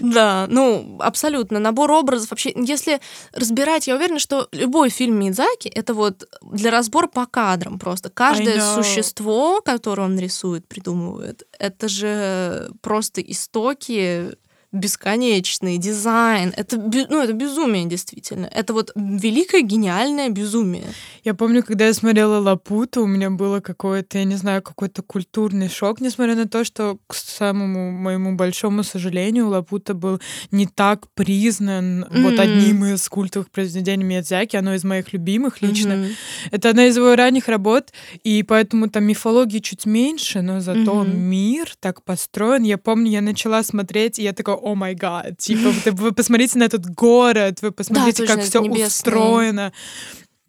Да, 0.00 0.46
ну, 0.48 0.98
абсолютно. 1.00 1.58
Набор 1.58 1.90
образов 1.90 2.30
вообще, 2.30 2.52
если 2.54 3.00
разбирать, 3.32 3.86
я 3.86 3.96
уверена, 3.96 4.18
что 4.18 4.48
любой 4.52 4.90
фильм 4.90 5.18
Мидзаки— 5.18 5.68
это 5.74 5.94
вот 5.94 6.28
для 6.42 6.70
разбора 6.70 7.06
по 7.06 7.26
кадрам 7.26 7.78
просто. 7.78 8.10
Каждое 8.10 8.60
существо 8.74 9.60
которое 9.64 10.02
он 10.02 10.18
рисует, 10.18 10.66
придумывает, 10.68 11.42
это 11.58 11.88
же 11.88 12.70
просто 12.80 13.20
истоки 13.20 14.36
бесконечный 14.72 15.78
дизайн. 15.78 16.52
Это, 16.56 16.76
ну, 16.76 17.22
это 17.22 17.32
безумие, 17.32 17.86
действительно. 17.86 18.46
Это 18.46 18.72
вот 18.72 18.92
великое 18.94 19.62
гениальное 19.62 20.28
безумие. 20.28 20.84
Я 21.24 21.34
помню, 21.34 21.62
когда 21.62 21.86
я 21.86 21.94
смотрела 21.94 22.40
Лапуту, 22.40 23.02
у 23.02 23.06
меня 23.06 23.30
было 23.30 23.60
какое-то, 23.60 24.18
я 24.18 24.24
не 24.24 24.36
знаю, 24.36 24.62
какой-то 24.62 25.02
культурный 25.02 25.68
шок, 25.68 26.00
несмотря 26.00 26.34
на 26.34 26.48
то, 26.48 26.64
что, 26.64 26.98
к 27.06 27.14
самому 27.14 27.90
моему 27.90 28.36
большому 28.36 28.82
сожалению, 28.82 29.48
Лапута 29.48 29.94
был 29.94 30.20
не 30.50 30.66
так 30.66 31.06
признан 31.14 32.04
mm-hmm. 32.04 32.22
вот 32.22 32.38
одним 32.38 32.84
из 32.84 33.08
культовых 33.08 33.50
произведений 33.50 34.04
Миядзаки, 34.04 34.56
оно 34.56 34.74
из 34.74 34.84
моих 34.84 35.12
любимых 35.12 35.62
лично. 35.62 35.92
Mm-hmm. 35.92 36.14
Это 36.52 36.70
одна 36.70 36.86
из 36.86 36.96
его 36.96 37.14
ранних 37.14 37.48
работ, 37.48 37.92
и 38.24 38.42
поэтому 38.42 38.88
там 38.88 39.04
мифологии 39.04 39.58
чуть 39.58 39.86
меньше, 39.86 40.42
но 40.42 40.60
зато 40.60 41.04
mm-hmm. 41.04 41.14
мир 41.14 41.72
так 41.80 42.02
построен. 42.02 42.62
Я 42.62 42.78
помню, 42.78 43.10
я 43.10 43.20
начала 43.20 43.62
смотреть, 43.62 44.18
и 44.18 44.22
я 44.22 44.32
такая, 44.32 44.55
о 44.56 44.74
май 44.74 44.94
гад, 44.94 45.38
типа, 45.38 45.72
вы 45.92 46.12
посмотрите 46.12 46.58
на 46.58 46.64
этот 46.64 46.86
город, 46.86 47.58
вы 47.62 47.72
посмотрите, 47.72 48.26
да, 48.26 48.34
как 48.34 48.44
все 48.44 48.60
устроено. 48.60 49.72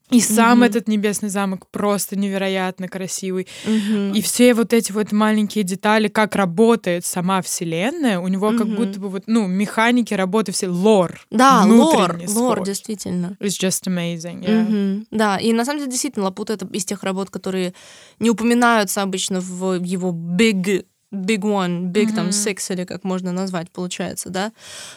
И 0.09 0.21
сам 0.21 0.63
mm-hmm. 0.63 0.65
этот 0.65 0.87
небесный 0.87 1.27
замок 1.27 1.67
просто 1.69 2.17
невероятно 2.17 2.87
красивый. 2.87 3.45
Mm-hmm. 3.65 4.13
И 4.13 4.21
все 4.21 4.53
вот 4.53 4.71
эти 4.71 4.93
вот 4.93 5.11
маленькие 5.11 5.65
детали, 5.65 6.07
как 6.07 6.37
работает 6.37 7.05
сама 7.05 7.41
вселенная, 7.41 8.19
у 8.19 8.29
него 8.29 8.49
mm-hmm. 8.51 8.57
как 8.57 8.67
будто 8.67 8.99
бы 9.01 9.09
вот, 9.09 9.23
ну, 9.27 9.47
механики 9.47 10.13
работы 10.13 10.53
все, 10.53 10.69
лор. 10.69 11.19
Да, 11.29 11.65
лор, 11.65 12.21
лор, 12.25 12.63
действительно. 12.63 13.35
It's 13.41 13.59
just 13.61 13.85
amazing, 13.85 14.45
yeah. 14.45 14.67
Mm-hmm. 14.67 15.07
Да, 15.11 15.37
и 15.37 15.51
на 15.51 15.65
самом 15.65 15.79
деле 15.79 15.91
действительно 15.91 16.25
Лапута 16.25 16.53
это 16.53 16.65
из 16.67 16.85
тех 16.85 17.03
работ, 17.03 17.29
которые 17.29 17.73
не 18.19 18.29
упоминаются 18.29 19.01
обычно 19.01 19.41
в 19.41 19.83
его 19.83 20.11
big 20.11 20.85
big 21.13 21.39
one, 21.39 21.91
big 21.91 22.07
Мгм. 22.07 22.15
там 22.15 22.29
six 22.29 22.73
или 22.73 22.83
как 22.83 23.03
можно 23.03 23.31
назвать, 23.31 23.71
получается, 23.71 24.29
да. 24.29 24.51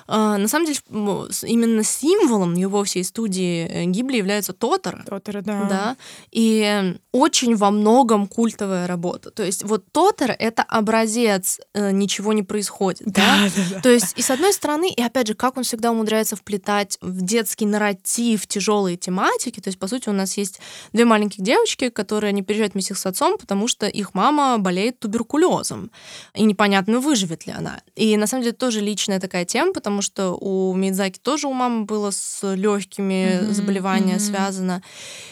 А, 0.09 0.39
на 0.39 0.49
самом 0.49 0.67
деле, 0.67 0.79
именно 0.89 1.85
символом 1.85 2.55
его 2.55 2.83
всей 2.85 3.05
студии 3.05 3.67
э, 3.67 3.85
Гибли 3.85 4.17
является 4.17 4.53
Тотор. 4.53 5.05
Тотора, 5.05 5.43
да. 5.43 5.67
Да, 5.69 5.97
и 6.33 6.63
э, 6.63 6.97
очень 7.13 7.55
во 7.55 7.71
многом 7.71 8.27
культовая 8.27 8.87
работа. 8.87 9.31
То 9.31 9.45
есть 9.45 9.63
вот 9.65 9.85
Тотор— 9.93 10.33
это 10.39 10.63
образец 10.63 11.61
э, 11.75 11.91
«ничего 11.93 12.33
не 12.33 12.43
происходит», 12.43 13.03
да? 13.07 13.23
Да, 13.23 13.51
да, 13.57 13.63
да. 13.75 13.81
То 13.81 13.89
есть, 13.91 14.19
и 14.19 14.23
с 14.23 14.31
одной 14.31 14.53
стороны, 14.53 14.91
и 14.91 15.01
опять 15.03 15.29
же, 15.29 15.35
как 15.35 15.57
он 15.57 15.63
всегда 15.63 15.93
умудряется 15.93 16.35
вплетать 16.37 16.99
в 17.01 17.23
детский 17.23 17.67
нарратив 17.67 18.47
тяжелые 18.47 18.97
тематики. 18.97 19.61
То 19.61 19.69
есть, 19.69 19.79
по 19.79 19.87
сути, 19.87 20.09
у 20.09 20.13
нас 20.13 20.37
есть 20.37 20.61
две 20.93 21.05
маленьких 21.05 21.43
девочки, 21.43 21.89
которые 21.89 22.33
не 22.33 22.43
переезжают 22.43 22.75
вместе 22.75 22.95
с 22.95 23.07
отцом, 23.07 23.39
потому 23.39 23.69
что 23.69 23.87
их 23.87 24.15
мама 24.15 24.59
болеет 24.59 24.99
туберкулезом. 24.99 25.91
И 26.35 26.43
непонятно, 26.43 27.01
выживет 27.01 27.47
ли 27.47 27.53
она. 27.53 27.81
И 27.97 28.17
на 28.17 28.27
самом 28.27 28.45
деле 28.45 28.55
тоже 28.55 28.81
личная 28.81 29.21
такая 29.21 29.45
тема, 29.45 29.73
потому 29.73 30.03
что 30.03 30.35
у 30.35 30.75
Мидзаки 30.75 31.19
тоже 31.19 31.47
у 31.47 31.53
мамы 31.53 31.85
было 31.85 32.11
с 32.11 32.41
легкими 32.55 33.43
Мгм, 33.45 33.55
заболевания 33.55 34.15
мгм. 34.15 34.21
связано. 34.21 34.83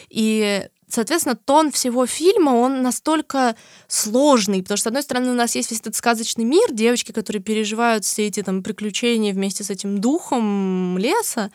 И 0.09 0.63
Соответственно, 0.91 1.35
тон 1.35 1.71
всего 1.71 2.07
фильма, 2.07 2.49
он 2.49 2.81
настолько 2.81 3.55
сложный, 3.87 4.63
потому 4.63 4.77
что, 4.77 4.85
с 4.85 4.87
одной 4.87 5.03
стороны, 5.03 5.29
у 5.29 5.35
нас 5.35 5.55
есть 5.55 5.69
весь 5.69 5.81
этот 5.81 5.95
сказочный 5.95 6.45
мир, 6.45 6.71
девочки, 6.71 7.11
которые 7.11 7.43
переживают 7.43 8.05
все 8.05 8.25
эти 8.25 8.41
там 8.41 8.63
приключения 8.63 9.31
вместе 9.31 9.63
с 9.63 9.69
этим 9.69 9.99
духом 9.99 10.97
леса, 10.97 11.51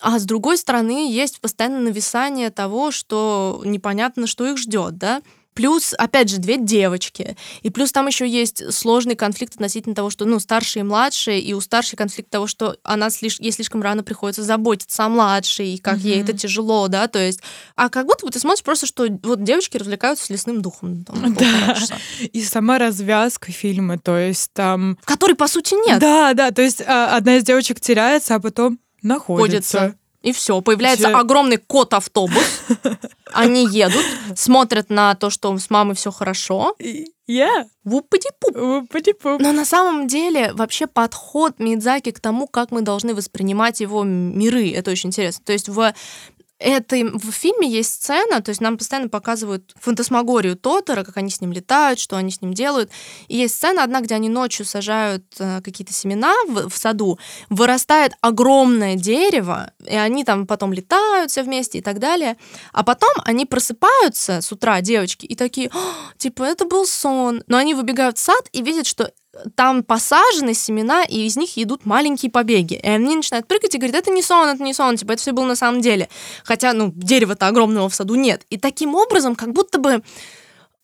а 0.00 0.18
с 0.18 0.24
другой 0.24 0.58
стороны, 0.58 1.08
есть 1.10 1.40
постоянное 1.40 1.80
нависание 1.80 2.50
того, 2.50 2.90
что 2.90 3.62
непонятно, 3.64 4.26
что 4.26 4.46
их 4.46 4.58
ждет, 4.58 4.98
да. 4.98 5.22
Плюс, 5.54 5.94
опять 5.96 6.28
же, 6.28 6.38
две 6.38 6.58
девочки. 6.58 7.36
И 7.62 7.70
плюс 7.70 7.92
там 7.92 8.06
еще 8.08 8.28
есть 8.28 8.72
сложный 8.72 9.14
конфликт 9.14 9.54
относительно 9.54 9.94
того, 9.94 10.10
что, 10.10 10.24
ну, 10.24 10.40
старшие 10.40 10.80
и 10.80 10.84
младшие, 10.84 11.40
и 11.40 11.54
у 11.54 11.60
старшей 11.60 11.96
конфликт 11.96 12.28
того, 12.28 12.46
что 12.46 12.76
она 12.82 13.08
слиш... 13.10 13.38
ей 13.40 13.52
слишком 13.52 13.80
рано 13.80 14.02
приходится 14.02 14.42
заботиться 14.42 15.04
о 15.04 15.08
младшей, 15.08 15.74
и 15.74 15.78
как 15.78 15.98
ей 15.98 16.20
Мгм. 16.20 16.24
это 16.24 16.38
тяжело, 16.38 16.88
да, 16.88 17.06
то 17.08 17.18
есть... 17.18 17.40
А 17.76 17.88
как 17.88 18.06
будто 18.06 18.26
бы 18.26 18.32
ты 18.32 18.40
смотришь 18.40 18.64
просто, 18.64 18.86
что 18.86 19.06
вот 19.22 19.42
девочки 19.44 19.76
развлекаются 19.76 20.26
с 20.26 20.30
лесным 20.30 20.60
духом. 20.60 21.04
там, 21.04 21.34
Да. 21.34 21.76
И 22.20 22.42
сама 22.42 22.78
развязка 22.78 23.52
фильма, 23.52 23.98
то 23.98 24.18
есть 24.18 24.52
там... 24.52 24.98
В 25.02 25.06
которой, 25.06 25.34
по 25.34 25.46
сути, 25.46 25.74
нет. 25.86 26.00
Да, 26.00 26.34
да, 26.34 26.50
то 26.50 26.62
есть 26.62 26.82
а, 26.86 27.16
одна 27.16 27.36
из 27.36 27.44
девочек 27.44 27.80
теряется, 27.80 28.34
а 28.34 28.40
потом 28.40 28.78
находится. 29.02 29.78
Ходится. 29.78 29.98
И 30.24 30.32
все, 30.32 30.62
появляется 30.62 31.08
Всё. 31.08 31.18
огромный 31.18 31.58
кот-автобус. 31.58 32.62
Они 33.32 33.66
едут, 33.66 34.04
смотрят 34.34 34.88
на 34.88 35.14
то, 35.14 35.28
что 35.28 35.56
с 35.58 35.68
мамой 35.68 35.94
все 35.94 36.10
хорошо. 36.10 36.74
Я? 37.26 37.66
Вуппати-пуп. 37.84 38.88
Пуп. 38.88 39.40
Но 39.40 39.52
на 39.52 39.66
самом 39.66 40.06
деле 40.06 40.52
вообще 40.54 40.86
подход 40.86 41.58
Мидзаки 41.58 42.10
к 42.10 42.20
тому, 42.20 42.46
как 42.46 42.70
мы 42.70 42.80
должны 42.80 43.14
воспринимать 43.14 43.80
его 43.80 44.02
миры, 44.02 44.70
это 44.70 44.90
очень 44.90 45.08
интересно. 45.10 45.44
То 45.44 45.52
есть 45.52 45.68
в 45.68 45.92
этой, 46.64 47.04
в 47.04 47.30
фильме 47.30 47.68
есть 47.68 47.94
сцена, 47.94 48.40
то 48.40 48.48
есть 48.48 48.60
нам 48.60 48.78
постоянно 48.78 49.08
показывают 49.08 49.72
фантасмагорию 49.80 50.56
Тотора, 50.56 51.04
как 51.04 51.16
они 51.18 51.30
с 51.30 51.40
ним 51.40 51.52
летают, 51.52 51.98
что 51.98 52.16
они 52.16 52.30
с 52.30 52.40
ним 52.40 52.54
делают. 52.54 52.90
И 53.28 53.36
есть 53.36 53.56
сцена 53.56 53.84
одна, 53.84 54.00
где 54.00 54.14
они 54.14 54.28
ночью 54.28 54.64
сажают 54.64 55.24
э, 55.38 55.60
какие-то 55.62 55.92
семена 55.92 56.34
в, 56.48 56.70
в 56.70 56.76
саду, 56.76 57.18
вырастает 57.50 58.14
огромное 58.20 58.96
дерево, 58.96 59.72
и 59.86 59.94
они 59.94 60.24
там 60.24 60.46
потом 60.46 60.72
летают 60.72 61.30
все 61.30 61.42
вместе 61.42 61.78
и 61.78 61.82
так 61.82 61.98
далее. 61.98 62.36
А 62.72 62.82
потом 62.82 63.10
они 63.24 63.44
просыпаются 63.46 64.40
с 64.40 64.50
утра, 64.50 64.80
девочки, 64.80 65.26
и 65.26 65.34
такие, 65.34 65.70
«А, 65.72 66.12
типа, 66.16 66.44
это 66.44 66.64
был 66.64 66.86
сон. 66.86 67.42
Но 67.46 67.58
они 67.58 67.74
выбегают 67.74 68.18
в 68.18 68.20
сад 68.20 68.48
и 68.52 68.62
видят, 68.62 68.86
что 68.86 69.12
там 69.54 69.82
посажены 69.82 70.54
семена, 70.54 71.04
и 71.04 71.26
из 71.26 71.36
них 71.36 71.56
идут 71.58 71.86
маленькие 71.86 72.30
побеги. 72.30 72.74
И 72.74 72.86
они 72.86 73.16
начинают 73.16 73.46
прыгать 73.46 73.74
и 73.74 73.78
говорят, 73.78 73.96
это 73.96 74.10
не 74.10 74.22
сон, 74.22 74.48
это 74.48 74.62
не 74.62 74.74
сон, 74.74 74.96
типа, 74.96 75.12
это 75.12 75.22
все 75.22 75.32
было 75.32 75.44
на 75.44 75.56
самом 75.56 75.80
деле. 75.80 76.08
Хотя, 76.44 76.72
ну, 76.72 76.92
дерева-то 76.94 77.46
огромного 77.46 77.88
в 77.88 77.94
саду 77.94 78.14
нет. 78.14 78.44
И 78.50 78.58
таким 78.58 78.94
образом, 78.94 79.34
как 79.34 79.52
будто 79.52 79.78
бы 79.78 80.02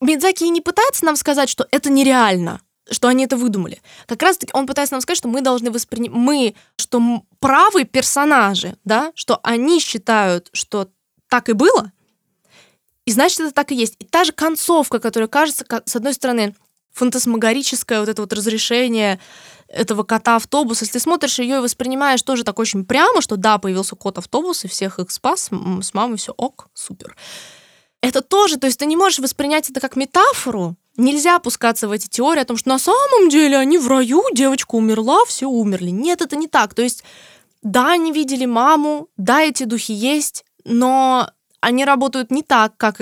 Мидзаки 0.01 0.49
не 0.49 0.61
пытается 0.61 1.05
нам 1.05 1.17
сказать, 1.17 1.49
что 1.49 1.67
это 1.71 1.91
нереально, 1.91 2.61
что 2.91 3.09
они 3.09 3.25
это 3.25 3.37
выдумали. 3.37 3.83
Как 4.07 4.23
раз 4.23 4.39
таки 4.39 4.53
он 4.55 4.67
пытается 4.67 4.95
нам 4.95 5.03
сказать, 5.03 5.19
что 5.19 5.29
мы 5.29 5.43
должны 5.43 5.71
воспринимать, 5.71 6.17
мы, 6.17 6.55
что 6.77 7.23
правы 7.39 7.85
персонажи, 7.85 8.77
да, 8.85 9.13
что 9.15 9.41
они 9.43 9.79
считают, 9.81 10.49
что 10.53 10.89
так 11.29 11.49
и 11.49 11.53
было, 11.53 11.93
и 13.05 13.13
значит, 13.13 13.41
это 13.41 13.53
так 13.53 13.73
и 13.73 13.75
есть. 13.75 13.97
И 13.99 14.05
та 14.05 14.25
же 14.25 14.33
концовка, 14.33 15.01
которая 15.01 15.29
кажется, 15.29 15.65
с 15.85 15.97
одной 15.97 16.15
стороны, 16.15 16.55
фантасмагорическое 16.93 18.01
вот 18.01 18.09
это 18.09 18.23
вот 18.23 18.33
разрешение 18.33 19.21
этого 19.69 20.03
кота-автобуса, 20.03 20.85
если 20.85 20.95
ты 20.95 21.01
смотришь 21.01 21.39
ее 21.39 21.59
и 21.59 21.61
воспринимаешь 21.61 22.23
тоже 22.23 22.43
так 22.43 22.59
очень 22.59 22.85
прямо, 22.85 23.21
что 23.21 23.37
да, 23.37 23.59
появился 23.59 23.95
кот-автобус, 23.97 24.65
и 24.65 24.69
всех 24.69 24.99
их 24.99 25.11
спас, 25.11 25.51
с 25.83 25.95
мамой 25.95 26.17
все 26.17 26.33
ок, 26.37 26.69
супер. 26.75 27.17
Это 28.03 28.21
тоже, 28.21 28.57
то 28.57 28.67
есть 28.67 28.79
ты 28.79 28.87
не 28.87 28.97
можешь 28.97 29.19
воспринять 29.19 29.71
это 29.71 29.81
как 29.81 29.95
метафору, 29.97 30.77
Нельзя 30.97 31.37
опускаться 31.37 31.89
в 31.89 31.93
эти 31.93 32.09
теории 32.09 32.43
о 32.43 32.45
том, 32.45 32.57
что 32.57 32.69
на 32.69 32.79
самом 32.79 33.31
деле 33.31 33.57
они 33.57 33.79
в 33.79 33.89
раю, 33.89 34.23
девочка 34.35 34.75
умерла, 34.75 35.25
все 35.27 35.47
умерли. 35.47 35.89
Нет, 35.91 36.21
это 36.21 36.37
не 36.37 36.47
так. 36.47 36.75
То 36.75 36.83
есть, 36.83 37.05
да, 37.63 37.93
они 37.93 38.13
видели 38.13 38.45
маму, 38.45 39.09
да, 39.17 39.41
эти 39.41 39.65
духи 39.65 39.95
есть, 39.95 40.45
но 40.65 41.31
они 41.61 41.85
работают 41.85 42.31
не 42.31 42.43
так, 42.43 42.77
как 42.77 43.01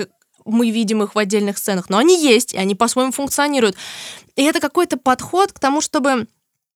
мы 0.51 0.69
видим 0.69 1.03
их 1.03 1.15
в 1.15 1.17
отдельных 1.17 1.57
сценах, 1.57 1.89
но 1.89 1.97
они 1.97 2.21
есть, 2.21 2.53
и 2.53 2.57
они 2.57 2.75
по-своему 2.75 3.11
функционируют. 3.11 3.75
И 4.35 4.43
это 4.43 4.59
какой-то 4.59 4.97
подход 4.97 5.51
к 5.51 5.59
тому, 5.59 5.81
чтобы 5.81 6.27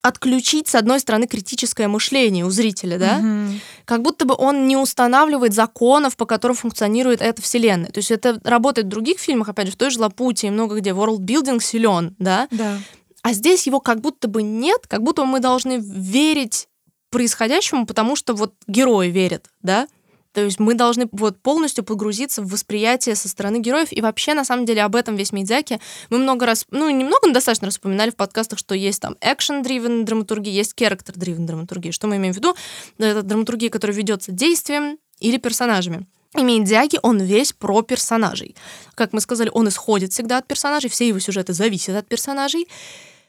отключить, 0.04 0.68
с 0.68 0.74
одной 0.74 1.00
стороны, 1.00 1.26
критическое 1.26 1.88
мышление 1.88 2.44
у 2.44 2.50
зрителя, 2.50 2.98
да? 2.98 3.18
Мгм. 3.18 3.60
Как 3.86 4.02
будто 4.02 4.26
бы 4.26 4.34
он 4.36 4.68
не 4.68 4.76
устанавливает 4.76 5.54
законов, 5.54 6.16
по 6.18 6.26
которым 6.26 6.56
функционирует 6.56 7.22
эта 7.22 7.40
вселенная. 7.40 7.90
То 7.90 7.98
есть 7.98 8.10
это 8.10 8.38
работает 8.44 8.86
в 8.86 8.90
других 8.90 9.18
фильмах, 9.18 9.48
опять 9.48 9.68
же, 9.68 9.72
в 9.72 9.76
той 9.76 9.90
же 9.90 9.98
Лапуте 10.00 10.48
и 10.48 10.50
много 10.50 10.78
где. 10.78 10.90
World-building 10.90 11.62
силен, 11.62 12.14
да? 12.18 12.48
Да. 12.50 12.78
А 13.22 13.32
здесь 13.32 13.66
его 13.66 13.80
как 13.80 14.02
будто 14.02 14.28
бы 14.28 14.42
нет, 14.42 14.86
как 14.86 15.02
будто 15.02 15.24
мы 15.24 15.40
должны 15.40 15.78
верить 15.80 16.68
происходящему, 17.08 17.86
потому 17.86 18.14
что 18.14 18.34
вот 18.34 18.52
герои 18.66 19.08
верят, 19.08 19.46
да? 19.62 19.88
То 20.34 20.42
есть 20.42 20.58
мы 20.58 20.74
должны 20.74 21.08
вот 21.12 21.40
полностью 21.40 21.84
погрузиться 21.84 22.42
в 22.42 22.48
восприятие 22.48 23.14
со 23.14 23.28
стороны 23.28 23.60
героев. 23.60 23.88
И 23.92 24.00
вообще, 24.00 24.34
на 24.34 24.44
самом 24.44 24.66
деле, 24.66 24.82
об 24.82 24.96
этом 24.96 25.14
весь 25.14 25.32
Мидзяки. 25.32 25.80
Мы 26.10 26.18
много 26.18 26.44
раз, 26.44 26.66
ну, 26.70 26.90
немного, 26.90 27.28
но 27.28 27.32
достаточно 27.32 27.66
раз 27.66 27.76
упоминали 27.78 28.10
в 28.10 28.16
подкастах, 28.16 28.58
что 28.58 28.74
есть 28.74 29.00
там 29.00 29.16
action-driven 29.20 30.02
драматургия, 30.02 30.52
есть 30.52 30.74
character-driven 30.76 31.46
драматургия. 31.46 31.92
Что 31.92 32.08
мы 32.08 32.16
имеем 32.16 32.34
в 32.34 32.36
виду? 32.36 32.54
Это 32.98 33.22
драматургия, 33.22 33.70
которая 33.70 33.96
ведется 33.96 34.32
действием 34.32 34.98
или 35.20 35.38
персонажами. 35.38 36.06
И 36.36 36.42
Мидзяки, 36.42 36.98
он 37.02 37.20
весь 37.20 37.52
про 37.52 37.82
персонажей. 37.82 38.56
Как 38.96 39.12
мы 39.12 39.20
сказали, 39.20 39.50
он 39.52 39.68
исходит 39.68 40.12
всегда 40.12 40.38
от 40.38 40.48
персонажей, 40.48 40.90
все 40.90 41.06
его 41.06 41.20
сюжеты 41.20 41.52
зависят 41.52 41.94
от 41.94 42.08
персонажей. 42.08 42.66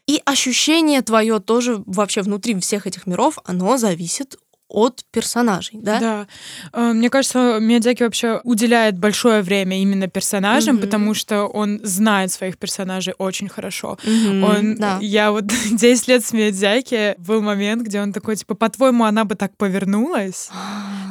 И 0.08 0.22
ощущение 0.26 1.02
твое 1.02 1.40
тоже 1.40 1.84
вообще 1.86 2.22
внутри 2.22 2.60
всех 2.60 2.86
этих 2.86 3.08
миров, 3.08 3.40
оно 3.44 3.78
зависит 3.78 4.38
от 4.68 5.04
персонажей, 5.12 5.80
да? 5.82 6.00
Да. 6.00 6.28
Э, 6.74 6.94
Мне 6.94 7.10
кажется, 7.10 7.60
Миядзаки 7.62 8.04
вообще 8.04 8.42
уделяет 8.44 8.98
большое 8.98 9.42
время 9.44 9.80
именно 9.82 10.08
персонажам, 10.08 10.76
Мгм. 10.76 10.84
потому 10.86 11.14
что 11.14 11.46
он 11.46 11.80
знает 11.84 12.32
своих 12.32 12.58
персонажей 12.58 13.14
очень 13.18 13.48
хорошо. 13.48 13.98
Мгм, 14.04 14.44
Он, 14.44 14.76
да. 14.76 14.98
я 15.02 15.32
вот 15.32 15.46
10 15.72 16.08
лет 16.08 16.26
с 16.26 16.34
Миядзаки, 16.34 17.16
был 17.20 17.42
момент, 17.42 17.84
где 17.84 18.02
он 18.02 18.12
такой, 18.12 18.36
типа, 18.36 18.56
по-твоему, 18.56 19.04
она 19.04 19.24
бы 19.24 19.36
так 19.36 19.56
повернулась? 19.56 20.50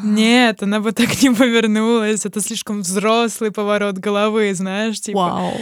Нет, 0.02 0.62
она 0.62 0.80
бы 0.80 0.92
так 0.92 1.22
не 1.22 1.30
повернулась. 1.30 2.26
Это 2.26 2.40
слишком 2.40 2.80
взрослый 2.82 3.50
поворот 3.52 3.98
головы, 3.98 4.52
знаешь, 4.54 5.00
типа. 5.00 5.18
Вау. 5.18 5.52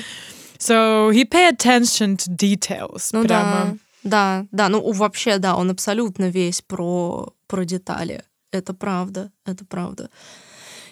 So 0.58 1.10
he 1.12 1.24
pay 1.28 1.50
attention 1.50 2.16
to 2.16 2.28
details. 2.36 3.10
Ну 3.12 3.24
прямо. 3.24 3.76
да, 4.04 4.44
да, 4.44 4.46
да, 4.52 4.68
ну 4.68 4.92
вообще, 4.92 5.38
да, 5.38 5.56
он 5.56 5.70
абсолютно 5.70 6.28
весь 6.30 6.60
про, 6.62 7.32
про 7.52 7.66
детали. 7.66 8.24
Это 8.50 8.72
правда, 8.72 9.30
это 9.44 9.66
правда. 9.66 10.08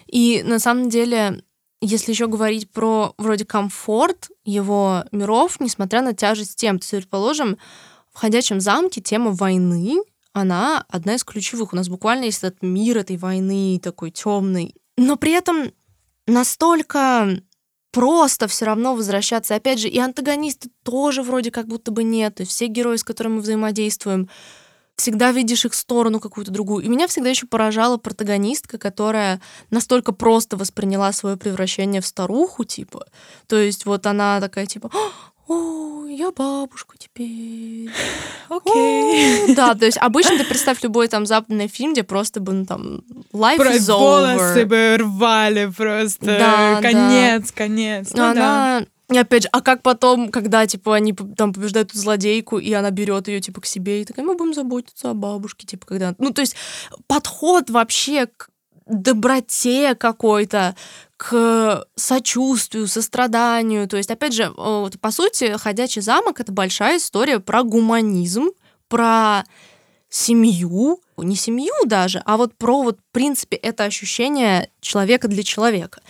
И 0.05 0.43
на 0.45 0.59
самом 0.59 0.89
деле, 0.89 1.43
если 1.81 2.11
еще 2.11 2.27
говорить 2.27 2.69
про 2.69 3.15
вроде 3.17 3.45
комфорт 3.45 4.29
его 4.45 5.03
миров, 5.11 5.59
несмотря 5.59 6.03
на 6.03 6.13
тяжесть 6.13 6.55
тем, 6.57 6.77
то 6.77 6.83
есть, 6.83 6.91
предположим, 6.91 7.57
в 8.13 8.19
«Ходячем 8.19 8.61
замке» 8.61 9.01
тема 9.01 9.31
войны, 9.31 10.03
она 10.33 10.85
одна 10.87 11.15
из 11.15 11.23
ключевых. 11.23 11.73
У 11.73 11.75
нас 11.75 11.89
буквально 11.89 12.25
есть 12.25 12.43
этот 12.43 12.61
мир 12.61 12.99
этой 12.99 13.17
войны 13.17 13.79
такой 13.81 14.11
темный. 14.11 14.75
Но 14.97 15.15
при 15.15 15.31
этом 15.31 15.71
настолько 16.27 17.41
просто 17.91 18.47
все 18.47 18.65
равно 18.65 18.93
возвращаться. 18.93 19.55
Опять 19.55 19.79
же, 19.79 19.87
и 19.87 19.97
антагонисты 19.97 20.69
тоже 20.83 21.23
вроде 21.23 21.49
как 21.49 21.65
будто 21.65 21.89
бы 21.89 22.03
нет. 22.03 22.39
И 22.39 22.45
все 22.45 22.67
герои, 22.67 22.97
с 22.97 23.03
которыми 23.03 23.37
мы 23.37 23.41
взаимодействуем, 23.41 24.29
всегда 25.01 25.31
видишь 25.31 25.65
их 25.65 25.73
сторону 25.73 26.19
какую-то 26.19 26.51
другую. 26.51 26.85
И 26.85 26.87
меня 26.87 27.07
всегда 27.07 27.29
еще 27.29 27.47
поражала 27.47 27.97
протагонистка, 27.97 28.77
которая 28.77 29.41
настолько 29.71 30.11
просто 30.11 30.57
восприняла 30.57 31.11
свое 31.11 31.37
превращение 31.37 32.01
в 32.01 32.05
старуху, 32.05 32.63
типа. 32.63 33.05
То 33.47 33.57
есть 33.57 33.85
вот 33.85 34.05
она 34.05 34.39
такая, 34.39 34.67
типа, 34.67 34.91
о, 35.47 36.05
я 36.05 36.31
бабушка 36.31 36.95
теперь. 36.99 37.89
Окей. 38.49 39.55
Да, 39.55 39.73
то 39.73 39.85
есть 39.85 39.97
обычно 39.97 40.37
ты 40.37 40.45
представь 40.45 40.83
любой 40.83 41.07
там 41.07 41.25
западный 41.25 41.67
фильм, 41.67 41.93
где 41.93 42.03
просто 42.03 42.39
бы, 42.39 42.53
ну 42.53 42.65
там, 42.65 43.01
life 43.33 43.57
Про 43.57 43.75
is 43.75 43.91
волосы 43.91 44.61
over. 44.61 44.65
бы 44.65 44.97
рвали 44.99 45.65
просто. 45.75 46.25
Да, 46.25 46.79
конец, 46.81 47.51
конец. 47.51 48.13
Но 48.13 48.29
Ну 48.29 48.35
да. 48.35 48.85
И 49.11 49.17
опять 49.17 49.43
же, 49.43 49.49
а 49.51 49.61
как 49.61 49.81
потом, 49.81 50.29
когда, 50.29 50.65
типа, 50.65 50.95
они 50.95 51.13
там 51.13 51.53
побеждают 51.53 51.89
эту 51.89 51.99
злодейку, 51.99 52.57
и 52.59 52.71
она 52.71 52.91
берет 52.91 53.27
ее, 53.27 53.41
типа, 53.41 53.61
к 53.61 53.65
себе, 53.65 54.01
и 54.01 54.05
такая, 54.05 54.25
мы 54.25 54.35
будем 54.35 54.53
заботиться 54.53 55.09
о 55.09 55.13
бабушке, 55.13 55.67
типа, 55.67 55.85
когда... 55.85 56.15
Ну, 56.17 56.31
то 56.31 56.41
есть 56.41 56.55
подход 57.07 57.69
вообще 57.69 58.27
к 58.27 58.49
доброте 58.87 59.95
какой-то, 59.95 60.75
к 61.17 61.85
сочувствию, 61.95 62.87
состраданию. 62.87 63.87
То 63.87 63.97
есть, 63.97 64.09
опять 64.09 64.33
же, 64.33 64.51
вот, 64.55 64.99
по 64.99 65.11
сути, 65.11 65.57
«Ходячий 65.57 66.01
замок»— 66.01 66.39
это 66.41 66.51
большая 66.51 66.97
история 66.97 67.39
про 67.39 67.63
гуманизм, 67.63 68.49
про 68.87 69.43
семью, 70.09 71.01
не 71.17 71.35
семью 71.35 71.73
даже, 71.85 72.21
а 72.25 72.37
вот 72.37 72.53
про 72.55 72.81
вот, 72.81 72.97
в 72.97 73.13
принципе, 73.13 73.55
это 73.55 73.83
ощущение 73.85 74.69
человека 74.81 75.27
для 75.27 75.43
человека. 75.43 76.01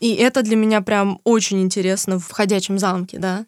И 0.00 0.14
это 0.14 0.42
для 0.42 0.56
меня 0.56 0.80
прям 0.80 1.20
очень 1.24 1.62
интересно 1.62 2.18
в 2.18 2.30
«Ходячем 2.30 2.78
замке», 2.78 3.18
да. 3.18 3.46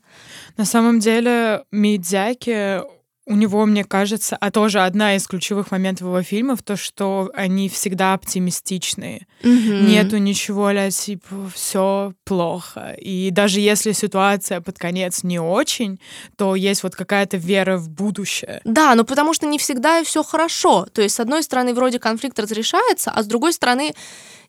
На 0.56 0.64
самом 0.64 0.98
деле, 1.00 1.64
Мидзяки, 1.70 2.82
у 3.28 3.34
него, 3.34 3.66
мне 3.66 3.84
кажется, 3.84 4.36
а 4.40 4.50
тоже 4.50 4.80
одна 4.80 5.14
из 5.14 5.26
ключевых 5.26 5.70
моментов 5.70 6.06
его 6.06 6.22
фильмов, 6.22 6.62
то, 6.62 6.76
что 6.76 7.30
они 7.34 7.68
всегда 7.68 8.14
оптимистичные. 8.14 9.26
Нету 9.42 10.16
ничего, 10.16 10.70
ля, 10.70 10.90
типа, 10.90 11.50
все 11.54 12.14
плохо. 12.24 12.96
И 12.98 13.30
даже 13.30 13.60
если 13.60 13.92
ситуация 13.92 14.62
под 14.62 14.78
конец 14.78 15.24
не 15.24 15.38
очень, 15.38 16.00
то 16.36 16.54
есть 16.54 16.82
вот 16.82 16.96
какая-то 16.96 17.36
вера 17.36 17.76
в 17.76 17.90
будущее. 17.90 18.62
Да, 18.64 18.94
но 18.94 19.04
потому 19.04 19.34
что 19.34 19.46
не 19.46 19.58
всегда 19.58 20.02
все 20.04 20.22
хорошо. 20.22 20.86
То 20.86 21.02
есть, 21.02 21.16
с 21.16 21.20
одной 21.20 21.42
стороны, 21.42 21.74
вроде 21.74 21.98
конфликт 21.98 22.38
разрешается, 22.38 23.10
а 23.10 23.22
с 23.22 23.26
другой 23.26 23.52
стороны, 23.52 23.94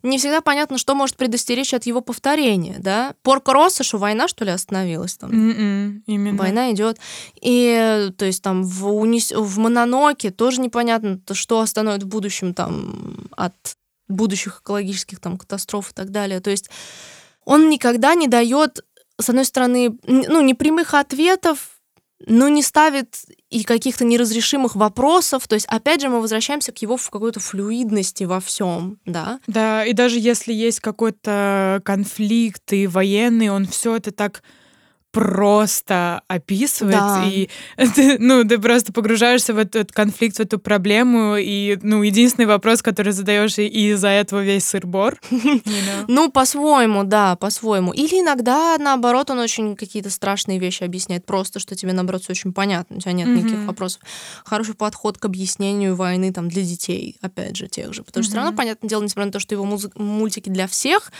не 0.02 0.18
всегда 0.18 0.42
понятно, 0.42 0.78
что 0.78 0.96
может 0.96 1.18
предостеречь 1.18 1.74
от 1.74 1.86
его 1.86 2.02
повторения, 2.02 2.78
да? 2.80 3.16
Порко 3.22 3.54
Росса, 3.54 3.84
что 3.84 3.98
война, 3.98 4.28
что 4.28 4.46
ли, 4.46 4.52
остановилась 4.52 5.18
там? 5.18 5.32
М-м, 5.32 6.04
именно. 6.06 6.38
Война 6.38 6.72
идет. 6.72 7.00
И, 7.42 8.10
то 8.18 8.26
есть, 8.26 8.42
там, 8.42 8.64
в, 8.64 8.88
унис... 8.88 9.32
в 9.32 9.58
Мононоке 9.60 10.32
тоже 10.32 10.62
непонятно, 10.62 11.20
то, 11.20 11.34
что 11.34 11.60
остановит 11.60 12.04
в 12.04 12.08
будущем 12.08 12.54
там 12.54 13.30
от 13.36 13.56
будущих 14.08 14.62
экологических 14.62 15.20
там 15.20 15.38
катастроф 15.38 15.92
и 15.92 15.94
так 15.94 16.12
далее. 16.12 16.40
То 16.40 16.50
есть, 16.50 16.70
он 17.44 17.70
никогда 17.70 18.16
не 18.16 18.28
дает, 18.28 18.86
с 19.20 19.30
одной 19.30 19.46
стороны, 19.46 19.98
ну, 20.04 20.42
не 20.42 20.54
прямых 20.54 20.94
ответов, 20.94 21.79
но 22.26 22.50
не 22.50 22.62
ставит 22.62 23.16
и 23.50 23.64
каких-то 23.64 24.06
неразрешимых 24.06 24.76
вопросов. 24.76 25.48
То 25.48 25.56
есть, 25.56 25.66
опять 25.68 26.02
же, 26.02 26.10
мы 26.10 26.22
возвращаемся 26.22 26.72
к 26.72 26.78
его 26.80 26.98
в 26.98 27.10
какой-то 27.10 27.40
флюидности 27.40 28.24
во 28.26 28.40
всем, 28.40 29.00
да. 29.06 29.40
Да, 29.48 29.86
и 29.86 29.94
даже 29.94 30.20
если 30.20 30.54
есть 30.54 30.80
какой-то 30.80 31.82
конфликт 31.84 32.74
и 32.74 32.88
военный, 32.88 33.50
он 33.50 33.66
все 33.66 33.96
это 33.96 34.12
так 34.12 34.44
просто 35.12 36.22
описывает, 36.28 36.96
Да. 36.96 37.24
и 37.26 37.50
ты, 37.96 38.18
ну, 38.20 38.44
ты 38.44 38.58
просто 38.60 38.94
погружаешься 38.94 39.54
в 39.54 39.58
этот 39.58 39.92
конфликт, 39.92 40.38
в 40.38 40.40
эту 40.40 40.60
проблему, 40.60 41.36
и, 41.38 41.78
ну, 41.82 42.04
единственный 42.04 42.46
вопрос, 42.46 42.82
который 42.82 43.12
задаешь, 43.14 43.58
и 43.58 43.66
и 43.68 43.92
из-за 43.92 44.10
этого 44.10 44.44
весь 44.44 44.66
сыр-бор. 44.66 45.20
you 45.32 45.62
know. 45.66 46.06
Ну, 46.08 46.32
по-своему, 46.32 47.04
да, 47.04 47.36
по-своему. 47.36 47.92
Или 47.94 48.20
иногда, 48.22 48.78
наоборот, 48.80 49.30
он 49.30 49.40
очень 49.40 49.76
какие-то 49.76 50.10
страшные 50.10 50.60
вещи 50.60 50.84
объясняет, 50.84 51.26
просто, 51.26 51.60
что 51.60 51.76
тебе, 51.76 51.94
наоборот, 51.94 52.24
все 52.24 52.32
очень 52.32 52.54
понятно, 52.54 52.98
у 52.98 53.00
тебя 53.00 53.12
нет 53.14 53.28
никаких 53.28 53.58
Мгм. 53.58 53.68
вопросов. 53.68 54.02
Хороший 54.46 54.74
подход 54.76 55.18
к 55.18 55.26
объяснению 55.26 55.96
войны 55.96 56.32
там 56.34 56.50
для 56.50 56.64
детей, 56.64 57.18
опять 57.22 57.56
же, 57.56 57.68
тех 57.68 57.94
же. 57.94 58.04
Потому 58.04 58.24
что 58.24 58.32
все 58.32 58.38
равно, 58.42 58.56
понятное 58.56 58.90
дело, 58.90 59.04
несмотря 59.04 59.26
на 59.28 59.32
то, 59.32 59.40
что 59.40 59.56
его 59.56 59.66
музы- 59.66 59.92
мультики 59.96 60.50
для 60.50 60.68
всех, 60.68 61.12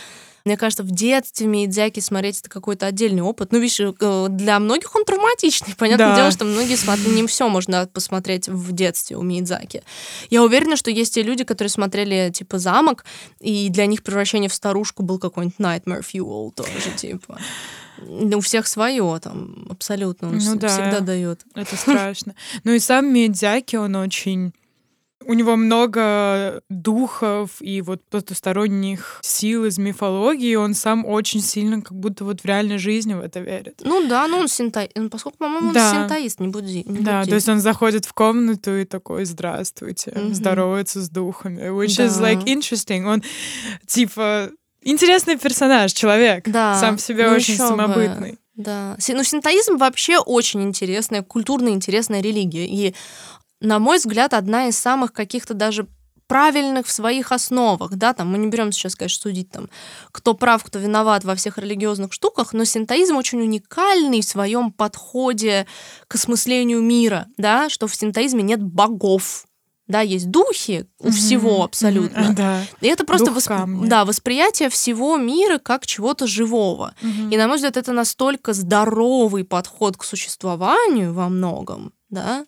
мне 0.44 0.56
кажется, 0.56 0.82
в 0.82 0.90
детстве 0.90 1.46
Миядзяки 1.46 2.00
смотреть 2.00 2.40
это 2.40 2.48
какой-то 2.50 2.86
отдельный 2.86 3.22
опыт. 3.22 3.52
Ну, 3.52 3.58
видишь, 3.58 3.80
э, 3.80 4.26
для 4.30 4.58
многих 4.58 4.94
он 4.94 5.04
травматичный. 5.04 5.74
Понятное 5.76 6.08
Да. 6.08 6.16
дело, 6.16 6.30
что 6.30 6.44
многие 6.44 6.76
смотрят, 6.76 7.06
не 7.08 7.26
все 7.26 7.48
можно 7.48 7.86
посмотреть 7.86 8.48
в 8.48 8.72
детстве 8.72 9.16
у 9.16 9.22
Миядзаки. 9.22 9.82
Я 10.30 10.42
уверена, 10.42 10.76
что 10.76 10.90
есть 10.90 11.14
те 11.14 11.22
люди, 11.22 11.44
которые 11.44 11.70
смотрели, 11.70 12.30
типа, 12.32 12.58
«Замок», 12.58 13.04
и 13.40 13.68
для 13.70 13.86
них 13.86 14.02
превращение 14.02 14.48
в 14.48 14.54
старушку 14.54 15.02
был 15.02 15.18
какой-нибудь 15.18 15.58
Nightmare 15.58 16.02
Fuel 16.02 16.52
тоже, 16.52 16.90
типа. 16.96 17.38
Ну, 18.02 18.38
У 18.38 18.40
всех 18.40 18.66
свое 18.66 19.20
там, 19.22 19.66
абсолютно. 19.68 20.28
Он 20.28 20.38
Ну 20.38 20.54
да. 20.56 20.68
всегда 20.68 21.00
дает. 21.00 21.42
Это 21.54 21.76
страшно. 21.76 22.34
Ну 22.64 22.72
и 22.72 22.78
сам 22.78 23.12
Мидзяки, 23.12 23.76
он 23.76 23.94
очень... 23.96 24.52
У 25.26 25.34
него 25.34 25.54
много 25.56 26.62
духов 26.70 27.50
и 27.60 27.82
вот 27.82 28.00
потусторонних 28.08 29.18
сил 29.22 29.66
из 29.66 29.76
мифологии, 29.76 30.54
он 30.54 30.72
сам 30.74 31.04
очень 31.04 31.42
сильно 31.42 31.82
как 31.82 31.92
будто 31.92 32.24
вот 32.24 32.40
в 32.40 32.44
реальной 32.46 32.78
жизни 32.78 33.12
в 33.12 33.20
это 33.20 33.40
верит. 33.40 33.80
Ну 33.84 34.08
да, 34.08 34.26
ну 34.28 34.38
он 34.38 34.48
синтаист. 34.48 34.92
Поскольку, 35.10 35.38
по-моему, 35.38 35.68
он 35.68 35.74
Да. 35.74 35.92
синтаист, 35.92 36.40
не 36.40 36.48
будди. 36.48 36.84
не 36.86 37.00
Да, 37.00 37.10
то 37.12 37.26
буддист. 37.26 37.34
есть 37.34 37.48
он 37.50 37.60
заходит 37.60 38.06
в 38.06 38.14
комнату 38.14 38.74
и 38.76 38.84
такой, 38.86 39.26
здравствуйте, 39.26 40.12
Мгм. 40.16 40.34
здоровается 40.34 41.02
с 41.02 41.10
духами, 41.10 41.64
which 41.68 41.98
is 42.02 42.18
Да. 42.18 42.32
like 42.32 42.44
interesting. 42.46 43.04
Он 43.06 43.22
типа 43.86 44.50
интересный 44.82 45.36
персонаж, 45.38 45.92
человек, 45.92 46.48
Да, 46.48 46.76
сам 46.80 46.96
в 46.96 47.00
себе 47.02 47.28
ну 47.28 47.36
очень 47.36 47.54
ещё 47.54 47.64
бы. 47.64 47.76
самобытный. 47.76 48.38
Да. 48.56 48.96
Ну, 49.08 49.22
синтоизм 49.24 49.76
вообще 49.78 50.18
очень 50.18 50.62
интересная, 50.62 51.22
культурно 51.22 51.68
интересная 51.70 52.20
религия. 52.20 52.66
И, 52.66 52.94
на 53.60 53.78
мой 53.78 53.98
взгляд, 53.98 54.34
одна 54.34 54.68
из 54.68 54.78
самых 54.78 55.12
каких-то 55.12 55.54
даже 55.54 55.86
правильных 56.26 56.86
в 56.86 56.92
своих 56.92 57.32
основах, 57.32 57.90
да, 57.96 58.12
там 58.12 58.30
мы 58.30 58.38
не 58.38 58.46
берем 58.46 58.70
сейчас, 58.70 58.94
конечно, 58.94 59.22
судить 59.22 59.50
там, 59.50 59.68
кто 60.12 60.34
прав, 60.34 60.62
кто 60.62 60.78
виноват 60.78 61.24
во 61.24 61.34
всех 61.34 61.58
религиозных 61.58 62.12
штуках, 62.12 62.52
но 62.52 62.64
синтоизм 62.64 63.16
очень 63.16 63.40
уникальный 63.40 64.20
в 64.20 64.24
своем 64.24 64.70
подходе 64.70 65.66
к 66.06 66.14
осмыслению 66.14 66.82
мира, 66.82 67.26
да, 67.36 67.68
что 67.68 67.88
в 67.88 67.94
синтоизме 67.96 68.44
нет 68.44 68.62
богов, 68.62 69.44
да, 69.88 70.02
есть 70.02 70.30
духи 70.30 70.86
у 71.00 71.08
Мгм, 71.08 71.16
всего 71.16 71.64
абсолютно. 71.64 72.32
Да. 72.36 72.62
И 72.80 72.86
это 72.86 73.04
просто 73.04 73.32
восп- 73.32 73.86
да, 73.88 74.04
восприятие 74.04 74.68
всего 74.70 75.16
мира 75.16 75.58
как 75.58 75.84
чего-то 75.84 76.28
живого. 76.28 76.94
Мгм. 77.02 77.30
И, 77.30 77.36
на 77.36 77.48
мой 77.48 77.56
взгляд, 77.56 77.76
это 77.76 77.92
настолько 77.92 78.52
здоровый 78.52 79.42
подход 79.42 79.96
к 79.96 80.04
существованию 80.04 81.12
во 81.12 81.28
многом, 81.28 81.92
да, 82.08 82.46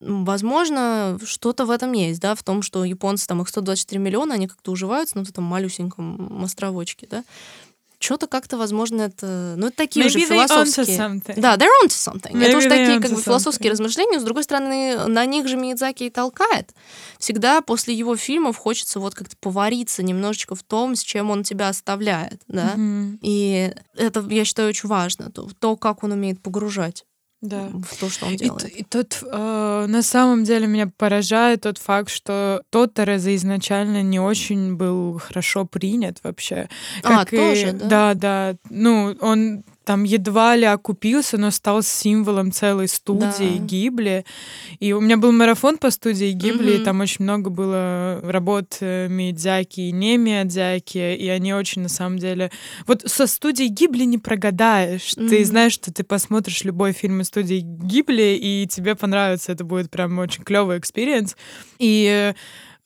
возможно, 0.00 1.18
что-то 1.24 1.64
в 1.66 1.70
этом 1.70 1.92
есть, 1.92 2.20
да, 2.20 2.34
в 2.34 2.42
том, 2.42 2.62
что 2.62 2.84
японцы, 2.84 3.26
там, 3.26 3.42
их 3.42 3.48
124 3.48 4.00
миллиона, 4.00 4.34
они 4.34 4.48
как-то 4.48 4.72
уживаются 4.72 5.16
на 5.16 5.22
вот 5.22 5.30
этом 5.30 5.44
малюсеньком 5.44 6.44
островочке, 6.44 7.06
да. 7.10 7.24
Что-то 7.98 8.26
как-то, 8.26 8.58
возможно, 8.58 9.02
это... 9.02 9.54
Ну, 9.56 9.68
это 9.68 9.76
такие 9.78 10.04
уже 10.04 10.18
Maybe 10.18 10.24
onto 10.24 10.46
философские... 10.46 11.22
Да, 11.36 11.56
they're 11.56 11.70
onto 11.82 11.88
something. 11.88 12.32
Maybe 12.32 12.44
это 12.44 12.58
уже 12.58 12.68
такие 12.68 13.00
как 13.00 13.10
бы 13.10 13.22
философские 13.22 13.68
something. 13.68 13.72
размышления. 13.72 14.20
С 14.20 14.22
другой 14.22 14.44
стороны, 14.44 15.06
на 15.06 15.24
них 15.24 15.48
же 15.48 15.56
Миядзаки 15.56 16.04
и 16.04 16.10
толкает. 16.10 16.74
Всегда 17.18 17.62
после 17.62 17.94
его 17.94 18.14
фильмов 18.14 18.58
хочется 18.58 19.00
вот 19.00 19.14
как-то 19.14 19.34
повариться 19.40 20.02
немножечко 20.02 20.54
в 20.54 20.62
том, 20.62 20.94
с 20.94 21.00
чем 21.00 21.30
он 21.30 21.42
тебя 21.42 21.70
оставляет, 21.70 22.42
да. 22.48 22.74
Мгм. 22.76 23.18
И 23.22 23.72
это, 23.96 24.20
я 24.28 24.44
считаю, 24.44 24.68
очень 24.68 24.90
важно. 24.90 25.30
То, 25.30 25.48
то, 25.58 25.74
как 25.76 26.04
он 26.04 26.12
умеет 26.12 26.42
погружать 26.42 27.05
Да. 27.42 27.68
в 27.70 27.96
то, 28.00 28.08
что 28.08 28.26
он 28.26 28.34
И, 28.34 28.36
делает. 28.38 28.62
т- 28.62 28.68
и 28.68 28.82
тут 28.82 29.22
э, 29.22 29.84
на 29.88 30.02
самом 30.02 30.44
деле 30.44 30.66
меня 30.66 30.90
поражает 30.96 31.60
тот 31.62 31.78
факт, 31.78 32.10
что 32.10 32.62
тот 32.70 32.94
Тереза 32.94 33.34
изначально 33.36 34.02
не 34.02 34.18
очень 34.18 34.74
был 34.76 35.18
хорошо 35.18 35.64
принят 35.66 36.18
вообще. 36.24 36.68
А, 37.02 37.18
Как 37.24 37.32
и- 37.34 37.36
тоже, 37.36 37.72
да? 37.72 37.88
Да, 37.88 38.14
да. 38.14 38.56
Ну, 38.70 39.14
он 39.20 39.64
там 39.86 40.02
едва 40.02 40.56
ли 40.56 40.64
окупился, 40.64 41.38
но 41.38 41.52
стал 41.52 41.80
символом 41.82 42.50
целой 42.50 42.88
студии 42.88 43.58
Да. 43.58 43.64
Гибли. 43.64 44.24
И 44.80 44.92
у 44.92 45.00
меня 45.00 45.16
был 45.16 45.30
марафон 45.30 45.78
по 45.78 45.90
студии 45.90 46.32
Гибли, 46.32 46.72
и 46.72 46.76
Мгм. 46.76 46.84
там 46.84 47.00
очень 47.00 47.22
много 47.24 47.50
было 47.50 48.20
работ 48.24 48.78
э, 48.80 49.06
Миядзаки 49.08 49.80
и 49.82 49.92
не 49.92 50.16
Миядзаки, 50.18 51.14
и 51.14 51.28
они 51.28 51.54
очень, 51.54 51.82
на 51.82 51.88
самом 51.88 52.18
деле... 52.18 52.50
Вот 52.86 53.02
со 53.06 53.28
студией 53.28 53.68
Гибли 53.68 54.02
не 54.04 54.18
прогадаешь. 54.18 55.14
Ты 55.14 55.22
Мгм. 55.38 55.44
знаешь, 55.44 55.72
что 55.74 55.92
ты 55.92 56.02
посмотришь 56.02 56.64
любой 56.64 56.92
фильм 56.92 57.20
из 57.20 57.28
студии 57.28 57.60
Гибли, 57.64 58.36
и 58.42 58.66
тебе 58.66 58.96
понравится. 58.96 59.52
Это 59.52 59.62
будет 59.62 59.88
прям 59.90 60.18
очень 60.18 60.42
клевый 60.42 60.78
experience. 60.78 61.36
И 61.78 62.34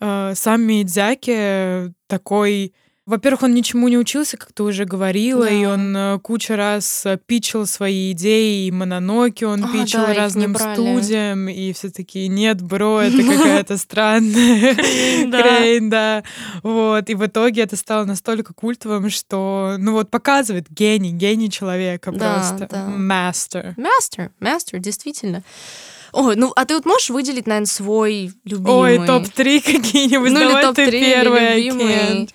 э, 0.01 0.33
сам 0.35 0.63
Миядзаки 0.63 1.93
такой 2.07 2.75
во-первых, 3.11 3.43
он 3.43 3.55
ничему 3.55 3.89
не 3.89 3.99
учился, 3.99 4.37
как 4.37 4.53
ты 4.53 4.63
уже 4.63 4.85
говорила, 4.85 5.45
Да. 5.45 5.51
и 5.51 5.65
он 5.65 5.97
э, 5.97 6.19
кучу 6.21 6.55
раз 6.55 7.05
э, 7.05 7.19
питчил 7.27 7.67
свои 7.67 8.13
идеи, 8.13 8.67
и 8.67 8.71
Мононоки 8.71 9.45
он 9.45 9.65
А, 9.65 9.69
питчил 9.69 10.01
да, 10.01 10.15
разным 10.15 10.55
студиям, 10.57 11.49
и 11.49 11.73
все 11.73 11.91
такие, 11.91 12.29
нет, 12.29 12.63
бро, 12.63 13.01
это 13.03 13.23
какая-то 13.23 13.77
странная 13.77 14.75
хрень, 14.75 15.91
да. 15.91 16.23
Вот, 16.63 17.11
и 17.11 17.15
в 17.15 17.27
итоге 17.27 17.63
это 17.63 17.77
стало 17.77 18.05
настолько 18.05 18.55
культовым, 18.55 19.11
что, 19.11 19.75
ну 19.79 19.93
вот, 19.93 20.11
показывает 20.11 20.67
гений, 20.71 21.11
гений 21.13 21.51
человека 21.51 22.13
просто. 22.13 22.69
Мастер. 22.97 23.75
Мастер, 23.77 24.31
мастер, 24.41 24.79
действительно. 24.79 25.43
Ой, 26.13 26.35
ну 26.37 26.53
а 26.57 26.65
ты 26.65 26.75
вот 26.75 26.87
можешь 26.87 27.11
выделить, 27.11 27.47
наверное, 27.47 27.67
свой 27.67 28.33
любимый? 28.45 28.99
Ой, 28.99 29.07
топ-3 29.07 29.61
какие-нибудь, 29.61 30.33
Ну 30.33 30.41
или 30.41 30.49
давай 30.49 30.75
ты 30.75 30.85
топ-3 30.87 30.89
или 30.89 31.05
первый, 31.05 31.41
I 31.41 31.63
любимый. 31.63 32.29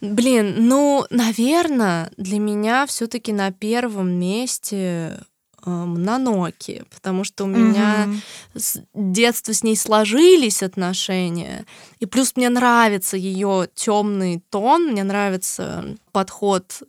Блин, 0.00 0.68
ну, 0.68 1.04
наверное, 1.10 2.10
для 2.16 2.38
меня 2.38 2.86
все-таки 2.86 3.32
на 3.32 3.50
первом 3.50 4.10
месте 4.12 5.18
эм, 5.66 6.02
Наноки, 6.02 6.84
потому 6.94 7.24
что 7.24 7.44
у 7.44 7.46
меня 7.48 8.06
Мгм. 8.06 8.22
с 8.54 8.80
детства 8.94 9.52
с 9.52 9.64
ней 9.64 9.76
сложились 9.76 10.62
отношения. 10.62 11.66
И 11.98 12.06
плюс 12.06 12.36
мне 12.36 12.48
нравится 12.48 13.16
ее 13.16 13.68
темный 13.74 14.40
тон, 14.50 14.88
мне 14.92 15.02
нравится 15.02 15.96
подход 16.12 16.80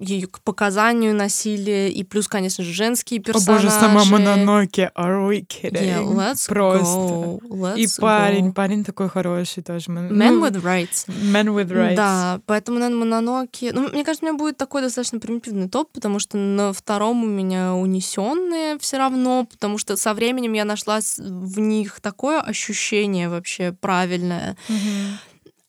ее 0.00 0.26
к 0.26 0.40
показанию 0.40 1.14
насилия, 1.14 1.90
и 1.90 2.02
плюс, 2.04 2.28
конечно 2.28 2.64
же, 2.64 2.72
женские 2.72 3.20
О 3.20 3.22
персонажи. 3.22 3.66
боже, 3.66 3.78
сама 3.78 4.04
Мононоки, 4.04 4.90
are 4.96 5.28
we 5.28 5.46
kidding? 5.46 5.72
Yeah, 5.72 6.04
let's 6.04 6.48
Просто. 6.48 6.86
go, 6.86 7.40
let's 7.48 7.78
И 7.78 7.86
парень, 8.00 8.48
go. 8.48 8.52
парень 8.52 8.84
такой 8.84 9.08
хороший 9.08 9.62
тоже. 9.62 9.90
Men 9.90 10.08
ну, 10.10 10.46
with 10.46 10.62
rights. 10.62 11.06
Men 11.08 11.54
with 11.54 11.70
rights. 11.70 11.96
Да, 11.96 12.40
поэтому, 12.46 12.78
наверное, 12.78 13.04
Мононоки... 13.04 13.70
Ну, 13.72 13.88
мне 13.90 14.04
кажется, 14.04 14.24
у 14.24 14.28
меня 14.28 14.38
будет 14.38 14.56
такой 14.56 14.82
достаточно 14.82 15.20
примитивный 15.20 15.68
топ, 15.68 15.92
потому 15.92 16.18
что 16.18 16.36
на 16.36 16.72
втором 16.72 17.22
у 17.22 17.26
меня 17.26 17.74
унесенные 17.74 18.78
все 18.78 18.98
равно, 18.98 19.46
потому 19.50 19.78
что 19.78 19.96
со 19.96 20.14
временем 20.14 20.52
я 20.54 20.64
нашла 20.64 21.00
в 21.18 21.58
них 21.60 22.00
такое 22.00 22.40
ощущение 22.40 23.28
вообще 23.28 23.72
правильное. 23.72 24.56
Мгм. 24.68 25.18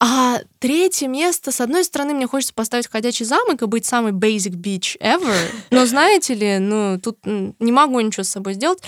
А 0.07 0.41
третье 0.59 1.07
место, 1.07 1.51
с 1.51 1.59
одной 1.59 1.83
стороны, 1.83 2.13
мне 2.13 2.27
хочется 2.27 2.53
поставить 2.53 2.87
«Ходячий 2.87 3.25
замок» 3.25 3.63
и 3.63 3.65
быть 3.65 3.87
самый 3.87 4.11
basic 4.11 4.51
bitch 4.51 4.99
ever, 4.99 5.33
но 5.71 5.87
знаете 5.87 6.35
ли, 6.35 6.59
ну, 6.59 6.99
тут 7.01 7.17
не 7.25 7.71
могу 7.71 7.99
ничего 7.99 8.23
с 8.23 8.29
собой 8.29 8.53
сделать. 8.53 8.83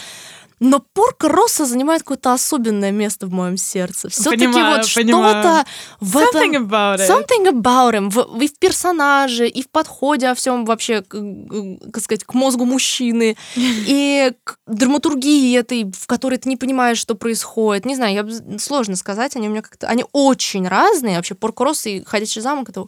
Но 0.60 0.80
Порко 0.80 1.30
Росса 1.30 1.66
занимает 1.66 2.02
какое-то 2.02 2.34
особенное 2.34 2.92
место 2.92 3.28
в 3.28 3.32
моем 3.32 3.58
сердце. 3.58 4.10
Все-таки 4.10 4.48
вот 4.48 4.86
что-то 4.86 5.66
в 6.00 6.18
этом 6.18 6.52
Something 6.52 6.68
about 6.68 6.98
it. 6.98 7.08
Something 7.08 7.52
about 7.52 7.94
him. 7.94 8.10
В, 8.10 8.42
и 8.42 8.48
в 8.48 8.58
персонаже, 8.58 9.48
и 9.48 9.62
в 9.62 9.70
подходе 9.70 10.30
о 10.30 10.36
всем 10.36 10.66
вообще, 10.66 11.04
как 11.04 12.04
сказать, 12.04 12.24
к 12.24 12.34
мозгу 12.34 12.66
мужчины, 12.66 13.38
и 13.56 14.32
к 14.44 14.58
драматургии 14.66 15.56
этой, 15.58 15.92
в 15.92 16.08
которой 16.08 16.38
ты 16.38 16.50
не 16.50 16.58
понимаешь, 16.58 16.98
что 16.98 17.14
происходит. 17.14 17.86
Не 17.86 17.96
знаю, 17.96 18.14
я, 18.16 18.60
сложно 18.60 18.96
сказать, 18.96 19.36
они 19.36 19.48
у 19.48 19.52
меня 19.52 19.62
как-то... 19.62 19.88
Они 19.88 20.06
очень 20.12 20.68
разные. 20.68 21.18
Вообще, 21.18 21.36
Порко 21.36 21.68
и 21.86 22.04
Ходячий 22.04 22.42
замок— 22.42 22.70
это 22.70 22.86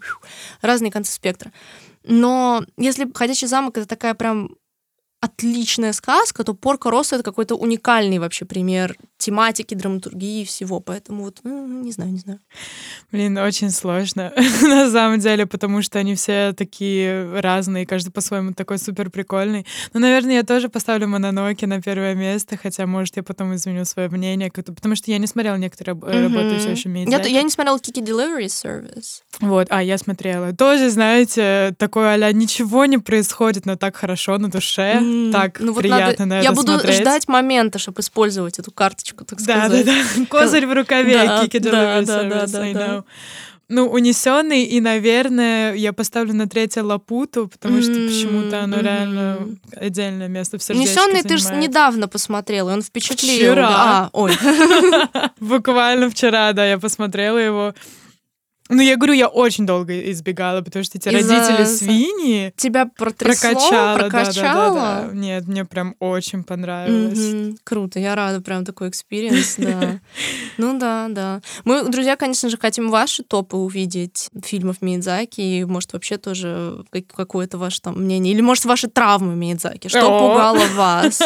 разные 0.62 0.92
концы 0.92 1.12
спектра. 1.12 1.52
Но 2.04 2.64
если 2.78 3.08
Ходячий 3.14 3.48
замок— 3.48 3.78
это 3.78 3.88
такая 3.88 4.16
прям 4.16 4.56
отличная 5.22 5.94
сказка, 5.94 6.44
то 6.44 6.54
Порко 6.54 6.90
Росса 6.90 7.16
это 7.16 7.24
какой-то 7.24 7.56
уникальный 7.56 8.20
вообще 8.20 8.46
пример 8.46 8.96
тематики, 9.18 9.74
драматургии 9.76 10.44
и 10.44 10.46
всего. 10.46 10.80
Поэтому 10.80 11.24
вот, 11.24 11.40
м, 11.44 11.82
не 11.82 11.92
знаю, 11.92 12.12
не 12.12 12.20
знаю. 12.20 12.40
Блин, 13.12 13.38
очень 13.38 13.70
сложно 13.70 14.32
на 14.62 14.90
самом 14.90 15.20
деле, 15.20 15.46
потому 15.46 15.82
что 15.82 16.00
они 16.00 16.16
все 16.16 16.54
такие 16.54 17.38
разные, 17.42 17.86
каждый 17.86 18.12
по-своему 18.12 18.54
такой 18.54 18.78
супер 18.78 19.10
прикольный. 19.10 19.66
Но, 19.94 20.00
наверное, 20.00 20.36
я 20.36 20.44
тоже 20.44 20.70
поставлю 20.70 21.08
Мононоки 21.10 21.66
на 21.66 21.82
первое 21.82 22.16
место, 22.16 22.56
хотя, 22.56 22.86
может, 22.88 23.18
я 23.18 23.24
потом 23.24 23.54
изменю 23.56 23.84
свое 23.84 24.08
мнение, 24.08 24.50
потому 24.52 24.96
что 24.96 25.12
я 25.12 25.18
не 25.18 25.28
смотрела 25.28 25.56
некоторые 25.58 25.96
раб- 25.96 26.04
Мгм. 26.04 26.24
работающие 26.38 26.72
еще 26.72 26.88
медиа. 26.88 27.22
я 27.28 27.44
не 27.44 27.50
смотрела 27.50 27.78
Kiki 27.78 28.02
Delivery 28.02 28.46
Service. 28.46 29.24
Вот, 29.42 29.68
а 29.70 29.84
я 29.84 29.98
смотрела. 29.98 30.54
Тоже, 30.54 30.90
знаете, 30.90 31.76
такое 31.78 32.10
а 32.14 32.32
ничего 32.32 32.86
не 32.86 32.98
происходит, 33.00 33.66
но 33.66 33.76
так 33.76 33.98
хорошо 33.98 34.38
на 34.38 34.50
душе, 34.50 34.82
М, 34.94 35.09
так 35.32 35.60
ну 35.60 35.74
вот 35.74 35.82
приятно 35.82 36.26
надо- 36.26 36.26
на 36.26 36.36
Я 36.36 36.52
это 36.52 36.54
буду 36.54 36.74
смотреть. 36.74 37.02
ждать 37.02 37.28
момента, 37.28 37.80
чтобы 37.80 38.02
использовать 38.02 38.60
эту 38.60 38.72
карточку, 38.72 39.26
так 39.26 39.40
Да, 39.44 39.66
сказать. 39.68 39.86
да, 39.86 39.94
да. 40.18 40.26
Козырь 40.30 40.66
в 40.66 40.74
рукаве, 40.74 41.14
Да, 41.14 41.44
Kiki 41.44 41.60
да, 41.60 42.02
да, 42.02 42.24
да, 42.24 42.48
да, 42.48 42.74
да. 42.74 43.04
Ну, 43.72 43.86
унесенный, 43.86 44.64
и, 44.64 44.82
наверное, 44.82 45.76
я 45.76 45.94
поставлю 45.94 46.34
на 46.34 46.50
третье 46.50 46.82
Лапуту, 46.82 47.48
потому 47.50 47.84
что 47.84 47.92
М, 47.92 48.08
почему-то 48.08 48.62
оно 48.64 48.78
мгм. 48.78 48.86
реально 48.86 49.38
отдельное 49.76 50.28
место 50.28 50.58
в 50.58 50.64
сердечке 50.64 50.90
Унесенный 51.00 51.22
ты 51.22 51.38
же 51.38 51.54
недавно 51.54 52.08
посмотрел, 52.08 52.70
и 52.70 52.74
он 52.74 52.82
впечатлил. 52.82 53.38
Вчера. 53.52 53.62
Да. 53.70 53.76
А, 53.78 54.10
ой. 54.14 54.32
Буквально 55.40 56.10
вчера, 56.10 56.52
да, 56.54 56.66
я 56.66 56.80
посмотрела 56.80 57.38
его. 57.38 57.74
Ну, 58.70 58.82
я 58.82 58.98
говорю, 58.98 59.14
я 59.14 59.28
очень 59.28 59.66
долго 59.66 60.12
избегала, 60.12 60.62
потому 60.62 60.84
что 60.86 61.00
эти 61.00 61.10
родители 61.10 61.66
свиньи 61.66 62.54
Тебя 62.56 62.86
протрясло, 62.86 63.50
прокачала, 63.52 63.98
прокачало. 63.98 64.76
да, 64.76 65.02
да, 65.02 65.08
да. 65.08 65.14
Нет, 65.16 65.48
мне 65.48 65.66
прям 65.66 65.96
очень 66.00 66.44
понравилось. 66.44 67.18
Мгм. 67.18 67.58
Круто, 67.64 68.00
я 68.00 68.14
рада, 68.16 68.42
прям 68.42 68.66
такой 68.66 68.90
experience, 68.90 69.56
да. 69.58 70.00
Ну 70.58 70.78
да, 70.78 71.08
да. 71.10 71.42
Мы, 71.64 71.90
друзья, 71.90 72.16
конечно 72.18 72.50
же, 72.50 72.58
хотим 72.58 72.90
ваши 72.92 73.24
топы 73.24 73.56
увидеть 73.58 74.30
фильмов 74.44 74.82
Миядзаки, 74.82 75.40
и, 75.42 75.64
может, 75.66 75.94
вообще 75.94 76.18
тоже 76.18 76.84
как- 76.92 77.08
какое-то 77.08 77.58
ваше 77.58 77.82
там 77.82 77.96
мнение, 78.04 78.34
или, 78.34 78.42
может, 78.42 78.66
ваши 78.66 78.88
травмы 78.90 79.36
Миядзаки, 79.36 79.88
что 79.88 80.02
пугало 80.02 80.60
вас. 80.76 81.22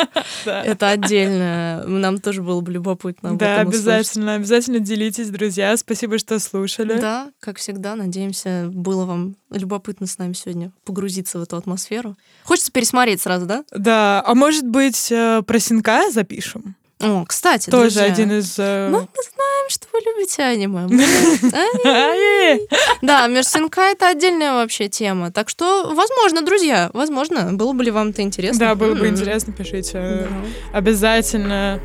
Это 0.46 0.89
отдельно. 0.89 1.84
Нам 1.88 2.20
тоже 2.20 2.41
было 2.41 2.62
бы 2.62 2.72
любопытно 2.72 3.32
об 3.32 3.38
Да, 3.38 3.56
этом 3.56 3.70
обязательно, 3.70 4.36
обязательно 4.36 4.80
делитесь, 4.80 5.30
друзья. 5.30 5.76
Спасибо, 5.78 6.20
что 6.20 6.39
слушали. 6.39 7.00
Да, 7.00 7.32
как 7.44 7.58
всегда, 7.58 7.96
надеемся, 7.96 8.70
было 8.72 9.04
вам 9.06 9.36
любопытно 9.52 10.08
с 10.08 10.18
нами 10.18 10.32
сегодня 10.34 10.72
погрузиться 10.86 11.39
в 11.39 11.44
эту 11.44 11.58
атмосферу. 11.58 12.16
Хочется 12.46 12.72
пересмотреть 12.72 13.22
сразу, 13.22 13.46
да? 13.46 13.64
Да, 13.72 14.24
а 14.26 14.34
может 14.34 14.66
быть, 14.66 15.12
э, 15.12 15.41
про 15.46 15.60
Синкая 15.60 16.10
запишем? 16.10 16.76
О, 17.02 17.26
кстати, 17.26 17.70
Тоже 17.70 17.89
друзья, 17.96 18.04
один 18.06 18.32
из... 18.32 18.56
э, 18.58 18.88
Ну, 18.89 19.00
мы 19.00 19.24
знаем, 19.36 19.70
что 19.70 19.88
вы 19.91 20.00
любите 20.06 20.41
аниме. 20.41 20.88
Да, 23.02 23.28
Мерсинка 23.28 23.82
это 23.82 24.08
отдельная 24.10 24.54
вообще 24.54 24.88
тема. 24.88 25.30
Так 25.32 25.50
что, 25.50 25.91
возможно, 25.94 26.41
друзья, 26.44 26.89
возможно, 26.94 27.52
было 27.52 27.74
бы 27.74 27.84
ли 27.84 27.91
вам 27.91 28.10
это 28.10 28.22
интересно. 28.22 28.60
Да, 28.68 28.76
было 28.76 28.96
бы 28.96 29.10
интересно, 29.10 29.52
пишите. 29.52 30.28
Обязательно 30.72 31.82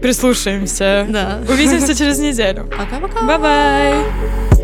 прислушаемся. 0.00 1.04
Да. 1.10 1.40
Увидимся 1.48 1.94
через 1.96 2.18
неделю. 2.20 2.68
Пока-пока. 2.70 3.22
Bye-bye! 3.26 4.59